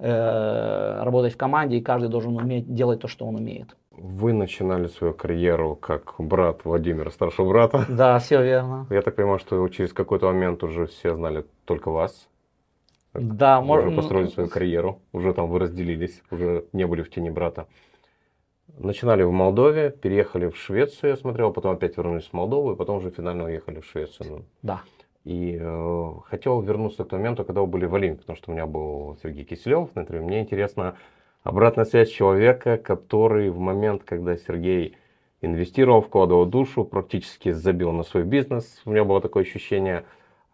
э, 0.00 1.02
работать 1.02 1.34
в 1.34 1.36
команде, 1.36 1.76
и 1.76 1.80
каждый 1.80 2.08
должен 2.08 2.36
уметь 2.36 2.72
делать 2.74 3.00
то, 3.00 3.08
что 3.08 3.26
он 3.26 3.36
умеет. 3.36 3.76
Вы 3.92 4.32
начинали 4.32 4.88
свою 4.88 5.14
карьеру 5.14 5.76
как 5.76 6.14
брат 6.18 6.64
Владимира, 6.64 7.10
старшего 7.10 7.48
брата. 7.48 7.86
Да, 7.88 8.18
все 8.18 8.42
верно. 8.42 8.86
Я 8.90 9.02
так 9.02 9.14
понимаю, 9.14 9.38
что 9.38 9.68
через 9.68 9.92
какой-то 9.92 10.26
момент 10.26 10.64
уже 10.64 10.86
все 10.86 11.14
знали 11.14 11.44
только 11.64 11.90
вас. 11.90 12.28
Да, 13.12 13.60
вы 13.60 13.78
уже 13.78 13.92
построили 13.92 14.26
свою 14.26 14.48
карьеру, 14.48 14.98
уже 15.12 15.32
там 15.32 15.48
вы 15.48 15.60
разделились, 15.60 16.20
уже 16.32 16.64
не 16.72 16.84
были 16.84 17.02
в 17.02 17.10
тени 17.10 17.30
брата. 17.30 17.68
Начинали 18.78 19.22
в 19.22 19.30
Молдове, 19.30 19.90
переехали 19.90 20.48
в 20.48 20.56
Швецию, 20.56 21.10
я 21.10 21.16
смотрел, 21.16 21.52
потом 21.52 21.72
опять 21.72 21.96
вернулись 21.96 22.24
в 22.24 22.32
Молдову, 22.32 22.72
и 22.72 22.76
потом 22.76 22.96
уже 22.96 23.10
финально 23.10 23.44
уехали 23.44 23.80
в 23.80 23.86
Швецию. 23.86 24.44
Да. 24.62 24.82
И 25.24 25.56
э, 25.60 26.10
хотел 26.26 26.60
вернуться 26.60 27.04
к 27.04 27.12
моменту, 27.12 27.44
когда 27.44 27.60
вы 27.60 27.66
были 27.66 27.86
в 27.86 27.94
Олимпе, 27.94 28.20
потому 28.20 28.36
что 28.36 28.50
у 28.50 28.54
меня 28.54 28.66
был 28.66 29.16
Сергей 29.22 29.44
Киселев 29.44 29.94
на 29.94 30.00
интервью. 30.00 30.26
Мне 30.26 30.40
интересно 30.40 30.96
обратная 31.44 31.84
связь 31.84 32.10
человека, 32.10 32.76
который 32.76 33.48
в 33.50 33.58
момент, 33.58 34.02
когда 34.04 34.36
Сергей 34.36 34.96
инвестировал, 35.40 36.02
вкладывал 36.02 36.46
душу, 36.46 36.84
практически 36.84 37.52
забил 37.52 37.92
на 37.92 38.02
свой 38.02 38.24
бизнес. 38.24 38.82
У 38.84 38.90
меня 38.90 39.04
было 39.04 39.20
такое 39.20 39.44
ощущение. 39.44 40.04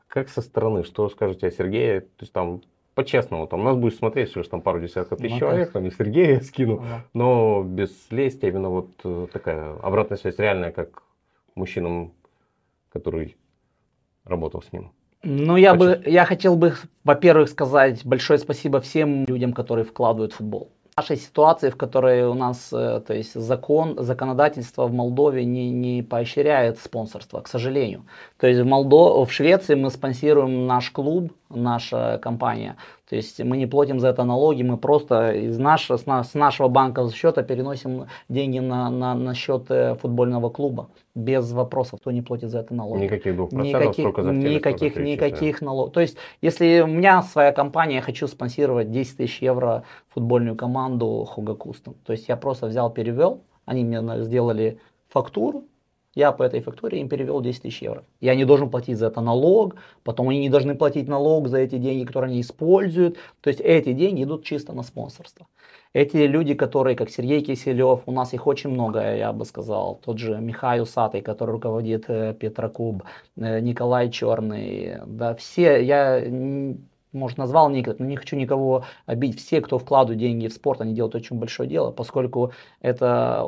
Как 0.09 0.29
со 0.29 0.43
стороны, 0.43 0.85
что 0.85 1.09
скажете 1.09 1.47
о 1.47 1.51
Сергее? 1.51 2.03
То 2.03 2.23
есть 2.23 2.33
там 2.33 2.63
по-честному, 3.03 3.47
там 3.47 3.65
нас 3.65 3.77
будет 3.77 3.95
смотреть 3.95 4.29
всего 4.29 4.43
лишь 4.43 4.51
там 4.51 4.61
пару 4.61 4.79
десятков 4.79 5.19
тысяч 5.19 5.33
ну, 5.33 5.39
человек, 5.39 5.73
там 5.73 5.87
и 5.87 5.91
Сергея 5.91 6.41
скину, 6.43 6.83
ага. 6.83 7.05
но 7.15 7.63
без 7.63 7.91
лести, 8.11 8.45
именно 8.47 8.69
вот 8.69 8.91
э, 9.05 9.27
такая 9.33 9.77
обратная 9.83 10.19
связь 10.19 10.39
реальная, 10.39 10.71
как 10.71 11.03
мужчинам, 11.55 12.13
который 12.93 13.37
работал 14.25 14.63
с 14.63 14.71
ним. 14.73 14.93
Ну, 15.23 15.57
я 15.57 15.75
бы, 15.75 16.03
я 16.07 16.27
хотел 16.27 16.57
бы, 16.57 16.75
во-первых, 17.05 17.49
сказать 17.49 18.05
большое 18.05 18.39
спасибо 18.39 18.81
всем 18.81 19.25
людям, 19.27 19.53
которые 19.55 19.85
вкладывают 19.85 20.33
в 20.35 20.37
футбол 20.37 20.71
нашей 21.01 21.17
ситуации, 21.17 21.71
в 21.71 21.77
которой 21.77 22.25
у 22.25 22.35
нас, 22.35 22.73
э, 22.73 23.01
то 23.07 23.15
есть 23.15 23.35
закон, 23.35 23.97
законодательство 23.99 24.87
в 24.87 24.93
Молдове 24.93 25.45
не, 25.45 25.71
не 25.71 26.03
поощряет 26.03 26.79
спонсорство, 26.79 27.41
к 27.41 27.49
сожалению. 27.49 28.03
То 28.39 28.47
есть 28.47 28.61
в, 28.61 28.67
Молдо, 28.67 29.25
в 29.25 29.33
Швеции 29.33 29.77
мы 29.77 29.91
спонсируем 29.91 30.67
наш 30.67 30.91
клуб, 30.91 31.33
наша 31.49 32.19
компания. 32.23 32.77
То 33.11 33.17
есть 33.17 33.43
мы 33.43 33.57
не 33.57 33.67
платим 33.67 33.99
за 33.99 34.09
это 34.09 34.23
налоги, 34.23 34.63
мы 34.63 34.77
просто 34.77 35.33
из 35.33 35.59
нашего, 35.59 35.97
с 35.97 36.35
нашего 36.35 36.69
банковского 36.69 37.13
счета 37.13 37.43
переносим 37.43 38.07
деньги 38.29 38.61
на, 38.61 38.89
на, 38.89 39.15
на 39.17 39.35
счет 39.35 39.65
э, 39.69 39.97
футбольного 39.97 40.49
клуба. 40.49 40.91
Без 41.17 41.51
вопросов, 41.51 41.99
кто 42.01 42.13
не 42.13 42.23
платит 42.23 42.51
за 42.51 42.61
это 42.61 42.73
налоги. 42.73 43.03
Никаких 43.03 43.35
двух 43.35 43.51
никаких, 43.51 44.05
сколько 44.05 44.23
за 44.23 44.31
Никаких, 44.31 44.95
никаких 44.95 45.61
налогов. 45.61 45.93
То 45.93 46.01
есть, 46.01 46.19
если 46.41 46.83
у 46.83 46.87
меня 46.87 47.23
своя 47.23 47.51
компания, 47.51 47.97
я 47.97 48.01
хочу 48.01 48.29
спонсировать 48.29 48.93
10 48.93 49.17
тысяч 49.17 49.43
евро 49.43 49.83
футбольную 50.11 50.55
команду 50.55 51.27
Хуга 51.29 51.57
Кустом. 51.57 51.97
То 52.07 52.13
есть 52.13 52.29
я 52.29 52.37
просто 52.37 52.69
взял, 52.69 52.91
перевел, 52.91 53.43
они 53.65 53.83
мне 53.83 54.23
сделали 54.23 54.79
фактуру, 55.09 55.65
я 56.15 56.33
по 56.33 56.43
этой 56.43 56.61
фактуре 56.61 57.01
им 57.01 57.09
перевел 57.09 57.41
10 57.41 57.63
тысяч 57.63 57.83
евро. 57.83 58.05
Я 58.21 58.35
не 58.35 58.45
должен 58.45 58.69
платить 58.69 58.99
за 58.99 59.07
это 59.07 59.21
налог, 59.21 59.77
потом 60.03 60.29
они 60.29 60.41
не 60.41 60.51
должны 60.51 60.75
платить 60.75 61.09
налог 61.09 61.49
за 61.49 61.59
эти 61.59 61.79
деньги, 61.79 62.05
которые 62.05 62.31
они 62.31 62.41
используют. 62.41 63.17
То 63.41 63.49
есть 63.49 63.61
эти 63.61 63.93
деньги 63.93 64.25
идут 64.25 64.45
чисто 64.45 64.73
на 64.73 64.83
спонсорство. 64.83 65.47
Эти 65.93 66.19
люди, 66.19 66.55
которые, 66.55 66.97
как 66.97 67.11
Сергей 67.11 67.41
Киселев, 67.43 68.03
у 68.07 68.13
нас 68.13 68.33
их 68.33 68.47
очень 68.47 68.71
много, 68.71 69.17
я 69.17 69.33
бы 69.33 69.45
сказал. 69.45 70.01
Тот 70.05 70.19
же 70.19 70.39
Михаил 70.41 70.87
Сатый, 70.87 71.21
который 71.21 71.51
руководит 71.51 72.05
э, 72.09 72.35
Петрокуб, 72.35 73.03
э, 73.37 73.61
Николай 73.61 74.11
Черный. 74.11 74.99
Да, 75.07 75.35
все, 75.35 75.83
я 75.83 76.23
может, 77.13 77.39
назвал 77.39 77.71
никак, 77.71 77.99
но 77.99 78.07
не 78.07 78.17
хочу 78.17 78.37
никого 78.37 78.85
обидеть. 79.07 79.41
Все, 79.41 79.61
кто 79.61 79.79
вкладывает 79.79 80.21
деньги 80.21 80.47
в 80.47 80.53
спорт, 80.53 80.81
они 80.81 80.95
делают 80.95 81.15
очень 81.15 81.37
большое 81.39 81.69
дело, 81.69 81.91
поскольку 81.91 82.53
это 82.81 83.45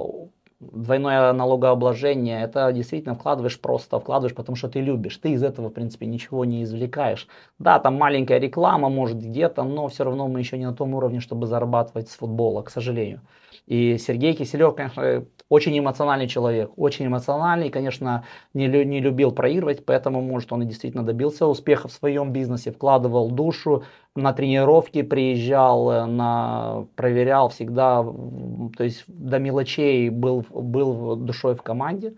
двойное 0.70 1.32
налогообложение, 1.32 2.42
это 2.42 2.70
действительно 2.72 3.14
вкладываешь 3.14 3.60
просто, 3.60 3.98
вкладываешь, 3.98 4.34
потому 4.34 4.56
что 4.56 4.68
ты 4.68 4.80
любишь. 4.80 5.16
Ты 5.16 5.32
из 5.32 5.42
этого, 5.42 5.68
в 5.68 5.72
принципе, 5.72 6.06
ничего 6.06 6.44
не 6.44 6.62
извлекаешь. 6.62 7.26
Да, 7.58 7.78
там 7.78 7.96
маленькая 7.96 8.38
реклама, 8.38 8.88
может, 8.88 9.18
где-то, 9.18 9.64
но 9.64 9.88
все 9.88 10.04
равно 10.04 10.28
мы 10.28 10.38
еще 10.40 10.58
не 10.58 10.66
на 10.66 10.74
том 10.74 10.94
уровне, 10.94 11.20
чтобы 11.20 11.46
зарабатывать 11.46 12.08
с 12.08 12.16
футбола, 12.16 12.62
к 12.62 12.70
сожалению. 12.70 13.20
И 13.66 13.98
Сергей 13.98 14.34
Киселев, 14.34 14.74
конечно, 14.74 15.24
очень 15.52 15.78
эмоциональный 15.78 16.28
человек, 16.28 16.70
очень 16.76 17.06
эмоциональный, 17.06 17.68
конечно, 17.68 18.24
не, 18.54 18.68
не 18.84 19.00
любил 19.00 19.32
проигрывать, 19.32 19.84
поэтому, 19.84 20.22
может, 20.22 20.50
он 20.50 20.62
и 20.62 20.66
действительно 20.66 21.04
добился 21.04 21.46
успеха 21.46 21.88
в 21.88 21.92
своем 21.92 22.32
бизнесе, 22.32 22.72
вкладывал 22.72 23.30
душу, 23.30 23.82
на 24.14 24.32
тренировки 24.32 25.02
приезжал, 25.02 25.90
э, 25.90 26.06
на, 26.06 26.86
проверял 26.96 27.50
всегда, 27.50 28.02
то 28.02 28.84
есть 28.84 29.04
до 29.06 29.38
мелочей 29.38 30.08
был, 30.08 30.46
был 30.50 31.16
душой 31.16 31.54
в 31.54 31.62
команде. 31.62 32.14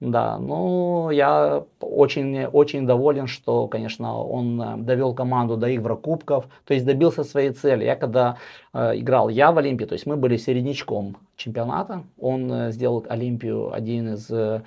Да, 0.00 0.38
ну 0.38 1.08
я 1.10 1.64
очень, 1.80 2.44
очень 2.44 2.86
доволен, 2.86 3.26
что, 3.26 3.66
конечно, 3.66 4.18
он 4.22 4.60
э, 4.60 4.76
довел 4.76 5.14
команду 5.14 5.56
до 5.56 5.68
Еврокубков, 5.68 6.44
то 6.66 6.74
есть 6.74 6.84
добился 6.84 7.24
своей 7.24 7.50
цели. 7.52 7.84
Я 7.84 7.96
когда 7.96 8.36
э, 8.74 8.98
играл 8.98 9.30
я 9.30 9.52
в 9.52 9.58
Олимпии, 9.58 9.86
то 9.86 9.94
есть 9.94 10.04
мы 10.04 10.16
были 10.18 10.36
середнячком 10.36 11.16
чемпионата, 11.36 12.04
он 12.20 12.52
э, 12.52 12.72
сделал 12.72 13.06
Олимпию 13.08 13.72
один 13.72 14.12
из 14.12 14.30
э, 14.30 14.62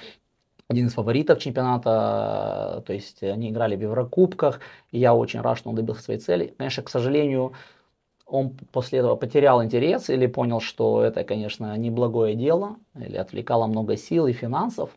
один 0.70 0.88
из 0.88 0.94
фаворитов 0.94 1.40
чемпионата, 1.40 2.84
то 2.86 2.94
есть 2.94 3.24
они 3.24 3.50
играли 3.50 3.76
в 3.76 3.82
Еврокубках, 3.82 4.62
и 4.92 5.00
я 5.00 5.16
очень 5.16 5.42
рад, 5.42 5.58
что 5.60 5.70
он 5.70 5.76
добился 5.76 6.04
своей 6.04 6.20
цели. 6.20 6.54
Конечно, 6.58 6.84
к 6.84 6.90
сожалению, 6.90 7.54
он 8.26 8.52
после 8.72 9.00
этого 9.00 9.16
потерял 9.16 9.64
интерес 9.64 10.10
или 10.10 10.28
понял, 10.28 10.60
что 10.62 11.04
это, 11.04 11.24
конечно, 11.24 11.76
неблагое 11.78 12.36
дело, 12.36 12.78
или 12.96 13.18
отвлекало 13.18 13.68
много 13.68 13.98
сил 13.98 14.28
и 14.28 14.34
финансов. 14.34 14.92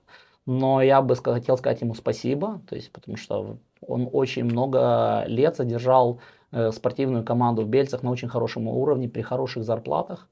Но 0.46 0.82
я 0.82 1.02
бы 1.02 1.14
хотел 1.14 1.56
сказать 1.56 1.80
ему 1.80 1.94
спасибо, 1.94 2.60
то 2.68 2.74
есть, 2.74 2.92
потому 2.92 3.16
что 3.16 3.58
он 3.80 4.08
очень 4.12 4.44
много 4.44 5.24
лет 5.26 5.56
содержал 5.56 6.20
э, 6.50 6.72
спортивную 6.72 7.24
команду 7.24 7.62
в 7.62 7.68
Бельцах 7.68 8.02
на 8.02 8.10
очень 8.10 8.28
хорошем 8.28 8.66
уровне, 8.68 9.08
при 9.08 9.22
хороших 9.22 9.64
зарплатах. 9.64 10.28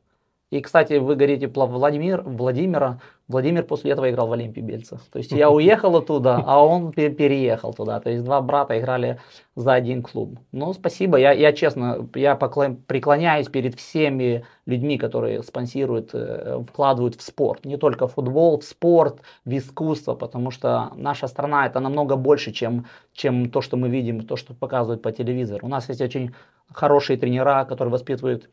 И, 0.51 0.61
кстати, 0.61 0.95
вы 0.95 1.15
говорите 1.15 1.47
Владимир, 1.47 2.23
Владимира. 2.23 3.01
Владимир 3.29 3.63
после 3.63 3.93
этого 3.93 4.11
играл 4.11 4.27
в 4.27 4.33
Олимпии 4.33 4.61
Бельца. 4.61 4.99
То 5.13 5.19
есть 5.19 5.31
я 5.31 5.49
уехал 5.49 5.95
оттуда, 5.97 6.43
а 6.45 6.65
он 6.65 6.91
переехал 6.91 7.73
туда. 7.73 8.01
То 8.01 8.11
есть 8.11 8.25
два 8.25 8.41
брата 8.41 8.77
играли 8.77 9.21
за 9.55 9.75
один 9.75 10.03
клуб. 10.03 10.41
Ну, 10.51 10.73
спасибо. 10.73 11.17
Я, 11.19 11.31
я 11.31 11.53
честно, 11.53 12.09
я 12.17 12.35
преклоняюсь 12.35 13.47
перед 13.47 13.79
всеми 13.79 14.45
людьми, 14.67 14.99
которые 14.99 15.45
спонсируют, 15.45 16.11
э, 16.15 16.65
вкладывают 16.69 17.15
в 17.15 17.23
спорт. 17.23 17.65
Не 17.65 17.77
только 17.77 18.09
в 18.09 18.15
футбол, 18.15 18.59
в 18.59 18.65
спорт, 18.65 19.21
в 19.45 19.57
искусство, 19.57 20.17
потому 20.17 20.51
что 20.51 20.91
наша 20.97 21.29
страна 21.29 21.67
это 21.67 21.79
намного 21.79 22.17
больше, 22.17 22.51
чем, 22.51 22.87
чем 23.13 23.51
то, 23.51 23.61
что 23.61 23.77
мы 23.77 23.89
видим, 23.89 24.23
то, 24.23 24.35
что 24.35 24.55
показывают 24.55 25.03
по 25.03 25.13
телевизору. 25.13 25.67
У 25.67 25.71
нас 25.71 25.89
есть 25.89 26.01
очень 26.01 26.33
хорошие 26.73 27.17
тренера, 27.17 27.65
которые 27.65 27.93
воспитывают 27.93 28.51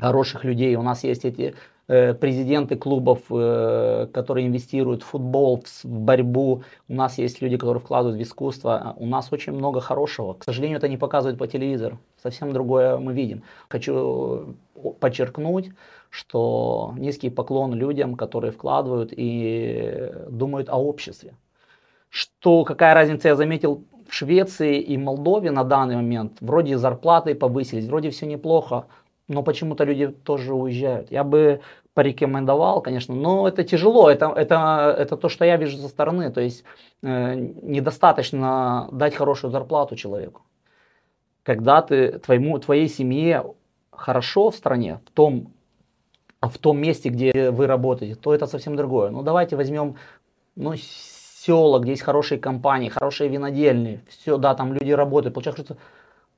хороших 0.00 0.44
людей. 0.44 0.76
У 0.76 0.82
нас 0.82 1.04
есть 1.04 1.24
эти 1.24 1.54
э, 1.88 2.14
президенты 2.14 2.76
клубов, 2.76 3.20
э, 3.30 4.08
которые 4.12 4.46
инвестируют 4.46 5.02
в 5.02 5.06
футбол, 5.06 5.62
в 5.84 5.88
борьбу. 5.88 6.62
У 6.88 6.94
нас 6.94 7.18
есть 7.18 7.42
люди, 7.42 7.56
которые 7.56 7.80
вкладывают 7.80 8.18
в 8.18 8.22
искусство. 8.22 8.94
У 8.96 9.06
нас 9.06 9.32
очень 9.32 9.52
много 9.52 9.80
хорошего. 9.80 10.34
К 10.34 10.44
сожалению, 10.44 10.78
это 10.78 10.88
не 10.88 10.96
показывают 10.96 11.38
по 11.38 11.46
телевизору. 11.46 11.98
Совсем 12.22 12.52
другое 12.52 12.96
мы 12.98 13.12
видим. 13.12 13.42
Хочу 13.68 14.56
подчеркнуть, 15.00 15.70
что 16.10 16.94
низкий 16.96 17.30
поклон 17.30 17.74
людям, 17.74 18.16
которые 18.16 18.52
вкладывают 18.52 19.12
и 19.16 20.12
думают 20.28 20.68
о 20.68 20.76
обществе. 20.76 21.34
Что, 22.08 22.64
какая 22.64 22.94
разница, 22.94 23.28
я 23.28 23.36
заметил, 23.36 23.84
в 24.10 24.14
Швеции 24.14 24.80
и 24.80 24.98
Молдове 24.98 25.52
на 25.52 25.62
данный 25.62 25.94
момент 25.94 26.38
вроде 26.40 26.76
зарплаты 26.76 27.34
повысились, 27.34 27.86
вроде 27.86 28.10
все 28.10 28.26
неплохо, 28.26 28.86
но 29.30 29.44
почему-то 29.44 29.84
люди 29.84 30.08
тоже 30.08 30.54
уезжают. 30.54 31.12
Я 31.12 31.22
бы 31.22 31.60
порекомендовал, 31.94 32.82
конечно, 32.82 33.14
но 33.14 33.46
это 33.46 33.62
тяжело, 33.62 34.10
это, 34.10 34.26
это, 34.26 34.94
это 34.98 35.16
то, 35.16 35.28
что 35.28 35.44
я 35.44 35.56
вижу 35.56 35.78
со 35.78 35.88
стороны, 35.88 36.32
то 36.32 36.40
есть 36.40 36.64
э, 37.02 37.34
недостаточно 37.36 38.88
дать 38.90 39.14
хорошую 39.14 39.52
зарплату 39.52 39.94
человеку. 39.94 40.42
Когда 41.44 41.80
ты, 41.80 42.18
твоему, 42.18 42.58
твоей 42.58 42.88
семье 42.88 43.54
хорошо 43.92 44.50
в 44.50 44.56
стране, 44.56 45.00
в 45.06 45.10
том, 45.12 45.52
в 46.40 46.58
том 46.58 46.78
месте, 46.78 47.08
где 47.08 47.52
вы 47.52 47.68
работаете, 47.68 48.16
то 48.16 48.34
это 48.34 48.46
совсем 48.46 48.74
другое. 48.74 49.10
Ну 49.10 49.22
давайте 49.22 49.54
возьмем 49.54 49.94
ну, 50.56 50.74
села, 50.76 51.78
где 51.78 51.92
есть 51.92 52.02
хорошие 52.02 52.40
компании, 52.40 52.88
хорошие 52.88 53.30
винодельни, 53.30 54.00
все, 54.08 54.38
да, 54.38 54.56
там 54.56 54.74
люди 54.74 54.90
работают, 54.90 55.34
получается, 55.34 55.76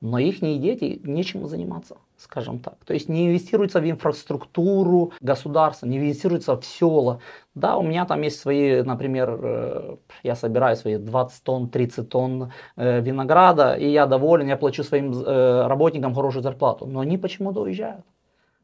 но 0.03 0.19
их 0.19 0.41
дети 0.41 0.99
нечем 1.05 1.47
заниматься, 1.47 1.95
скажем 2.17 2.59
так. 2.59 2.75
То 2.85 2.93
есть 2.93 3.07
не 3.07 3.27
инвестируется 3.27 3.79
в 3.79 3.89
инфраструктуру 3.89 5.13
государства, 5.21 5.85
не 5.85 5.97
инвестируется 5.97 6.57
в 6.57 6.65
села. 6.65 7.21
Да, 7.55 7.77
у 7.77 7.83
меня 7.83 8.03
там 8.05 8.21
есть 8.21 8.37
свои, 8.37 8.81
например, 8.81 9.39
э, 9.41 9.95
я 10.23 10.35
собираю 10.35 10.75
свои 10.75 10.97
20 10.97 11.43
тонн, 11.43 11.69
30 11.69 12.09
тонн 12.09 12.51
э, 12.75 12.99
винограда, 12.99 13.75
и 13.75 13.89
я 13.89 14.05
доволен, 14.05 14.49
я 14.49 14.57
плачу 14.57 14.83
своим 14.83 15.13
э, 15.13 15.67
работникам 15.67 16.13
хорошую 16.13 16.43
зарплату. 16.43 16.85
Но 16.85 16.99
они 16.99 17.17
почему-то 17.17 17.61
уезжают. 17.61 18.05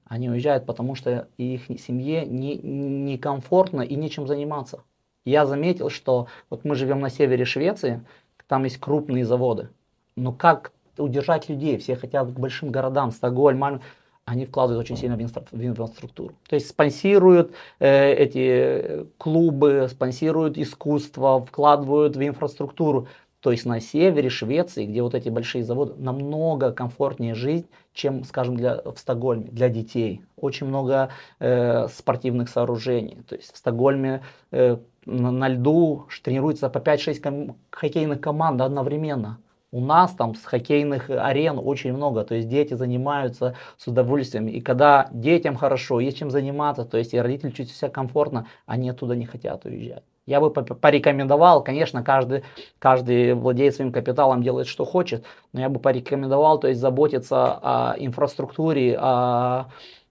Они 0.04 0.30
уезжают, 0.30 0.66
потому 0.66 0.94
что 0.96 1.30
их 1.38 1.68
семье 1.80 2.26
некомфортно 2.26 3.84
не, 3.84 3.88
не 3.88 3.94
и 3.94 3.96
нечем 3.96 4.28
заниматься. 4.28 4.84
Я 5.24 5.46
заметил, 5.46 5.90
что 5.90 6.28
вот 6.50 6.66
мы 6.66 6.76
живем 6.76 7.00
на 7.00 7.10
севере 7.10 7.46
Швеции, 7.46 8.06
там 8.48 8.66
есть 8.66 8.78
крупные 8.78 9.24
заводы. 9.24 9.70
Но 10.18 10.34
как 10.34 10.74
удержать 11.00 11.50
людей? 11.50 11.78
Все 11.78 11.96
хотят 11.96 12.32
к 12.32 12.40
большим 12.40 12.70
городам, 12.70 13.12
Стокгольм, 13.12 13.60
Мальм. 13.60 13.82
Они 14.26 14.46
вкладывают 14.46 14.86
очень 14.86 14.96
сильно 14.96 15.18
в 15.18 15.66
инфраструктуру. 15.66 16.36
То 16.48 16.54
есть 16.54 16.70
спонсируют 16.70 17.52
э, 17.80 18.14
эти 18.14 19.08
клубы, 19.18 19.88
спонсируют 19.90 20.58
искусство, 20.58 21.44
вкладывают 21.44 22.16
в 22.16 22.22
инфраструктуру. 22.22 23.08
То 23.40 23.52
есть 23.52 23.66
на 23.66 23.80
севере 23.80 24.30
Швеции, 24.30 24.86
где 24.86 25.02
вот 25.02 25.16
эти 25.16 25.30
большие 25.30 25.64
заводы, 25.64 25.94
намного 25.98 26.72
комфортнее 26.72 27.36
жизнь, 27.36 27.66
чем, 27.94 28.24
скажем, 28.26 28.58
для, 28.58 28.82
в 28.82 28.98
Стокгольме, 28.98 29.46
для 29.46 29.70
детей. 29.70 30.22
Очень 30.36 30.68
много 30.68 31.10
э, 31.40 31.88
спортивных 31.88 32.50
сооружений. 32.50 33.18
То 33.28 33.36
есть 33.36 33.54
в 33.54 33.58
Стокгольме 33.58 34.22
э, 34.52 34.78
на, 35.06 35.32
на 35.32 35.48
льду 35.48 36.08
тренируется 36.22 36.70
по 36.70 36.80
5-6 36.80 37.20
ком- 37.22 37.58
хоккейных 37.72 38.20
команд 38.20 38.62
одновременно. 38.62 39.40
У 39.72 39.82
нас 39.82 40.14
там 40.14 40.34
с 40.34 40.44
хоккейных 40.44 41.12
арен 41.12 41.60
очень 41.64 41.94
много, 41.94 42.24
то 42.24 42.34
есть 42.34 42.48
дети 42.48 42.74
занимаются 42.74 43.56
с 43.78 43.88
удовольствием. 43.88 44.48
И 44.48 44.62
когда 44.62 45.10
детям 45.12 45.56
хорошо, 45.56 46.00
есть 46.00 46.18
чем 46.18 46.32
заниматься, 46.32 46.86
то 46.86 46.98
есть 46.98 47.14
и 47.14 47.20
родители 47.20 47.50
чувствуют 47.50 47.72
себя 47.72 47.90
комфортно, 47.90 48.48
они 48.66 48.90
оттуда 48.90 49.16
не 49.16 49.26
хотят 49.26 49.66
уезжать. 49.66 50.04
Я 50.26 50.40
бы 50.42 50.52
порекомендовал, 50.52 51.64
конечно, 51.64 52.04
каждый, 52.04 52.44
каждый 52.78 53.34
владеет 53.34 53.76
своим 53.76 53.92
капиталом, 53.92 54.44
делает 54.44 54.68
что 54.68 54.86
хочет, 54.86 55.26
но 55.54 55.62
я 55.62 55.70
бы 55.70 55.80
порекомендовал, 55.80 56.60
то 56.60 56.68
есть 56.68 56.80
заботиться 56.80 57.54
о 57.54 57.96
инфраструктуре, 57.98 58.96
о 59.00 59.66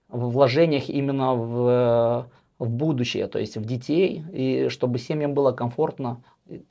вложениях 0.09 0.89
именно 0.89 1.35
в, 1.35 2.29
в 2.59 2.69
будущее, 2.69 3.27
то 3.27 3.39
есть 3.39 3.57
в 3.57 3.65
детей, 3.65 4.23
и 4.33 4.67
чтобы 4.69 4.99
семьям 4.99 5.33
было 5.33 5.51
комфортно. 5.51 6.21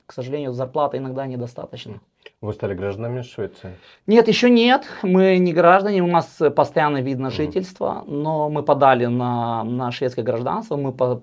К 0.05 0.13
сожалению, 0.13 0.53
зарплаты 0.53 0.97
иногда 0.97 1.25
недостаточно. 1.25 1.99
Вы 2.41 2.53
стали 2.53 2.73
гражданами 2.73 3.21
Швеции? 3.21 3.75
Нет, 4.07 4.27
еще 4.27 4.49
нет. 4.49 4.85
Мы 5.03 5.37
не 5.37 5.53
граждане, 5.53 6.03
у 6.03 6.07
нас 6.07 6.41
постоянно 6.55 7.01
вид 7.01 7.19
на 7.19 7.29
жительство, 7.29 8.03
но 8.07 8.49
мы 8.49 8.63
подали 8.63 9.05
на, 9.05 9.63
на 9.63 9.91
шведское 9.91 10.23
гражданство, 10.23 10.77
мы 10.77 10.91
по, 10.91 11.21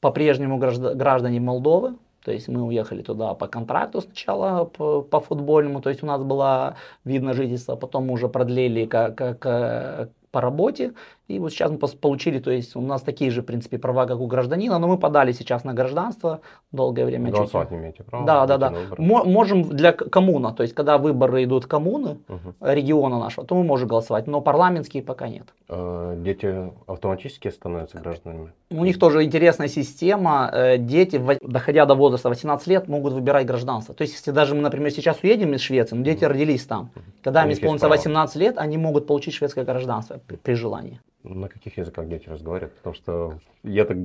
по-прежнему 0.00 0.58
граждане 0.58 1.40
Молдовы, 1.40 1.96
то 2.24 2.32
есть 2.32 2.48
мы 2.48 2.62
уехали 2.62 3.02
туда 3.02 3.34
по 3.34 3.46
контракту 3.46 4.00
сначала 4.00 4.64
по, 4.64 5.02
по 5.02 5.20
футбольному, 5.20 5.80
то 5.80 5.90
есть 5.90 6.02
у 6.02 6.06
нас 6.06 6.22
было 6.22 6.76
видно 7.04 7.32
жительство, 7.32 7.76
потом 7.76 8.06
мы 8.06 8.14
уже 8.14 8.28
продлили 8.28 8.86
как, 8.86 9.16
как, 9.16 10.10
по 10.30 10.40
работе. 10.40 10.94
И 11.30 11.38
вот 11.38 11.52
сейчас 11.52 11.70
мы 11.70 11.78
получили, 11.78 12.40
то 12.40 12.50
есть 12.50 12.74
у 12.74 12.80
нас 12.80 13.02
такие 13.02 13.30
же, 13.30 13.42
в 13.42 13.44
принципе, 13.44 13.78
права, 13.78 14.06
как 14.06 14.18
у 14.18 14.26
гражданина, 14.26 14.78
но 14.78 14.88
мы 14.88 14.98
подали 14.98 15.30
сейчас 15.32 15.64
на 15.64 15.74
гражданство 15.74 16.40
долгое 16.72 17.06
время. 17.06 17.30
Голосовать 17.30 17.68
чуть... 17.68 17.72
не 17.72 17.78
имеете 17.78 18.02
права? 18.02 18.26
Да, 18.26 18.46
да, 18.46 18.58
да. 18.58 18.72
Можем 18.98 19.62
для 19.62 19.92
коммуна, 19.92 20.52
то 20.52 20.62
есть 20.64 20.74
когда 20.74 20.98
выборы 20.98 21.44
идут 21.44 21.66
коммуны, 21.66 22.18
угу. 22.28 22.54
региона 22.60 23.18
нашего, 23.18 23.46
то 23.46 23.54
мы 23.54 23.62
можем 23.62 23.88
голосовать, 23.88 24.26
но 24.26 24.40
парламентские 24.40 25.04
пока 25.04 25.28
нет. 25.28 25.46
Э, 25.68 26.16
дети 26.18 26.72
автоматически 26.88 27.48
становятся 27.48 27.98
гражданами? 27.98 28.52
У 28.70 28.84
них 28.84 28.98
тоже 28.98 29.22
интересная 29.22 29.68
система. 29.68 30.50
Э, 30.52 30.78
дети, 30.78 31.22
доходя 31.42 31.86
до 31.86 31.94
возраста 31.94 32.28
18 32.28 32.66
лет, 32.66 32.88
могут 32.88 33.12
выбирать 33.12 33.46
гражданство. 33.46 33.94
То 33.94 34.02
есть, 34.02 34.14
если 34.14 34.32
даже 34.32 34.54
мы, 34.54 34.62
например, 34.62 34.90
сейчас 34.90 35.18
уедем 35.22 35.54
из 35.54 35.60
Швеции, 35.60 35.94
но 35.94 36.02
дети 36.02 36.24
угу. 36.24 36.32
родились 36.32 36.64
там, 36.64 36.90
когда 37.22 37.44
им 37.44 37.52
исполнится 37.52 37.88
18 37.88 38.36
лет, 38.36 38.58
они 38.58 38.78
могут 38.78 39.06
получить 39.06 39.34
шведское 39.34 39.64
гражданство 39.64 40.20
при 40.42 40.54
желании. 40.54 41.00
На 41.22 41.48
каких 41.48 41.76
языках 41.76 42.08
дети 42.08 42.30
разговаривают? 42.30 42.74
Потому 42.76 42.94
что 42.94 43.38
я 43.62 43.84
так 43.84 43.98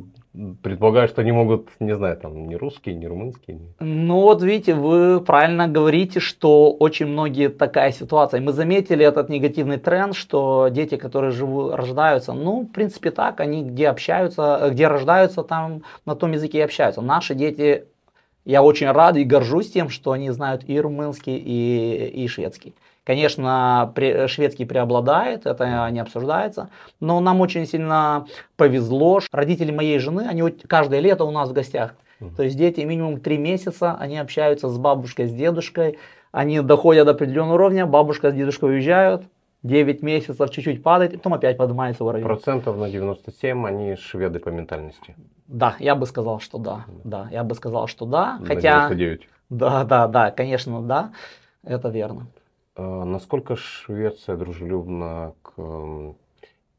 предполагаю, 0.62 1.08
что 1.08 1.22
они 1.22 1.32
могут, 1.32 1.70
не 1.80 1.96
знаю, 1.96 2.18
там, 2.18 2.50
ни 2.50 2.56
русский, 2.56 2.94
ни 2.94 3.06
румынский. 3.06 3.54
Ни... 3.54 3.74
Ну 3.80 4.20
вот 4.20 4.44
видите, 4.44 4.74
вы 4.74 5.22
правильно 5.22 5.70
говорите, 5.70 6.20
что 6.20 6.74
очень 6.74 7.06
многие 7.06 7.48
такая 7.48 7.92
ситуация. 7.94 8.42
Мы 8.42 8.52
заметили 8.52 9.06
этот 9.06 9.30
негативный 9.30 9.78
тренд, 9.78 10.14
что 10.14 10.68
дети, 10.70 10.98
которые 10.98 11.32
живут, 11.32 11.74
рождаются, 11.74 12.34
ну, 12.34 12.64
в 12.64 12.72
принципе, 12.74 13.12
так, 13.12 13.40
они 13.40 13.64
где 13.64 13.88
общаются, 13.88 14.68
где 14.72 14.88
рождаются, 14.88 15.44
там 15.44 15.84
на 16.06 16.16
том 16.16 16.34
языке 16.34 16.58
и 16.58 16.62
общаются. 16.62 17.02
Наши 17.02 17.34
дети, 17.34 17.86
я 18.44 18.62
очень 18.62 18.92
рад 18.92 19.16
и 19.16 19.24
горжусь 19.24 19.72
тем, 19.72 19.88
что 19.88 20.12
они 20.12 20.32
знают 20.32 20.64
и 20.68 20.78
румынский, 20.82 21.38
и, 21.38 22.08
и 22.14 22.28
шведский. 22.28 22.74
Конечно, 23.06 23.94
шведский 24.28 24.66
преобладает, 24.66 25.46
это 25.46 25.90
не 25.92 26.00
обсуждается, 26.00 26.70
но 27.00 27.20
нам 27.20 27.40
очень 27.40 27.66
сильно 27.66 28.26
повезло. 28.58 29.20
Родители 29.32 29.72
моей 29.72 30.00
жены, 30.00 30.26
они 30.28 30.42
каждое 30.68 31.00
лето 31.00 31.24
у 31.24 31.32
нас 31.32 31.50
в 31.50 31.54
гостях. 31.54 31.94
То 32.36 32.44
есть 32.44 32.58
дети 32.58 32.82
минимум 32.82 33.20
три 33.20 33.38
месяца, 33.38 33.96
они 34.00 34.18
общаются 34.18 34.70
с 34.70 34.78
бабушкой, 34.78 35.28
с 35.28 35.34
дедушкой, 35.34 36.00
они 36.32 36.62
доходят 36.62 37.06
до 37.06 37.12
определенного 37.12 37.54
уровня, 37.54 37.86
бабушка 37.86 38.32
с 38.32 38.34
дедушкой 38.34 38.72
уезжают, 38.72 39.24
9 39.64 40.02
месяцев 40.02 40.50
чуть-чуть 40.50 40.84
падает, 40.84 41.14
потом 41.14 41.34
опять 41.34 41.58
поднимается 41.58 42.04
уровень. 42.04 42.24
Процентов 42.24 42.78
на 42.78 42.90
97 42.90 43.68
они 43.68 43.96
шведы 43.96 44.40
по 44.40 44.50
ментальности. 44.50 45.16
Да, 45.48 45.76
я 45.80 45.96
бы 45.96 46.06
сказал, 46.06 46.40
что 46.40 46.58
да. 46.58 46.86
Да, 47.04 47.28
я 47.32 47.44
бы 47.44 47.54
сказал, 47.56 47.88
что 47.88 48.06
да. 48.06 48.38
На 48.40 48.46
хотя... 48.46 48.90
99. 48.90 49.28
Да, 49.50 49.84
да, 49.84 50.08
да, 50.08 50.32
конечно, 50.32 50.82
да. 50.82 51.12
Это 51.64 51.90
верно. 51.90 52.28
Э, 52.76 53.04
насколько 53.04 53.56
Швеция 53.56 54.36
дружелюбна 54.36 55.34
к 55.42 55.54
эм, 55.58 56.16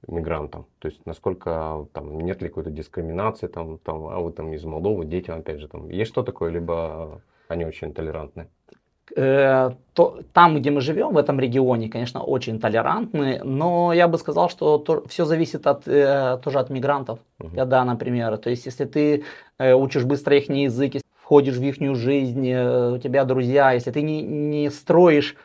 мигрантам? 0.06 0.66
То 0.78 0.88
есть 0.88 1.06
насколько 1.06 1.86
там 1.92 2.20
нет 2.20 2.42
ли 2.42 2.48
какой-то 2.48 2.70
дискриминации, 2.70 3.46
там, 3.46 3.78
там, 3.78 4.06
а 4.08 4.20
вы 4.20 4.32
там 4.32 4.52
из 4.52 4.64
Молдовы, 4.64 5.06
дети, 5.06 5.30
опять 5.30 5.60
же, 5.60 5.68
там 5.68 5.88
есть 5.88 6.10
что 6.10 6.22
такое, 6.22 6.50
либо 6.50 7.20
они 7.48 7.64
очень 7.64 7.94
толерантны? 7.94 8.48
Э, 9.16 9.70
то, 9.94 10.20
там, 10.32 10.56
где 10.56 10.70
мы 10.70 10.80
живем, 10.80 11.14
в 11.14 11.16
этом 11.16 11.40
регионе, 11.40 11.88
конечно, 11.88 12.22
очень 12.22 12.60
толерантны, 12.60 13.40
но 13.44 13.92
я 13.94 14.08
бы 14.08 14.18
сказал, 14.18 14.50
что 14.50 14.78
то, 14.78 15.04
все 15.06 15.24
зависит 15.24 15.66
от, 15.66 15.88
э, 15.88 16.38
тоже 16.42 16.58
от 16.58 16.70
мигрантов. 16.70 17.20
Uh-huh. 17.38 17.54
Когда, 17.54 17.84
например, 17.84 18.36
то 18.36 18.50
есть 18.50 18.66
если 18.66 18.84
ты 18.84 19.24
э, 19.58 19.74
учишь 19.74 20.04
быстро 20.04 20.36
их 20.36 20.50
язык, 20.50 20.94
входишь 21.22 21.56
в 21.56 21.62
их 21.62 21.96
жизнь, 21.96 22.48
э, 22.48 22.94
у 22.94 22.98
тебя 22.98 23.24
друзья, 23.24 23.72
если 23.72 23.92
ты 23.92 24.02
не, 24.02 24.22
не 24.22 24.70
строишь 24.70 25.36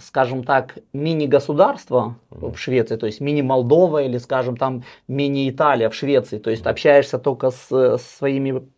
скажем 0.00 0.44
так, 0.44 0.78
мини-государство 0.92 2.16
в 2.30 2.56
Швеции, 2.56 2.96
то 2.96 3.06
есть 3.06 3.20
мини-Молдова 3.20 4.02
или, 4.02 4.18
скажем, 4.18 4.56
там 4.56 4.84
мини-Италия 5.08 5.88
в 5.88 5.94
Швеции, 5.94 6.38
то 6.38 6.50
есть 6.50 6.66
общаешься 6.66 7.18
только 7.18 7.50
с, 7.50 7.70
с 7.70 8.02
своими, 8.02 8.68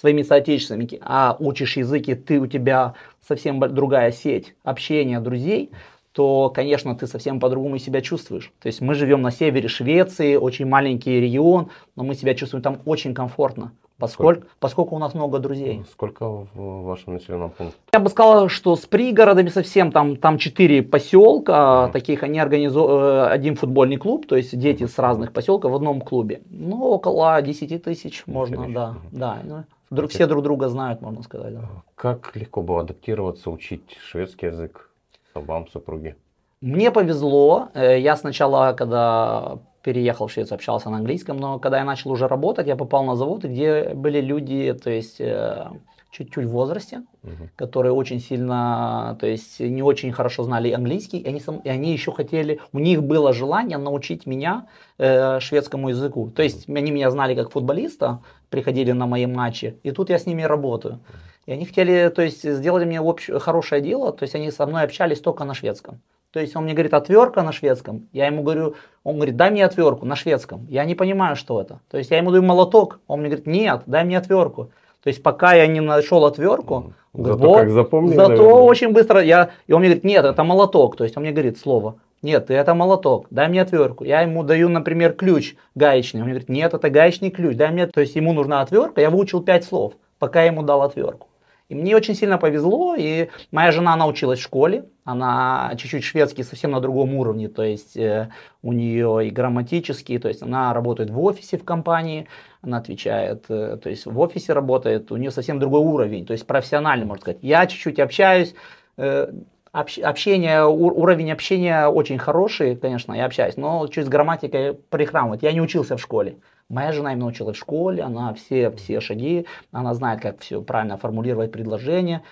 своими 0.00 0.22
соотечественниками, 0.22 1.00
а 1.04 1.36
учишь 1.38 1.76
языки, 1.76 2.14
ты, 2.14 2.40
у 2.40 2.46
тебя 2.46 2.94
совсем 3.26 3.60
другая 3.60 4.10
сеть 4.10 4.54
общения, 4.64 5.20
друзей, 5.20 5.70
то, 6.12 6.50
конечно, 6.50 6.96
ты 6.96 7.06
совсем 7.06 7.38
по-другому 7.40 7.78
себя 7.78 8.00
чувствуешь. 8.00 8.50
То 8.60 8.68
есть 8.68 8.80
мы 8.80 8.94
живем 8.94 9.20
на 9.20 9.30
севере 9.30 9.68
Швеции, 9.68 10.36
очень 10.36 10.66
маленький 10.66 11.20
регион, 11.20 11.70
но 11.94 12.04
мы 12.04 12.14
себя 12.14 12.34
чувствуем 12.34 12.62
там 12.62 12.80
очень 12.86 13.14
комфортно. 13.14 13.72
Поскольку, 13.98 14.46
поскольку 14.60 14.94
у 14.94 14.98
нас 14.98 15.14
много 15.14 15.38
друзей. 15.38 15.82
Сколько 15.90 16.28
в 16.28 16.84
вашем 16.84 17.14
населенном 17.14 17.50
пункте? 17.50 17.76
Я 17.94 18.00
бы 18.00 18.10
сказал, 18.10 18.48
что 18.50 18.76
с 18.76 18.84
пригородами 18.84 19.48
совсем 19.48 19.90
там, 19.90 20.16
там 20.16 20.36
4 20.36 20.82
поселка, 20.82 21.86
mm. 21.88 21.92
таких 21.92 22.22
они 22.22 22.38
организуют, 22.38 22.90
э, 22.90 23.26
один 23.28 23.56
футбольный 23.56 23.96
клуб, 23.96 24.26
то 24.26 24.36
есть 24.36 24.58
дети 24.58 24.86
с 24.86 24.98
разных 24.98 25.32
поселков 25.32 25.72
в 25.72 25.74
одном 25.74 26.02
клубе. 26.02 26.42
Ну, 26.50 26.82
около 26.84 27.40
10 27.40 27.82
тысяч 27.82 28.24
можно, 28.26 28.64
тысяч. 28.64 28.74
да. 28.74 28.96
Mm. 29.12 29.18
да 29.18 29.38
ну, 29.44 29.64
друг, 29.90 30.10
все 30.10 30.26
друг 30.26 30.42
друга 30.42 30.68
знают, 30.68 31.00
можно 31.00 31.22
сказать. 31.22 31.54
Да. 31.54 31.68
Как 31.94 32.36
легко 32.36 32.60
было 32.60 32.82
адаптироваться, 32.82 33.50
учить 33.50 33.96
шведский 34.02 34.46
язык 34.46 34.90
вам, 35.34 35.68
супруге? 35.68 36.16
Мне 36.60 36.90
повезло. 36.90 37.68
Э, 37.74 37.98
я 37.98 38.16
сначала, 38.16 38.74
когда 38.74 39.58
переехал 39.86 40.26
в 40.26 40.32
Швецию, 40.32 40.56
общался 40.56 40.90
на 40.90 40.96
английском, 40.96 41.36
но 41.36 41.60
когда 41.60 41.78
я 41.78 41.84
начал 41.84 42.10
уже 42.10 42.26
работать, 42.26 42.66
я 42.66 42.74
попал 42.74 43.04
на 43.04 43.14
завод, 43.14 43.44
где 43.44 43.94
были 43.94 44.20
люди, 44.20 44.74
то 44.74 44.90
есть 44.90 45.20
э, 45.20 45.68
чуть-чуть 46.10 46.46
в 46.46 46.50
возрасте, 46.50 47.02
uh-huh. 47.22 47.48
которые 47.54 47.92
очень 47.92 48.18
сильно, 48.18 49.16
то 49.20 49.28
есть 49.28 49.60
не 49.60 49.84
очень 49.84 50.10
хорошо 50.10 50.42
знали 50.42 50.72
английский, 50.72 51.18
и 51.18 51.28
они, 51.28 51.40
и 51.64 51.68
они 51.68 51.92
еще 51.92 52.10
хотели, 52.10 52.58
у 52.72 52.80
них 52.80 53.04
было 53.04 53.32
желание 53.32 53.78
научить 53.78 54.26
меня 54.26 54.66
э, 54.98 55.38
шведскому 55.38 55.90
языку. 55.90 56.32
То 56.34 56.42
есть 56.42 56.68
uh-huh. 56.68 56.78
они 56.78 56.90
меня 56.90 57.08
знали 57.12 57.36
как 57.36 57.52
футболиста, 57.52 58.18
приходили 58.50 58.90
на 58.90 59.06
мои 59.06 59.26
матчи, 59.26 59.76
и 59.84 59.92
тут 59.92 60.10
я 60.10 60.18
с 60.18 60.26
ними 60.26 60.42
работаю. 60.42 60.94
Uh-huh. 60.94 61.46
И 61.46 61.52
они 61.52 61.64
хотели, 61.64 62.08
то 62.08 62.22
есть, 62.22 62.42
сделали 62.42 62.84
мне 62.84 63.00
общ... 63.00 63.30
хорошее 63.38 63.80
дело, 63.80 64.12
то 64.12 64.24
есть 64.24 64.34
они 64.34 64.50
со 64.50 64.66
мной 64.66 64.82
общались 64.82 65.20
только 65.20 65.44
на 65.44 65.54
шведском. 65.54 66.00
То 66.36 66.40
есть 66.40 66.54
он 66.54 66.64
мне 66.64 66.74
говорит 66.74 66.92
отвертка 66.92 67.42
на 67.42 67.50
шведском, 67.50 68.08
я 68.12 68.26
ему 68.26 68.42
говорю, 68.42 68.74
он 69.04 69.16
говорит, 69.16 69.36
дай 69.36 69.50
мне 69.50 69.64
отвертку 69.64 70.04
на 70.04 70.16
шведском. 70.16 70.66
Я 70.68 70.84
не 70.84 70.94
понимаю, 70.94 71.34
что 71.34 71.62
это. 71.62 71.80
То 71.90 71.96
есть 71.96 72.10
я 72.10 72.18
ему 72.18 72.30
даю 72.30 72.42
молоток, 72.42 73.00
он 73.06 73.20
мне 73.20 73.30
говорит, 73.30 73.46
нет, 73.46 73.84
дай 73.86 74.04
мне 74.04 74.18
отвертку. 74.18 74.64
То 75.02 75.08
есть 75.08 75.22
пока 75.22 75.54
я 75.54 75.66
не 75.66 75.80
нашел 75.80 76.26
отвертку, 76.26 76.92
Зато 77.14 77.38
вот, 77.38 77.56
как 77.56 77.70
запомнил, 77.70 78.14
зато 78.14 78.28
наверное. 78.28 78.52
очень 78.52 78.92
быстро 78.92 79.22
я, 79.22 79.48
и 79.66 79.72
он 79.72 79.80
мне 79.80 79.88
говорит, 79.88 80.04
нет, 80.04 80.26
это 80.26 80.44
молоток. 80.44 80.98
То 80.98 81.04
есть 81.04 81.16
он 81.16 81.22
мне 81.22 81.32
говорит 81.32 81.56
слово, 81.56 81.94
нет, 82.20 82.50
это 82.50 82.74
молоток, 82.74 83.28
дай 83.30 83.48
мне 83.48 83.62
отвертку. 83.62 84.04
Я 84.04 84.20
ему 84.20 84.42
даю, 84.42 84.68
например, 84.68 85.14
ключ 85.14 85.54
гаечный. 85.74 86.20
Он 86.20 86.26
мне 86.26 86.34
говорит, 86.34 86.50
нет, 86.50 86.74
это 86.74 86.90
гаечный 86.90 87.30
ключ, 87.30 87.56
дай 87.56 87.70
мне. 87.70 87.86
То 87.86 88.02
есть 88.02 88.14
ему 88.14 88.34
нужна 88.34 88.60
отвертка, 88.60 89.00
я 89.00 89.08
выучил 89.08 89.42
пять 89.42 89.64
слов, 89.64 89.94
пока 90.18 90.40
я 90.40 90.48
ему 90.48 90.62
дал 90.62 90.82
отвертку. 90.82 91.28
И 91.68 91.74
мне 91.74 91.96
очень 91.96 92.14
сильно 92.14 92.38
повезло, 92.38 92.94
и 92.96 93.28
моя 93.50 93.72
жена, 93.72 93.94
она 93.94 94.06
училась 94.06 94.38
в 94.38 94.42
школе, 94.42 94.84
она 95.04 95.72
чуть-чуть 95.76 96.04
шведский 96.04 96.44
совсем 96.44 96.70
на 96.70 96.80
другом 96.80 97.14
уровне, 97.16 97.48
то 97.48 97.64
есть 97.64 97.96
э, 97.96 98.30
у 98.62 98.72
нее 98.72 99.26
и 99.26 99.30
грамматический, 99.30 100.18
то 100.18 100.28
есть 100.28 100.42
она 100.42 100.72
работает 100.72 101.10
в 101.10 101.20
офисе 101.20 101.58
в 101.58 101.64
компании, 101.64 102.28
она 102.62 102.76
отвечает, 102.78 103.46
э, 103.48 103.78
то 103.82 103.90
есть 103.90 104.06
в 104.06 104.16
офисе 104.20 104.52
работает, 104.52 105.10
у 105.10 105.16
нее 105.16 105.32
совсем 105.32 105.58
другой 105.58 105.80
уровень, 105.80 106.24
то 106.24 106.32
есть 106.34 106.46
профессиональный, 106.46 107.04
можно 107.04 107.22
сказать. 107.22 107.38
Я 107.42 107.66
чуть-чуть 107.66 107.98
общаюсь, 107.98 108.54
э, 108.96 109.32
общ- 109.72 110.00
общение, 110.00 110.64
у- 110.64 111.00
уровень 111.00 111.32
общения 111.32 111.88
очень 111.88 112.18
хороший, 112.18 112.76
конечно, 112.76 113.12
я 113.12 113.24
общаюсь, 113.26 113.56
но 113.56 113.88
чуть 113.88 114.06
с 114.06 114.08
грамматикой 114.08 114.74
прихрамывает. 114.74 115.42
Я 115.42 115.50
не 115.52 115.60
учился 115.60 115.96
в 115.96 116.00
школе. 116.00 116.36
Моя 116.68 116.90
жена 116.92 117.12
именно 117.12 117.26
училась 117.26 117.56
в 117.56 117.60
школе, 117.60 118.02
она 118.02 118.34
все, 118.34 118.70
все 118.72 119.00
шаги, 119.00 119.46
она 119.70 119.94
знает, 119.94 120.20
как 120.20 120.40
все 120.40 120.60
правильно 120.60 120.96
формулировать 120.96 121.52
предложение, 121.52 122.22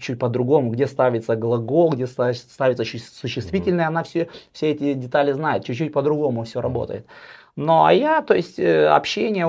чуть 0.00 0.18
по-другому, 0.18 0.70
где 0.70 0.88
ставится 0.88 1.36
глагол, 1.36 1.92
где 1.92 2.08
ста- 2.08 2.34
ставится 2.34 2.84
существительное, 2.84 3.86
она 3.86 4.02
все, 4.02 4.28
все 4.52 4.72
эти 4.72 4.94
детали 4.94 5.30
знает, 5.30 5.64
чуть-чуть 5.64 5.92
по-другому 5.92 6.42
все 6.42 6.60
работает. 6.60 7.06
Ну, 7.54 7.84
а 7.84 7.92
я, 7.92 8.20
то 8.22 8.34
есть, 8.34 8.58
э, 8.58 8.88
общение, 8.88 9.46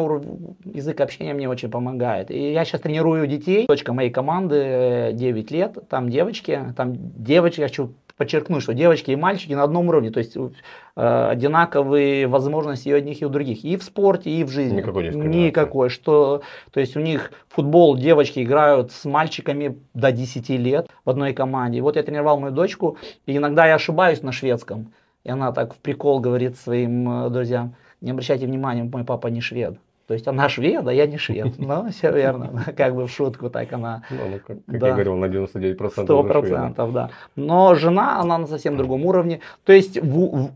язык 0.63 1.01
общения 1.01 1.33
мне 1.33 1.49
очень 1.49 1.71
помогает. 1.71 2.29
И 2.29 2.51
я 2.53 2.63
сейчас 2.63 2.81
тренирую 2.81 3.25
детей. 3.25 3.65
Дочка 3.65 3.93
моей 3.93 4.11
команды 4.11 4.55
э, 4.57 5.11
9 5.13 5.49
лет, 5.49 5.77
там 5.89 6.09
девочки, 6.09 6.61
там 6.77 6.93
девочки, 6.95 7.61
я 7.61 7.67
хочу 7.67 7.95
подчеркнуть, 8.17 8.63
что 8.63 8.73
девочки 8.73 9.11
и 9.11 9.15
мальчики 9.15 9.53
на 9.53 9.63
одном 9.63 9.89
уровне, 9.89 10.09
то 10.09 10.19
есть 10.19 10.37
э, 10.37 11.27
одинаковые 11.29 12.27
возможности 12.27 12.89
и 12.89 12.93
у 12.93 12.97
одних, 12.97 13.21
и 13.21 13.25
у 13.25 13.29
других, 13.29 13.63
и 13.65 13.75
в 13.75 13.83
спорте, 13.83 14.29
и 14.29 14.43
в 14.43 14.49
жизни. 14.49 14.77
Никакой 14.77 15.03
дискриминации. 15.03 15.39
Никакой, 15.39 15.89
что, 15.89 16.41
то 16.71 16.79
есть 16.79 16.95
у 16.95 17.01
них 17.01 17.31
футбол 17.49 17.97
девочки 17.97 18.41
играют 18.41 18.91
с 18.91 19.05
мальчиками 19.05 19.77
до 19.93 20.11
10 20.11 20.49
лет 20.49 20.87
в 21.03 21.09
одной 21.09 21.33
команде. 21.33 21.79
И 21.79 21.81
вот 21.81 21.95
я 21.97 22.03
тренировал 22.03 22.39
мою 22.39 22.53
дочку, 22.53 22.97
и 23.25 23.35
иногда 23.35 23.67
я 23.67 23.75
ошибаюсь 23.75 24.21
на 24.21 24.31
шведском, 24.31 24.93
и 25.23 25.29
она 25.29 25.51
так 25.51 25.73
в 25.73 25.77
прикол 25.77 26.19
говорит 26.19 26.57
своим 26.57 27.25
э, 27.25 27.29
друзьям, 27.29 27.75
не 28.01 28.11
обращайте 28.11 28.45
внимания, 28.45 28.83
мой 28.83 29.03
папа 29.03 29.27
не 29.27 29.41
швед. 29.41 29.77
То 30.07 30.13
есть 30.13 30.27
она 30.27 30.49
швед, 30.49 30.87
а 30.87 30.93
я 30.93 31.07
не 31.07 31.17
швед. 31.17 31.57
Ну, 31.57 31.89
все 31.89 32.11
верно. 32.11 32.63
Как 32.77 32.93
бы 32.95 33.07
в 33.07 33.11
шутку 33.11 33.49
так 33.49 33.73
она 33.73 34.03
Ну, 34.11 34.17
ну, 34.29 34.39
как, 34.45 34.57
как 34.65 34.79
Да. 34.79 34.87
я 34.87 34.93
говорил, 34.93 35.15
на 35.15 35.25
99% 35.25 35.89
Сто 36.03 36.19
уже 36.19 36.31
шведы. 36.31 36.47
процентов, 36.49 36.93
да. 36.93 37.09
Но 37.35 37.73
жена, 37.75 38.19
она 38.19 38.37
на 38.37 38.47
совсем 38.47 38.77
другом 38.77 39.05
уровне. 39.05 39.39
То 39.63 39.73
есть 39.73 39.97
в- 39.99 40.35
в- 40.37 40.51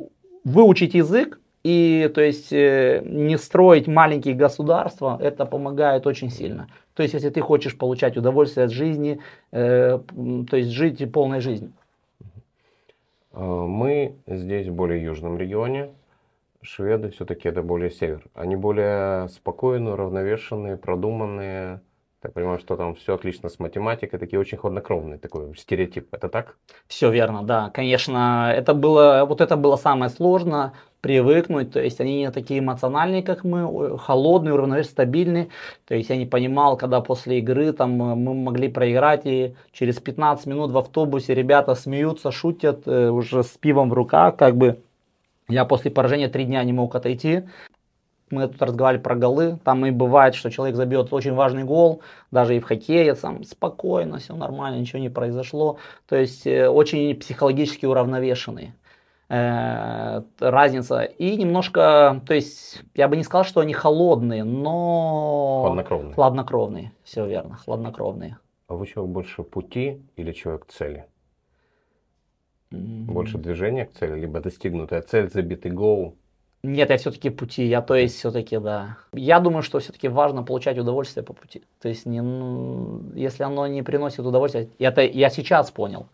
выучить 0.45 0.93
язык 0.93 1.39
и 1.63 2.09
то 2.13 2.21
есть 2.21 2.53
э, 2.53 3.01
не 3.03 3.37
строить 3.37 3.87
маленькие 3.87 4.35
государства, 4.35 5.17
это 5.21 5.45
помогает 5.45 6.05
очень 6.07 6.29
сильно. 6.29 6.67
То 6.93 7.01
есть 7.03 7.13
если 7.15 7.29
ты 7.29 7.41
хочешь 7.41 7.77
получать 7.77 8.17
удовольствие 8.17 8.65
от 8.65 8.71
жизни, 8.71 9.19
э, 9.51 9.99
то 10.49 10.57
есть 10.57 10.69
жить 10.69 11.11
полной 11.11 11.39
жизнью. 11.41 11.71
А, 13.33 13.65
Мы 13.65 14.13
здесь 14.27 14.67
в 14.67 14.73
более 14.73 15.03
южном 15.03 15.37
регионе. 15.37 15.89
Шведы 16.61 17.09
все-таки 17.11 17.47
это 17.47 17.63
более 17.63 17.89
север. 17.89 18.25
Они 18.33 18.55
более 18.55 19.29
спокойные, 19.29 19.93
уравновешенные, 19.93 20.77
продуманные. 20.77 21.81
Я 22.21 22.29
понимаю, 22.31 22.59
что 22.59 22.75
там 22.75 22.95
все 22.95 23.15
отлично 23.15 23.47
с 23.47 23.59
математикой, 23.59 24.19
такие 24.19 24.41
очень 24.41 24.57
хладнокровные, 24.57 25.19
такой 25.19 25.55
стереотип. 25.55 26.13
Это 26.13 26.27
так? 26.27 26.57
Все 26.87 27.09
верно, 27.09 27.43
да. 27.43 27.69
Конечно, 27.69 28.51
это 28.53 28.73
было, 28.73 29.23
вот 29.25 29.39
это 29.39 29.55
было 29.55 29.77
самое 29.77 30.11
сложно 30.11 30.73
привыкнуть. 30.99 31.71
То 31.71 31.81
есть 31.81 32.01
они 32.01 32.17
не 32.17 32.31
такие 32.31 32.59
эмоциональные, 32.59 33.23
как 33.23 33.45
мы, 33.45 33.97
холодные, 33.97 34.53
уравновешенные, 34.53 34.91
стабильные. 34.91 35.49
То 35.87 35.95
есть 35.95 36.09
я 36.09 36.17
не 36.17 36.25
понимал, 36.25 36.75
когда 36.75 36.99
после 36.99 37.39
игры 37.39 37.71
там 37.71 37.91
э, 38.01 38.15
мы 38.15 38.33
могли 38.33 38.67
проиграть 38.67 39.25
и 39.25 39.55
через 39.71 39.99
15 39.99 40.45
минут 40.45 40.71
в 40.71 40.77
автобусе 40.77 41.33
ребята 41.33 41.73
смеются, 41.73 42.31
шутят 42.31 42.85
э, 42.85 43.09
уже 43.09 43.43
с 43.43 43.57
пивом 43.57 43.89
в 43.89 43.93
руках, 43.93 44.35
как 44.35 44.57
бы. 44.57 44.81
Я 45.49 45.65
после 45.65 45.91
поражения 45.91 46.29
три 46.29 46.45
дня 46.45 46.63
не 46.63 46.73
мог 46.73 46.95
отойти. 46.95 47.43
Мы 48.29 48.47
тут 48.47 48.61
разговаривали 48.61 49.01
про 49.01 49.15
голы. 49.15 49.59
Там 49.63 49.85
и 49.87 49.91
бывает, 49.91 50.35
что 50.35 50.51
человек 50.51 50.75
забьет 50.75 51.11
очень 51.11 51.33
важный 51.33 51.63
гол, 51.63 52.01
даже 52.29 52.55
и 52.55 52.59
в 52.59 52.63
хоккее, 52.65 53.15
сам 53.15 53.43
спокойно, 53.43 54.19
все 54.19 54.35
нормально, 54.35 54.79
ничего 54.79 54.99
не 54.99 55.09
произошло. 55.09 55.77
То 56.07 56.15
есть 56.15 56.45
э, 56.45 56.69
очень 56.69 57.15
психологически 57.15 57.87
уравновешенные. 57.87 58.75
Э, 59.29 60.21
разница. 60.39 61.01
И 61.03 61.35
немножко, 61.37 62.21
то 62.27 62.33
есть 62.35 62.83
я 62.93 63.07
бы 63.07 63.17
не 63.17 63.23
сказал, 63.23 63.45
что 63.45 63.61
они 63.61 63.73
холодные, 63.73 64.43
но 64.43 65.61
Хладнокровные. 65.65 66.13
хладнокровные. 66.13 66.91
Все 67.03 67.25
верно, 67.27 67.55
хладнокровные. 67.55 68.37
А 68.67 68.75
вы 68.75 68.85
человек 68.85 69.11
больше 69.11 69.43
пути 69.43 70.03
или 70.15 70.31
человек 70.31 70.65
цели? 70.67 71.05
М. 72.71 73.05
Больше 73.05 73.37
движения 73.37 73.85
к 73.85 73.93
цели, 73.93 74.19
либо 74.19 74.39
достигнутая 74.39 75.01
цель, 75.01 75.29
забитый 75.29 75.71
гол? 75.71 76.15
Нет, 76.61 76.89
я 76.89 76.97
все-таки 76.97 77.29
пути, 77.29 77.65
я 77.65 77.81
то 77.81 77.95
есть 77.95 78.17
все-таки, 78.17 78.57
да. 78.59 78.97
Я 79.13 79.39
думаю, 79.39 79.63
что 79.63 79.79
все-таки 79.79 80.09
важно 80.09 80.43
получать 80.43 80.77
удовольствие 80.77 81.23
по 81.23 81.33
пути. 81.33 81.63
То 81.81 81.87
есть, 81.87 82.05
не, 82.05 82.21
ну, 82.21 83.01
если 83.15 83.43
оно 83.43 83.65
не 83.67 83.81
приносит 83.81 84.19
удовольствия, 84.19 84.67
это 84.77 85.01
я 85.01 85.29
сейчас 85.29 85.71
понял. 85.71 86.07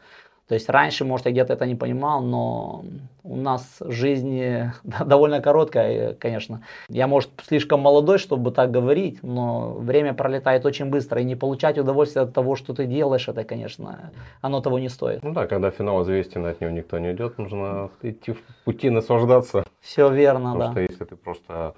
То 0.48 0.54
есть 0.54 0.70
раньше, 0.70 1.06
может, 1.06 1.26
я 1.26 1.32
где-то 1.32 1.54
это 1.54 1.66
не 1.66 1.74
понимал, 1.74 2.22
но 2.22 2.86
у 3.24 3.36
нас 3.36 3.78
жизнь 3.80 4.40
э, 4.40 4.74
довольно 5.06 5.42
короткая, 5.42 6.12
э, 6.12 6.14
конечно. 6.14 6.62
Я, 6.88 7.08
может, 7.08 7.32
слишком 7.48 7.80
молодой, 7.80 8.20
чтобы 8.20 8.52
так 8.52 8.70
говорить, 8.70 9.24
но 9.24 9.72
время 9.74 10.14
пролетает 10.14 10.64
очень 10.66 10.86
быстро, 10.86 11.20
и 11.20 11.24
не 11.24 11.36
получать 11.36 11.80
удовольствие 11.80 12.24
от 12.24 12.34
того, 12.34 12.56
что 12.56 12.76
ты 12.76 12.86
делаешь, 12.86 13.28
это, 13.28 13.44
конечно, 13.44 14.12
оно 14.42 14.62
того 14.62 14.78
не 14.78 14.90
стоит. 14.90 15.24
Ну 15.24 15.34
да, 15.34 15.48
когда 15.48 15.72
финал 15.72 16.04
известен, 16.04 16.46
от 16.46 16.62
него 16.62 16.72
никто 16.72 17.00
не 17.00 17.12
идет, 17.14 17.40
нужно 17.40 17.90
идти 18.04 18.34
в 18.34 18.42
пути, 18.66 18.92
наслаждаться. 18.92 19.66
Все 19.82 20.12
верно, 20.12 20.54
Потому 20.54 20.60
да. 20.60 20.72
что 20.72 20.82
если 20.82 21.06
ты 21.06 21.16
просто 21.16 21.74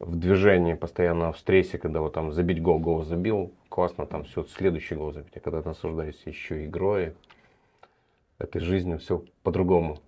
в 0.00 0.16
движении, 0.16 0.74
постоянно 0.74 1.32
в 1.32 1.38
стрессе, 1.38 1.78
когда 1.78 2.00
вот 2.00 2.12
там 2.12 2.32
забить 2.32 2.60
гол, 2.60 2.80
гол 2.80 3.04
забил, 3.04 3.52
классно 3.68 4.06
там 4.06 4.24
все, 4.24 4.44
следующий 4.44 4.96
гол 4.96 5.12
забить. 5.12 5.36
А 5.36 5.40
когда 5.40 5.62
ты 5.62 5.68
наслаждаешься 5.68 6.28
еще 6.28 6.64
игрой, 6.64 7.12
этой 8.44 8.60
жизнью, 8.60 8.98
все 8.98 9.22
по-другому. 9.42 9.98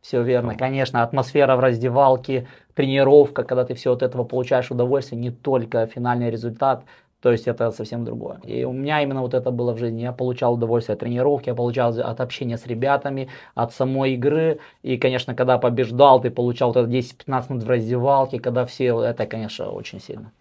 Все 0.00 0.22
верно, 0.22 0.56
конечно, 0.56 1.02
атмосфера 1.02 1.54
в 1.54 1.60
раздевалке, 1.60 2.48
тренировка, 2.74 3.44
когда 3.44 3.64
ты 3.64 3.74
все 3.74 3.92
от 3.92 4.02
этого 4.02 4.24
получаешь 4.24 4.70
удовольствие, 4.70 5.20
не 5.20 5.30
только 5.30 5.86
финальный 5.86 6.30
результат, 6.30 6.84
то 7.22 7.30
есть 7.30 7.46
это 7.46 7.70
совсем 7.70 8.04
другое. 8.04 8.40
И 8.42 8.64
у 8.64 8.72
меня 8.72 9.00
именно 9.00 9.20
вот 9.20 9.32
это 9.32 9.52
было 9.52 9.72
в 9.72 9.78
жизни. 9.78 10.02
Я 10.02 10.10
получал 10.10 10.54
удовольствие 10.54 10.94
от 10.94 11.00
тренировки, 11.00 11.50
я 11.50 11.54
получал 11.54 11.96
от 11.96 12.20
общения 12.20 12.58
с 12.58 12.66
ребятами, 12.66 13.28
от 13.54 13.72
самой 13.72 14.14
игры. 14.14 14.58
И, 14.82 14.98
конечно, 14.98 15.36
когда 15.36 15.56
побеждал, 15.58 16.20
ты 16.20 16.32
получал 16.32 16.72
вот 16.72 16.78
это 16.78 16.90
10-15 16.90 17.44
минут 17.50 17.62
в 17.62 17.70
раздевалке, 17.70 18.40
когда 18.40 18.66
все, 18.66 19.00
это, 19.02 19.26
конечно, 19.26 19.70
очень 19.70 20.00
сильно. 20.00 20.32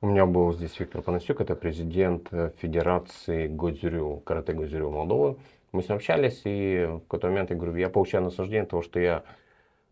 У 0.00 0.06
меня 0.06 0.24
был 0.24 0.52
здесь 0.54 0.80
Виктор 0.80 1.02
Панасюк, 1.02 1.42
это 1.42 1.54
президент 1.54 2.28
э, 2.32 2.50
Федерации 2.60 3.46
Годзюрю, 3.46 4.22
карате 4.24 4.54
Годзюрю 4.54 4.90
Молдовы. 4.90 5.36
Мы 5.72 5.82
с 5.82 5.88
ним 5.88 5.96
общались, 5.96 6.42
и 6.44 6.86
в 6.86 7.00
какой-то 7.00 7.28
момент 7.28 7.50
я 7.50 7.56
говорю, 7.56 7.74
я 7.76 7.88
получаю 7.88 8.24
наслаждение 8.24 8.66
того, 8.66 8.82
что 8.82 9.00
я 9.00 9.24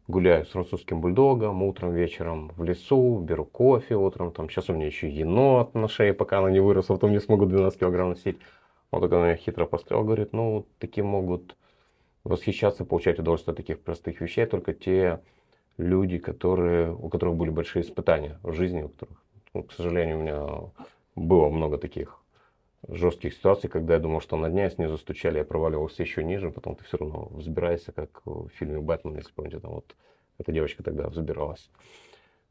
гуляю 0.08 0.44
с 0.44 0.50
французским 0.50 1.00
бульдогом 1.00 1.62
утром, 1.62 1.94
вечером 1.94 2.52
в 2.56 2.62
лесу, 2.64 3.18
беру 3.18 3.46
кофе 3.46 3.94
утром, 3.94 4.30
там 4.30 4.50
сейчас 4.50 4.68
у 4.68 4.74
меня 4.74 4.86
еще 4.86 5.08
енот 5.08 5.74
на 5.74 5.88
шее, 5.88 6.12
пока 6.12 6.40
она 6.40 6.50
не 6.50 6.60
выросла, 6.60 6.94
потом 6.94 7.12
не 7.12 7.20
смогу 7.20 7.46
12 7.46 7.80
килограмм 7.80 8.10
носить. 8.10 8.38
Он 8.90 9.00
такой 9.00 9.22
меня 9.22 9.36
хитро 9.36 9.64
посмотрел, 9.64 10.04
говорит, 10.04 10.32
ну, 10.34 10.66
такие 10.78 11.04
могут 11.04 11.56
восхищаться, 12.24 12.84
получать 12.84 13.18
удовольствие 13.18 13.52
от 13.52 13.56
таких 13.56 13.80
простых 13.80 14.20
вещей 14.20 14.44
только 14.44 14.74
те 14.74 15.20
люди, 15.78 16.18
которые, 16.18 16.92
у 16.92 17.08
которых 17.08 17.36
были 17.36 17.48
большие 17.48 17.82
испытания 17.82 18.38
в 18.42 18.52
жизни, 18.52 18.82
у 18.82 18.88
которых, 18.88 19.22
ну, 19.54 19.62
к 19.62 19.72
сожалению, 19.72 20.18
у 20.18 20.20
меня 20.20 20.46
было 21.14 21.48
много 21.48 21.78
таких 21.78 22.19
жестких 22.90 23.34
ситуаций, 23.34 23.70
когда 23.70 23.94
я 23.94 24.00
думал, 24.00 24.20
что 24.20 24.36
на 24.36 24.50
дня 24.50 24.68
снизу 24.70 24.98
стучали, 24.98 25.38
я 25.38 25.44
проваливался 25.44 26.02
еще 26.02 26.24
ниже, 26.24 26.50
потом 26.50 26.76
ты 26.76 26.84
все 26.84 26.98
равно 26.98 27.28
взбираешься, 27.30 27.92
как 27.92 28.22
в 28.24 28.48
фильме 28.48 28.80
«Бэтмен», 28.80 29.16
если 29.16 29.32
помните, 29.32 29.60
там 29.60 29.72
вот 29.72 29.96
эта 30.38 30.52
девочка 30.52 30.82
тогда 30.82 31.08
взбиралась. 31.08 31.70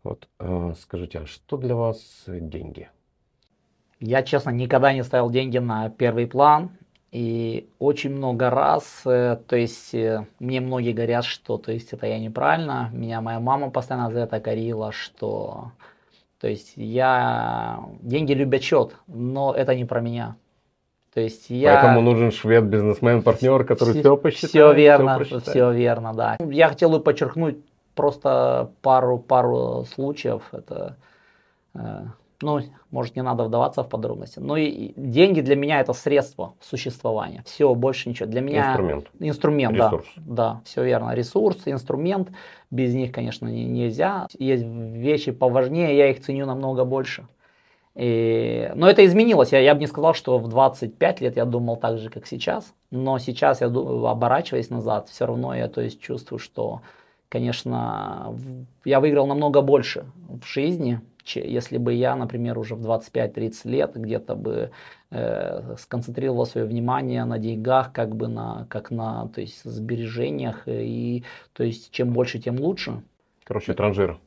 Вот, 0.03 0.27
э, 0.39 0.73
скажите, 0.79 1.19
а 1.19 1.25
что 1.25 1.57
для 1.57 1.75
вас 1.75 2.23
деньги? 2.27 2.89
Я, 3.99 4.23
честно, 4.23 4.51
никогда 4.51 4.93
не 4.93 5.03
ставил 5.03 5.29
деньги 5.29 5.57
на 5.57 5.89
первый 5.89 6.25
план. 6.25 6.71
И 7.11 7.67
очень 7.79 8.11
много 8.11 8.51
раз, 8.51 9.01
э, 9.05 9.39
то 9.47 9.55
есть 9.55 9.95
э, 9.95 10.27
мне 10.39 10.61
многие 10.61 10.93
говорят, 10.93 11.25
что 11.25 11.57
то 11.57 11.71
есть 11.71 11.91
это 11.91 12.05
я 12.05 12.19
неправильно, 12.19 12.91
меня 12.93 13.19
моя 13.19 13.39
мама 13.39 13.71
постоянно 13.71 14.11
за 14.11 14.19
это 14.19 14.39
корила, 14.39 14.91
что 14.91 15.71
то 16.39 16.47
есть 16.47 16.73
я 16.75 17.79
деньги 18.01 18.33
любят 18.33 18.63
счет, 18.63 18.95
но 19.07 19.53
это 19.53 19.75
не 19.75 19.85
про 19.85 19.99
меня. 19.99 20.35
То 21.13 21.21
есть 21.21 21.49
я... 21.49 21.73
Поэтому 21.75 22.01
нужен 22.01 22.31
швед, 22.31 22.65
бизнесмен, 22.65 23.23
партнер, 23.23 23.65
который 23.65 23.91
все, 23.91 24.01
все 24.01 24.17
посчитает. 24.17 24.49
Все 24.51 24.73
верно, 24.73 25.23
все, 25.23 25.39
все 25.39 25.71
верно, 25.71 26.13
да. 26.13 26.37
Я 26.39 26.69
хотел 26.69 26.91
бы 26.91 26.99
подчеркнуть 26.99 27.57
просто 27.95 28.71
пару, 28.81 29.17
пару 29.17 29.85
случаев. 29.93 30.43
Это 30.53 30.95
э, 31.73 32.05
ну, 32.41 32.61
может, 32.91 33.15
не 33.15 33.21
надо 33.21 33.43
вдаваться 33.43 33.83
в 33.83 33.89
подробности. 33.89 34.39
Но 34.39 34.57
и 34.57 34.93
деньги 34.95 35.41
для 35.41 35.55
меня 35.55 35.81
это 35.81 35.93
средство 35.93 36.53
существования. 36.61 37.43
Все, 37.45 37.73
больше 37.75 38.09
ничего. 38.09 38.29
Для 38.29 38.41
меня 38.41 38.69
инструмент. 38.69 39.07
Инструмент, 39.19 39.75
Ресурс. 39.75 40.05
да. 40.15 40.23
Да, 40.53 40.61
все 40.65 40.83
верно. 40.83 41.13
Ресурс, 41.13 41.61
инструмент. 41.65 42.29
Без 42.71 42.93
них, 42.93 43.11
конечно, 43.11 43.47
не, 43.47 43.65
нельзя. 43.65 44.27
Есть 44.37 44.63
вещи 44.63 45.31
поважнее, 45.31 45.97
я 45.97 46.09
их 46.09 46.21
ценю 46.21 46.45
намного 46.45 46.85
больше. 46.85 47.27
И, 47.95 48.71
но 48.75 48.89
это 48.89 49.05
изменилось. 49.05 49.51
Я, 49.51 49.59
я 49.59 49.73
бы 49.73 49.81
не 49.81 49.87
сказал, 49.87 50.13
что 50.13 50.37
в 50.37 50.47
25 50.47 51.21
лет 51.21 51.35
я 51.35 51.45
думал 51.45 51.75
так 51.75 51.97
же, 51.97 52.09
как 52.09 52.25
сейчас. 52.25 52.73
Но 52.91 53.19
сейчас 53.19 53.59
я 53.59 53.67
оборачиваясь 53.67 54.69
назад, 54.69 55.09
все 55.09 55.25
равно 55.25 55.53
я 55.53 55.67
то 55.67 55.81
есть, 55.81 55.99
чувствую, 55.99 56.39
что, 56.39 56.81
конечно, 57.27 58.33
я 58.85 59.01
выиграл 59.01 59.27
намного 59.27 59.61
больше 59.61 60.05
в 60.29 60.45
жизни, 60.45 61.01
если 61.26 61.78
бы 61.78 61.93
я, 61.93 62.15
например, 62.15 62.57
уже 62.57 62.76
в 62.76 62.86
25-30 62.86 63.70
лет 63.70 63.95
где-то 63.95 64.36
бы 64.36 64.72
э, 65.11 65.76
сконцентрировал 65.78 66.45
свое 66.45 66.65
внимание 66.65 67.26
на 67.26 67.38
деньгах, 67.38 67.91
как 67.93 68.15
бы 68.15 68.28
на, 68.28 68.65
как 68.70 68.91
на, 68.91 69.28
то 69.30 69.41
есть, 69.41 69.63
сбережениях, 69.63 70.63
и, 70.67 71.24
то 71.53 71.63
есть, 71.63 71.91
чем 71.91 72.13
больше, 72.13 72.39
тем 72.39 72.59
лучше. 72.59 73.03
Короче, 73.43 73.74
транжир. 73.74 74.20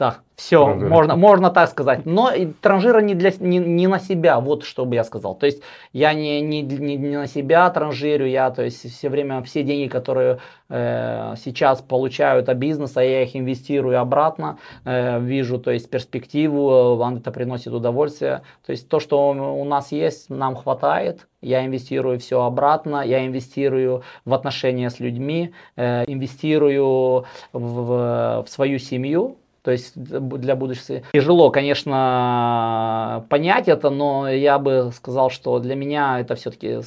Да, 0.00 0.20
все, 0.34 0.66
можно, 0.74 1.14
можно 1.14 1.50
так 1.50 1.68
сказать. 1.68 2.06
Но 2.06 2.30
транжира 2.62 3.00
не, 3.00 3.14
для, 3.14 3.30
не, 3.38 3.58
не 3.58 3.86
на 3.86 3.98
себя, 3.98 4.40
вот 4.40 4.64
что 4.64 4.86
бы 4.86 4.94
я 4.94 5.04
сказал. 5.04 5.34
То 5.34 5.44
есть 5.44 5.62
я 5.92 6.14
не, 6.14 6.40
не, 6.40 6.62
не, 6.62 6.96
не 6.96 7.18
на 7.18 7.26
себя 7.26 7.68
транжирю, 7.68 8.24
я 8.24 8.50
то 8.50 8.62
есть 8.62 8.90
все 8.90 9.10
время 9.10 9.42
все 9.42 9.62
деньги, 9.62 9.88
которые 9.90 10.38
э, 10.70 11.34
сейчас 11.44 11.82
получаю 11.82 12.40
от 12.40 12.56
бизнеса, 12.56 13.02
я 13.02 13.24
их 13.24 13.36
инвестирую 13.36 14.00
обратно, 14.00 14.56
э, 14.86 15.20
вижу 15.20 15.58
то 15.58 15.70
есть 15.70 15.90
перспективу, 15.90 16.96
вам 16.96 17.16
это 17.16 17.30
приносит 17.30 17.74
удовольствие. 17.74 18.40
То 18.64 18.72
есть 18.72 18.88
то, 18.88 19.00
что 19.00 19.32
у 19.32 19.64
нас 19.66 19.92
есть, 19.92 20.30
нам 20.30 20.56
хватает. 20.56 21.26
Я 21.42 21.66
инвестирую 21.66 22.18
все 22.18 22.42
обратно, 22.42 23.02
я 23.04 23.26
инвестирую 23.26 24.02
в 24.24 24.32
отношения 24.32 24.88
с 24.88 24.98
людьми, 24.98 25.52
э, 25.76 26.04
инвестирую 26.06 27.26
в, 27.52 28.44
в 28.46 28.48
свою 28.48 28.78
семью, 28.78 29.36
то 29.62 29.70
есть 29.70 29.92
для 29.96 30.56
будущего. 30.56 31.02
Тяжело, 31.12 31.50
конечно, 31.50 33.26
понять 33.28 33.68
это, 33.68 33.90
но 33.90 34.28
я 34.28 34.58
бы 34.58 34.90
сказал, 34.94 35.30
что 35.30 35.58
для 35.58 35.74
меня 35.74 36.20
это 36.20 36.34
все-таки 36.34 36.80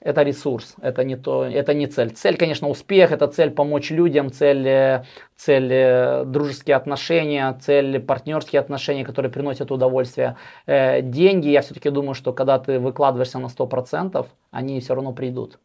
это 0.00 0.22
ресурс, 0.22 0.76
это 0.80 1.02
не 1.04 1.16
то, 1.16 1.44
это 1.44 1.74
не 1.74 1.86
цель. 1.86 2.10
Цель, 2.10 2.36
конечно, 2.36 2.68
успех, 2.68 3.10
это 3.10 3.26
цель 3.26 3.50
помочь 3.50 3.90
людям, 3.90 4.30
цель, 4.30 5.02
цель 5.34 5.72
э, 5.72 6.24
дружеские 6.24 6.76
отношения, 6.76 7.58
цель 7.60 7.98
партнерские 7.98 8.60
отношения, 8.60 9.04
которые 9.04 9.32
приносят 9.32 9.72
удовольствие. 9.72 10.36
Э, 10.66 11.02
деньги, 11.02 11.48
я 11.48 11.60
все-таки 11.60 11.90
думаю, 11.90 12.14
что 12.14 12.32
когда 12.32 12.58
ты 12.58 12.78
выкладываешься 12.78 13.38
на 13.40 13.46
100%, 13.46 14.26
они 14.52 14.80
все 14.80 14.94
равно 14.94 15.12
придут. 15.12 15.58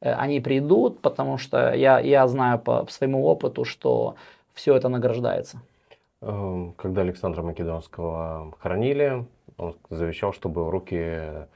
Э, 0.00 0.14
они 0.14 0.40
придут, 0.40 1.00
потому 1.00 1.38
что 1.38 1.72
я, 1.72 2.00
я 2.00 2.26
знаю 2.26 2.58
по 2.58 2.86
своему 2.90 3.24
опыту, 3.24 3.64
что 3.64 4.16
все 4.54 4.74
это 4.74 4.88
награждается. 4.88 5.60
Эм, 6.26 6.72
когда 6.78 7.02
Александра 7.02 7.42
Македонского 7.42 8.54
хоронили, 8.58 9.26
он 9.58 9.76
завещал, 9.90 10.32
чтобы 10.32 10.70
руки 10.70 11.46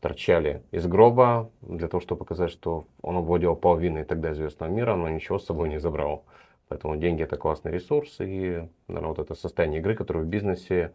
торчали 0.00 0.62
из 0.70 0.86
гроба, 0.86 1.50
для 1.62 1.88
того, 1.88 2.02
чтобы 2.02 2.18
показать, 2.18 2.50
что 2.50 2.84
он 3.00 3.16
обводил 3.16 3.56
половиной 3.56 4.04
тогда 4.04 4.32
известного 4.32 4.70
мира, 4.70 4.96
но 4.96 5.08
ничего 5.08 5.38
с 5.38 5.46
собой 5.46 5.70
не 5.70 5.80
забрал. 5.80 6.24
Поэтому 6.68 6.96
деньги 6.96 7.22
это 7.22 7.38
классный 7.38 7.72
ресурс, 7.72 8.16
и 8.20 8.68
наверное, 8.86 9.08
вот 9.08 9.18
это 9.18 9.34
состояние 9.34 9.80
игры, 9.80 9.94
которое 9.94 10.20
в 10.20 10.26
бизнесе, 10.26 10.92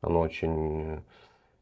оно 0.00 0.18
очень 0.18 1.04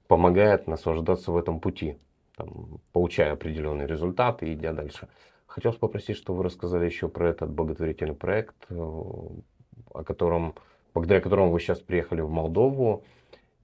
помогает 0.09 0.67
наслаждаться 0.67 1.33
в 1.33 1.37
этом 1.37 1.61
пути, 1.61 1.99
там, 2.37 2.81
получая 2.93 3.35
определенный 3.35 3.87
результат 3.87 4.43
и 4.43 4.55
идя 4.55 4.73
дальше. 4.73 5.09
Хотелось 5.47 5.77
попросить, 5.77 6.17
чтобы 6.17 6.39
вы 6.39 6.45
рассказали 6.45 6.87
еще 6.87 7.09
про 7.09 7.29
этот 7.29 7.51
благотворительный 7.51 8.15
проект, 8.15 8.57
э, 8.71 8.75
о 8.75 10.03
котором 10.03 10.55
благодаря 10.95 11.21
которому 11.21 11.51
вы 11.51 11.61
сейчас 11.61 11.81
приехали 11.81 12.21
в 12.21 12.31
Молдову, 12.31 13.05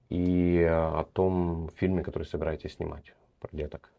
и 0.09 0.65
о 0.69 1.03
том 1.11 1.69
фильме, 1.75 2.03
который 2.03 2.23
собираетесь 2.23 2.75
снимать 2.75 3.13
про 3.39 3.49
деток. 3.55 3.91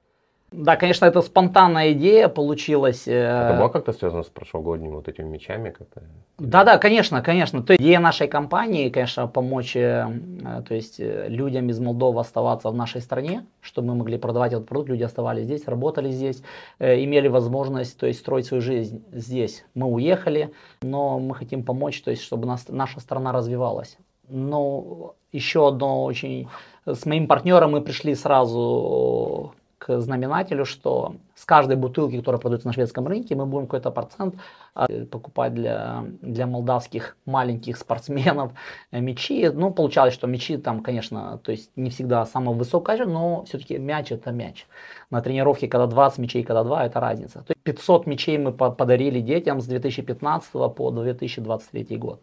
Да, 0.50 0.76
конечно, 0.76 1.04
это 1.04 1.20
спонтанная 1.20 1.92
идея 1.92 2.28
получилась. 2.28 3.06
Э, 3.06 3.50
это 3.50 3.58
было 3.58 3.68
как-то 3.68 3.92
связано 3.92 4.22
с 4.22 4.28
прошлогодними 4.28 4.94
вот 4.94 5.06
этими 5.06 5.26
мечами? 5.26 5.70
Как-то? 5.70 6.02
Да, 6.38 6.64
да, 6.64 6.78
конечно, 6.78 7.20
конечно. 7.20 7.62
То 7.62 7.74
есть 7.74 7.82
идея 7.82 8.00
нашей 8.00 8.28
компании, 8.28 8.88
конечно, 8.88 9.26
помочь 9.26 9.76
э, 9.76 10.08
э, 10.44 10.62
то 10.66 10.74
есть, 10.74 10.98
людям 10.98 11.68
из 11.68 11.78
Молдовы 11.80 12.20
оставаться 12.20 12.70
в 12.70 12.74
нашей 12.74 13.02
стране, 13.02 13.44
чтобы 13.60 13.88
мы 13.88 13.96
могли 13.96 14.16
продавать 14.16 14.52
этот 14.52 14.66
продукт, 14.66 14.88
люди 14.88 15.02
оставались 15.02 15.44
здесь, 15.44 15.68
работали 15.68 16.10
здесь, 16.10 16.42
имели 16.80 17.28
возможность 17.28 17.98
то 17.98 18.06
есть, 18.06 18.20
строить 18.20 18.46
свою 18.46 18.62
жизнь 18.62 19.04
здесь. 19.12 19.66
Мы 19.74 19.86
уехали, 19.86 20.52
но 20.80 21.18
мы 21.18 21.34
хотим 21.34 21.62
помочь, 21.62 22.00
то 22.02 22.10
есть, 22.10 22.22
чтобы 22.22 22.46
нас, 22.46 22.66
наша 22.68 23.00
страна 23.00 23.32
развивалась. 23.32 23.98
Но 24.28 25.14
еще 25.30 25.68
одно 25.68 26.04
очень... 26.04 26.48
С 26.86 27.04
моим 27.04 27.26
партнером 27.26 27.72
мы 27.72 27.82
пришли 27.82 28.14
сразу 28.14 29.52
к 29.88 30.00
знаменателю, 30.00 30.64
что 30.64 31.16
с 31.34 31.44
каждой 31.44 31.76
бутылки, 31.76 32.18
которая 32.18 32.40
продается 32.40 32.68
на 32.68 32.74
шведском 32.74 33.06
рынке, 33.06 33.34
мы 33.34 33.46
будем 33.46 33.66
какой-то 33.66 33.90
процент 33.90 34.34
а, 34.74 34.86
покупать 35.10 35.54
для, 35.54 36.04
для 36.20 36.46
молдавских 36.46 37.16
маленьких 37.24 37.78
спортсменов 37.78 38.52
мячи. 38.92 39.48
Ну, 39.48 39.70
получалось, 39.70 40.12
что 40.14 40.26
мячи 40.26 40.58
там, 40.58 40.82
конечно, 40.82 41.38
то 41.38 41.52
есть 41.52 41.70
не 41.76 41.88
всегда 41.88 42.26
самого 42.26 42.54
высокого 42.54 42.84
качества, 42.84 43.10
но 43.10 43.44
все-таки 43.44 43.78
мяч 43.78 44.12
это 44.12 44.30
мяч. 44.30 44.66
На 45.10 45.22
тренировке, 45.22 45.68
когда 45.68 45.86
20 45.86 46.18
мячей, 46.18 46.44
когда 46.44 46.64
2, 46.64 46.86
это 46.86 47.00
разница. 47.00 47.40
То 47.40 47.52
есть 47.52 47.62
500 47.62 48.06
мячей 48.06 48.38
мы 48.38 48.52
подарили 48.52 49.20
детям 49.20 49.60
с 49.60 49.66
2015 49.66 50.52
по 50.76 50.90
2023 50.90 51.96
год. 51.96 52.20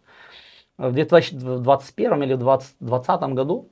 В 0.78 0.92
2021 0.92 2.22
или 2.22 2.34
2020 2.34 3.20
году 3.34 3.68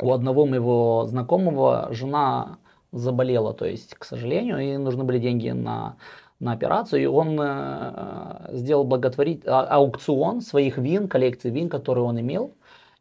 у 0.00 0.12
одного 0.12 0.46
моего 0.46 1.04
знакомого 1.06 1.88
жена 1.90 2.58
заболела, 2.94 3.52
то 3.52 3.66
есть, 3.66 3.94
к 3.94 4.04
сожалению, 4.04 4.58
и 4.58 4.76
нужны 4.76 5.04
были 5.04 5.18
деньги 5.18 5.50
на, 5.50 5.96
на 6.40 6.52
операцию, 6.52 7.02
и 7.02 7.06
он 7.06 7.38
э, 7.40 8.48
сделал 8.52 8.84
благотворить 8.84 9.42
а, 9.46 9.62
аукцион 9.62 10.40
своих 10.40 10.78
вин, 10.78 11.08
коллекции 11.08 11.50
вин, 11.50 11.68
которые 11.68 12.04
он 12.04 12.20
имел, 12.20 12.52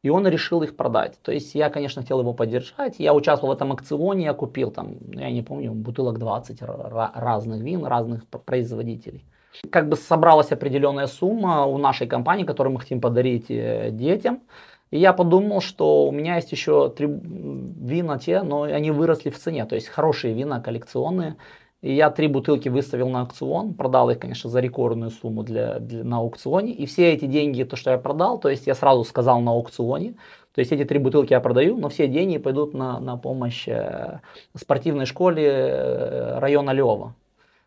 и 0.02 0.10
он 0.10 0.28
решил 0.28 0.64
их 0.64 0.76
продать. 0.76 1.20
То 1.22 1.32
есть 1.32 1.56
я, 1.56 1.70
конечно, 1.70 2.02
хотел 2.02 2.20
его 2.20 2.34
поддержать. 2.34 2.96
Я 3.00 3.14
участвовал 3.14 3.54
в 3.54 3.58
этом 3.58 3.72
аукционе, 3.72 4.26
я 4.26 4.34
купил 4.34 4.72
там, 4.72 4.96
я 5.14 5.32
не 5.32 5.42
помню, 5.42 5.72
бутылок 5.72 6.20
20 6.20 6.62
разных 7.16 7.62
вин, 7.62 7.86
разных 7.86 8.26
производителей. 8.28 9.24
Как 9.70 9.88
бы 9.88 9.96
собралась 9.96 10.52
определенная 10.52 11.08
сумма 11.08 11.66
у 11.66 11.78
нашей 11.78 12.08
компании, 12.08 12.44
которую 12.44 12.74
мы 12.74 12.80
хотим 12.80 13.00
подарить 13.00 13.46
э, 13.50 13.92
детям. 13.92 14.42
И 14.94 15.00
я 15.00 15.12
подумал, 15.12 15.60
что 15.60 16.08
у 16.08 16.12
меня 16.12 16.36
есть 16.36 16.52
еще 16.52 16.88
три 16.88 17.08
вина 17.08 18.20
те, 18.20 18.44
но 18.44 18.62
они 18.62 18.92
выросли 18.92 19.32
в 19.32 19.40
цене. 19.40 19.66
То 19.66 19.74
есть 19.74 19.88
хорошие 19.88 20.36
вина, 20.36 20.60
коллекционные. 20.62 21.36
И 21.82 21.96
я 21.96 22.12
три 22.12 22.28
бутылки 22.28 22.70
выставил 22.70 23.10
на 23.10 23.22
аукцион, 23.22 23.74
продал 23.74 24.12
их, 24.12 24.20
конечно, 24.20 24.52
за 24.52 24.60
рекордную 24.60 25.10
сумму 25.10 25.42
для, 25.42 25.80
для, 25.80 26.04
на 26.04 26.18
аукционе. 26.18 26.74
И 26.74 26.86
все 26.86 27.12
эти 27.12 27.26
деньги, 27.26 27.64
то, 27.64 27.76
что 27.76 27.90
я 27.90 27.98
продал, 27.98 28.40
то 28.40 28.50
есть 28.50 28.68
я 28.68 28.76
сразу 28.76 29.04
сказал 29.04 29.42
на 29.42 29.54
аукционе, 29.54 30.14
то 30.54 30.60
есть 30.60 30.72
эти 30.72 30.86
три 30.86 31.00
бутылки 31.00 31.34
я 31.34 31.40
продаю, 31.40 31.76
но 31.76 31.90
все 31.90 32.08
деньги 32.08 32.38
пойдут 32.38 32.76
на, 32.76 33.00
на 33.00 33.18
помощь 33.18 33.68
э, 33.68 34.20
спортивной 34.56 35.08
школе 35.08 35.48
э, 35.48 36.38
района 36.38 36.70
Лева. 36.70 37.16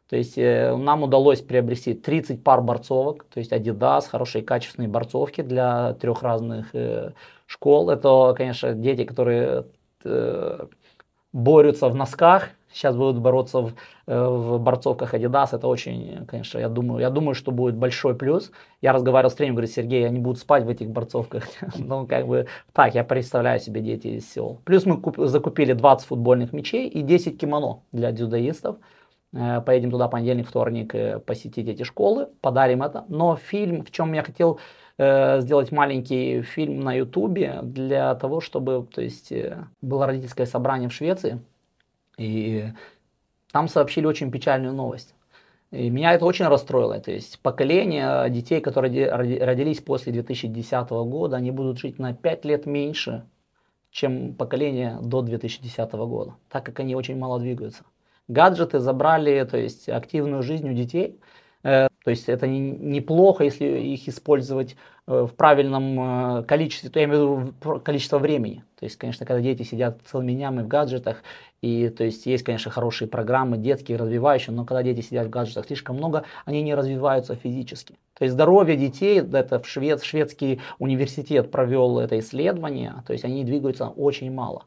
То 0.09 0.17
есть 0.17 0.39
э, 0.39 0.75
нам 0.77 1.03
удалось 1.03 1.41
приобрести 1.41 1.95
30 1.95 2.45
пар 2.45 2.63
борцовок, 2.63 3.25
то 3.25 3.39
есть 3.39 3.53
Adidas, 3.53 4.09
хорошие 4.09 4.43
качественные 4.45 4.89
борцовки 4.89 5.41
для 5.41 5.95
трех 5.95 6.23
разных 6.23 6.75
э, 6.75 7.13
школ. 7.47 7.91
Это, 7.91 8.35
конечно, 8.37 8.73
дети, 8.73 9.05
которые 9.05 9.67
э, 10.05 10.67
борются 11.33 11.89
в 11.89 11.97
носках, 11.97 12.51
сейчас 12.73 12.95
будут 12.95 13.19
бороться 13.19 13.63
в, 13.63 13.75
в 14.07 14.59
борцовках 14.61 15.13
Adidas. 15.13 15.49
Это 15.53 15.67
очень, 15.67 16.25
конечно, 16.27 16.59
я 16.59 16.69
думаю, 16.69 17.01
я 17.01 17.11
думаю, 17.11 17.35
что 17.35 17.51
будет 17.51 17.75
большой 17.75 18.15
плюс. 18.15 18.53
Я 18.81 18.93
разговаривал 18.93 19.31
с 19.31 19.35
тренером, 19.35 19.57
говорю, 19.57 19.73
Сергей, 19.73 20.07
они 20.07 20.21
будут 20.21 20.39
спать 20.39 20.65
в 20.65 20.69
этих 20.69 20.89
борцовках. 20.89 21.45
ну, 21.79 22.07
как 22.07 22.29
бы 22.29 22.47
так, 22.73 22.95
я 22.95 23.03
представляю 23.03 23.59
себе 23.59 23.81
дети 23.81 24.07
из 24.09 24.31
сел. 24.31 24.61
Плюс 24.65 24.87
мы 24.87 25.01
куп, 25.01 25.17
закупили 25.19 25.73
20 25.73 26.07
футбольных 26.07 26.53
мячей 26.53 26.89
и 26.89 27.03
10 27.03 27.41
кимоно 27.41 27.81
для 27.91 28.13
дзюдоистов. 28.13 28.77
Э, 29.37 29.61
поедем 29.61 29.91
туда 29.91 30.09
понедельник, 30.09 30.49
вторник 30.49 30.95
э, 30.95 31.19
посетить 31.19 31.69
эти 31.69 31.83
школы, 31.83 32.29
подарим 32.41 32.83
это. 32.83 33.05
Но 33.09 33.37
фильм, 33.37 33.85
в 33.85 33.91
чем 33.91 34.15
я 34.15 34.23
хотел 34.23 34.59
э, 34.97 35.41
сделать 35.41 35.73
маленький 35.73 36.41
фильм 36.43 36.81
на 36.81 36.95
Ютубе 36.95 37.61
для 37.63 38.15
того, 38.15 38.41
чтобы, 38.41 38.87
то 38.93 39.03
есть, 39.03 39.33
было 39.83 40.07
родительское 40.07 40.47
собрание 40.47 40.89
в 40.89 40.95
Швеции, 40.95 41.41
и 42.17 42.69
там 43.53 43.69
сообщили 43.69 44.07
очень 44.07 44.31
печальную 44.31 44.73
новость. 44.73 45.15
И 45.71 45.91
меня 45.91 46.15
это 46.15 46.25
очень 46.25 46.47
расстроило. 46.47 46.99
То 47.01 47.11
есть 47.11 47.41
поколение 47.41 48.31
детей, 48.31 48.61
которые 48.61 49.11
родились 49.11 49.81
после 49.81 50.13
2010 50.13 50.89
года, 50.91 51.37
они 51.37 51.51
будут 51.51 51.79
жить 51.79 51.99
на 51.99 52.15
5 52.15 52.45
лет 52.47 52.65
меньше, 52.65 53.27
чем 53.91 54.35
поколение 54.35 54.99
до 55.03 55.21
2010 55.21 55.93
года, 55.93 56.37
так 56.49 56.65
как 56.65 56.81
они 56.81 56.95
очень 56.95 57.19
мало 57.19 57.39
двигаются. 57.39 57.85
Гаджеты 58.29 58.81
забрали 58.81 59.45
то 59.45 59.57
есть, 59.57 59.89
активную 59.89 60.43
жизнь 60.43 60.69
у 60.69 60.73
детей. 60.73 61.19
Э, 61.63 61.89
то 62.05 62.11
есть 62.11 62.29
это 62.29 62.47
неплохо, 62.47 63.45
если 63.45 63.65
их 63.67 64.09
использовать 64.09 64.77
э, 65.07 65.27
в 65.29 65.35
правильном 65.35 66.39
э, 66.39 66.43
количестве, 66.45 66.91
то 66.91 67.01
я 67.01 67.07
имею 67.07 67.37
в 67.37 67.41
виду 67.41 67.81
количество 67.81 68.19
времени. 68.19 68.63
То 68.79 68.85
есть, 68.85 68.97
конечно, 68.97 69.27
когда 69.27 69.41
дети 69.41 69.63
сидят 69.63 70.01
целыми 70.05 70.33
днями 70.33 70.63
в 70.63 70.69
гаджетах, 70.69 71.23
и 71.63 71.89
то 71.89 72.05
есть 72.05 72.27
есть, 72.27 72.45
конечно, 72.45 72.71
хорошие 72.71 73.09
программы, 73.09 73.57
детские, 73.57 73.99
развивающие, 73.99 74.55
но 74.55 74.65
когда 74.65 74.85
дети 74.85 75.01
сидят 75.01 75.27
в 75.27 75.31
гаджетах 75.31 75.67
слишком 75.67 75.97
много, 75.97 76.25
они 76.45 76.63
не 76.63 76.75
развиваются 76.75 77.35
физически. 77.35 77.95
То 78.17 78.25
есть 78.25 78.35
здоровье 78.35 78.77
детей, 78.77 79.21
это 79.21 79.59
в 79.59 79.67
швед, 79.67 80.05
шведский 80.05 80.61
университет 80.79 81.51
провел 81.51 81.99
это 81.99 82.19
исследование, 82.19 83.03
то 83.07 83.13
есть 83.13 83.25
они 83.25 83.45
двигаются 83.45 83.89
очень 83.89 84.33
мало. 84.33 84.67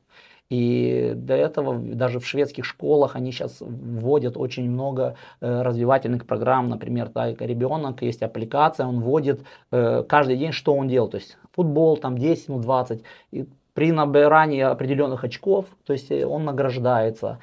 И 0.49 1.13
до 1.15 1.35
этого 1.35 1.77
даже 1.77 2.19
в 2.19 2.25
шведских 2.25 2.65
школах 2.65 3.15
они 3.15 3.31
сейчас 3.31 3.57
вводят 3.59 4.35
очень 4.35 4.69
много 4.69 5.15
э, 5.41 5.61
развивательных 5.61 6.25
программ. 6.25 6.69
Например, 6.69 7.09
так, 7.09 7.39
ребенок, 7.41 8.01
есть 8.01 8.23
аппликация, 8.23 8.87
он 8.87 8.99
вводит 8.99 9.41
э, 9.71 10.03
каждый 10.09 10.37
день, 10.37 10.51
что 10.51 10.73
он 10.73 10.87
делал. 10.87 11.07
То 11.07 11.17
есть 11.17 11.37
футбол 11.51 11.97
там 11.97 12.17
10, 12.17 12.49
ну 12.49 12.59
20. 12.59 13.03
И 13.31 13.45
при 13.75 13.91
набирании 13.91 14.61
определенных 14.61 15.23
очков, 15.23 15.67
то 15.85 15.93
есть 15.93 16.09
э, 16.09 16.25
он 16.25 16.45
награждается. 16.45 17.37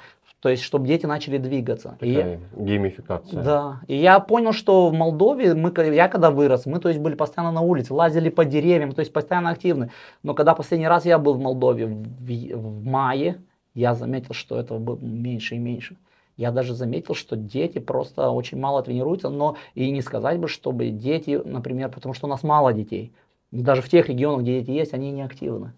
То 0.47 0.51
есть, 0.51 0.63
чтобы 0.63 0.87
дети 0.87 1.07
начали 1.07 1.39
двигаться. 1.39 1.97
Такая 1.99 2.39
и, 2.57 2.63
геймификация. 2.63 3.43
Да. 3.43 3.81
И 3.89 3.97
я 3.97 4.21
понял, 4.21 4.53
что 4.53 4.91
в 4.91 4.93
Молдове, 4.93 5.55
мы, 5.55 5.73
я 5.93 6.07
когда 6.07 6.31
вырос, 6.31 6.67
мы 6.67 6.79
то 6.79 6.89
есть, 6.89 7.01
были 7.01 7.17
постоянно 7.17 7.51
на 7.51 7.63
улице, 7.63 7.93
лазили 7.93 8.29
по 8.29 8.45
деревьям, 8.45 8.93
то 8.93 9.01
есть 9.01 9.13
постоянно 9.13 9.51
активны. 9.51 9.91
Но 10.23 10.35
когда 10.35 10.55
последний 10.55 10.87
раз 10.87 11.05
я 11.05 11.19
был 11.19 11.35
в 11.35 11.41
Молдове 11.41 11.87
в, 11.87 12.55
в 12.55 12.87
мае, 12.87 13.39
я 13.75 13.95
заметил, 13.95 14.35
что 14.35 14.57
этого 14.57 14.79
было 14.79 14.97
меньше 15.01 15.57
и 15.57 15.59
меньше. 15.59 15.97
Я 16.37 16.53
даже 16.53 16.75
заметил, 16.75 17.17
что 17.17 17.35
дети 17.35 17.81
просто 17.81 18.31
очень 18.31 18.61
мало 18.61 18.85
тренируются, 18.85 19.31
но 19.31 19.57
и 19.75 19.91
не 19.91 20.01
сказать 20.01 20.39
бы, 20.39 20.47
чтобы 20.47 20.91
дети, 20.91 21.43
например, 21.45 21.89
потому 21.89 22.15
что 22.15 22.29
у 22.29 22.31
нас 22.31 22.45
мало 22.45 22.73
детей. 22.73 23.13
Даже 23.51 23.83
в 23.83 23.89
тех 23.89 24.09
регионах, 24.09 24.43
где 24.43 24.61
дети 24.61 24.71
есть, 24.71 24.95
они 24.95 25.11
не 25.11 25.23
активны. 25.23 25.73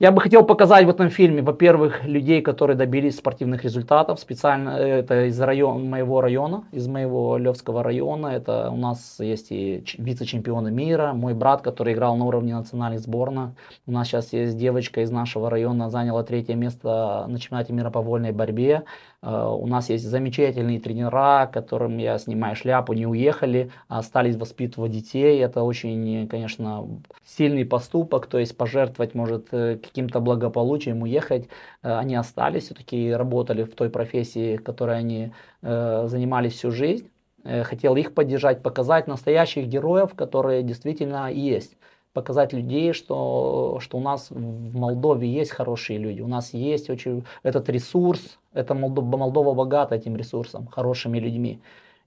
Я 0.00 0.12
бы 0.12 0.22
хотел 0.22 0.46
показать 0.46 0.86
в 0.86 0.88
этом 0.88 1.10
фильме, 1.10 1.42
во-первых, 1.42 2.04
людей, 2.04 2.40
которые 2.40 2.74
добились 2.74 3.18
спортивных 3.18 3.64
результатов. 3.64 4.18
Специально 4.18 4.70
э, 4.70 5.00
это 5.00 5.26
из 5.26 5.38
района, 5.38 5.84
моего 5.84 6.22
района, 6.22 6.64
из 6.72 6.88
моего 6.88 7.36
Левского 7.36 7.82
района. 7.82 8.28
Это 8.28 8.70
у 8.70 8.78
нас 8.78 9.16
есть 9.20 9.52
и 9.52 9.84
вице-чемпионы 9.98 10.70
мира. 10.70 11.12
Мой 11.12 11.34
брат, 11.34 11.60
который 11.60 11.92
играл 11.92 12.16
на 12.16 12.24
уровне 12.24 12.54
национальных 12.54 13.00
сборной. 13.00 13.48
У 13.86 13.92
нас 13.92 14.08
сейчас 14.08 14.32
есть 14.32 14.56
девочка 14.56 15.02
из 15.02 15.10
нашего 15.10 15.50
района, 15.50 15.90
заняла 15.90 16.22
третье 16.22 16.54
место 16.54 17.26
на 17.28 17.38
чемпионате 17.38 17.74
мира 17.74 17.90
по 17.90 18.00
вольной 18.00 18.32
борьбе. 18.32 18.84
Э, 19.22 19.46
у 19.46 19.66
нас 19.66 19.90
есть 19.90 20.04
замечательные 20.04 20.80
тренера, 20.80 21.48
которым 21.52 21.98
я 21.98 22.18
снимаю 22.18 22.56
шляпу, 22.56 22.92
не 22.94 23.06
уехали, 23.06 23.70
а 23.88 23.98
остались 23.98 24.36
воспитывать 24.36 24.92
детей. 24.92 25.38
Это 25.40 25.62
очень, 25.62 26.26
конечно, 26.28 26.86
сильный 27.24 27.64
поступок, 27.66 28.26
то 28.26 28.38
есть 28.38 28.56
пожертвовать, 28.56 29.14
может, 29.14 29.48
э, 29.52 29.76
каким-то 29.76 30.20
благополучием, 30.20 31.02
уехать. 31.02 31.48
Э, 31.82 31.98
они 31.98 32.14
остались, 32.14 32.64
все-таки 32.64 33.10
работали 33.12 33.64
в 33.64 33.74
той 33.74 33.90
профессии, 33.90 34.56
которой 34.56 34.98
они 34.98 35.32
занимались 35.62 36.54
всю 36.54 36.70
жизнь. 36.70 37.10
Хотел 37.44 37.96
их 37.96 38.14
поддержать, 38.14 38.62
показать 38.62 39.06
настоящих 39.06 39.66
героев, 39.66 40.14
которые 40.14 40.62
действительно 40.62 41.30
есть 41.30 41.76
показать 42.12 42.52
людей, 42.52 42.92
что, 42.92 43.78
что 43.80 43.98
у 43.98 44.00
нас 44.00 44.30
в 44.30 44.76
Молдове 44.76 45.28
есть 45.28 45.50
хорошие 45.50 45.98
люди, 45.98 46.20
у 46.20 46.28
нас 46.28 46.54
есть 46.54 46.90
очень 46.90 47.24
этот 47.42 47.68
ресурс, 47.68 48.38
это 48.52 48.74
Молдова, 48.74 49.16
Молдова 49.16 49.54
богата 49.54 49.94
этим 49.94 50.16
ресурсом, 50.16 50.66
хорошими 50.66 51.18
людьми. 51.18 51.60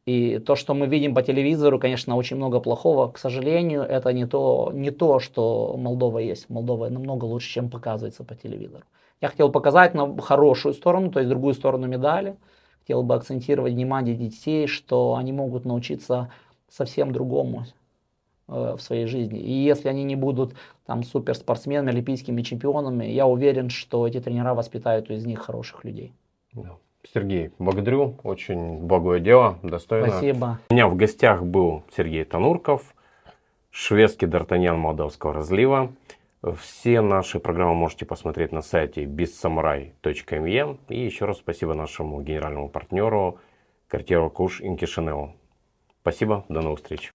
И 0.05 0.39
то, 0.39 0.55
что 0.55 0.73
мы 0.73 0.87
видим 0.87 1.15
по 1.15 1.21
телевизору, 1.21 1.79
конечно, 1.79 2.17
очень 2.17 2.35
много 2.35 2.59
плохого. 2.59 3.09
К 3.09 3.17
сожалению, 3.17 3.83
это 3.83 4.11
не 4.11 4.25
то, 4.25 4.71
не 4.73 4.91
то, 4.91 5.19
что 5.19 5.77
Молдова 5.77 6.19
есть. 6.19 6.49
Молдова 6.49 6.89
намного 6.89 7.23
лучше, 7.23 7.49
чем 7.49 7.69
показывается 7.69 8.25
по 8.25 8.35
телевизору. 8.35 8.83
Я 9.21 9.29
хотел 9.29 9.49
показать 9.49 9.93
на 9.93 10.17
хорошую 10.21 10.73
сторону, 10.73 11.09
то 11.09 11.19
есть 11.19 11.29
другую 11.29 11.53
сторону 11.53 11.87
медали. 11.87 12.35
Хотел 12.81 13.03
бы 13.03 13.15
акцентировать 13.15 13.71
внимание 13.71 14.15
детей, 14.15 14.67
что 14.67 15.15
они 15.15 15.31
могут 15.31 15.63
научиться 15.63 16.29
совсем 16.69 17.13
другому, 17.13 17.65
в 18.47 18.77
своей 18.79 19.05
жизни. 19.05 19.39
И 19.39 19.51
если 19.51 19.89
они 19.89 20.03
не 20.03 20.15
будут 20.15 20.53
там 20.85 21.03
суперспортсменами, 21.03 21.91
олимпийскими 21.91 22.41
чемпионами, 22.41 23.05
я 23.05 23.25
уверен, 23.25 23.69
что 23.69 24.07
эти 24.07 24.19
тренера 24.19 24.53
воспитают 24.53 25.09
из 25.09 25.25
них 25.25 25.39
хороших 25.39 25.83
людей. 25.85 26.13
Сергей, 27.13 27.51
благодарю. 27.59 28.15
Очень 28.23 28.79
благое 28.79 29.19
дело, 29.19 29.59
достойно. 29.61 30.07
Спасибо. 30.07 30.59
У 30.69 30.73
меня 30.73 30.87
в 30.87 30.95
гостях 30.95 31.43
был 31.43 31.83
Сергей 31.95 32.23
Танурков, 32.23 32.95
шведский 33.71 34.25
д'Артаньян 34.25 34.77
Молдавского 34.77 35.33
разлива. 35.33 35.91
Все 36.59 37.01
наши 37.01 37.39
программы 37.39 37.73
можете 37.73 38.05
посмотреть 38.05 38.51
на 38.51 38.61
сайте 38.61 39.05
bizsamurai.me. 39.05 40.77
И 40.89 40.99
еще 40.99 41.25
раз 41.25 41.37
спасибо 41.37 41.73
нашему 41.73 42.21
генеральному 42.21 42.69
партнеру 42.69 43.39
Cartier 43.89 44.29
Куш 44.29 44.61
Инкишинео. 44.61 45.33
Спасибо, 46.01 46.45
до 46.49 46.61
новых 46.61 46.79
встреч. 46.79 47.11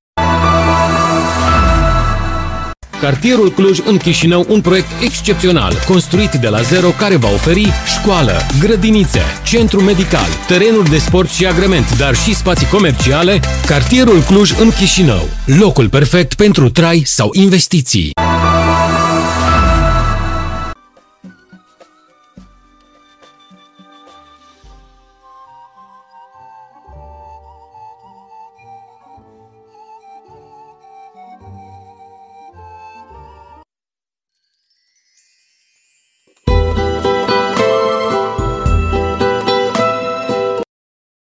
Cartierul 3.00 3.50
Cluj 3.50 3.78
în 3.84 3.96
Chișinău, 3.96 4.46
un 4.48 4.60
proiect 4.60 5.02
excepțional, 5.02 5.72
construit 5.86 6.30
de 6.30 6.48
la 6.48 6.60
zero 6.60 6.88
care 6.88 7.16
va 7.16 7.28
oferi 7.32 7.68
școală, 7.98 8.32
grădinițe, 8.60 9.20
centru 9.44 9.82
medical, 9.82 10.28
terenuri 10.46 10.90
de 10.90 10.98
sport 10.98 11.30
și 11.30 11.46
agrement, 11.46 11.98
dar 11.98 12.14
și 12.14 12.34
spații 12.34 12.66
comerciale. 12.66 13.40
Cartierul 13.66 14.20
Cluj 14.20 14.50
în 14.60 14.70
Chișinău, 14.70 15.28
locul 15.44 15.88
perfect 15.88 16.34
pentru 16.34 16.70
trai 16.70 17.02
sau 17.04 17.30
investiții. 17.32 18.10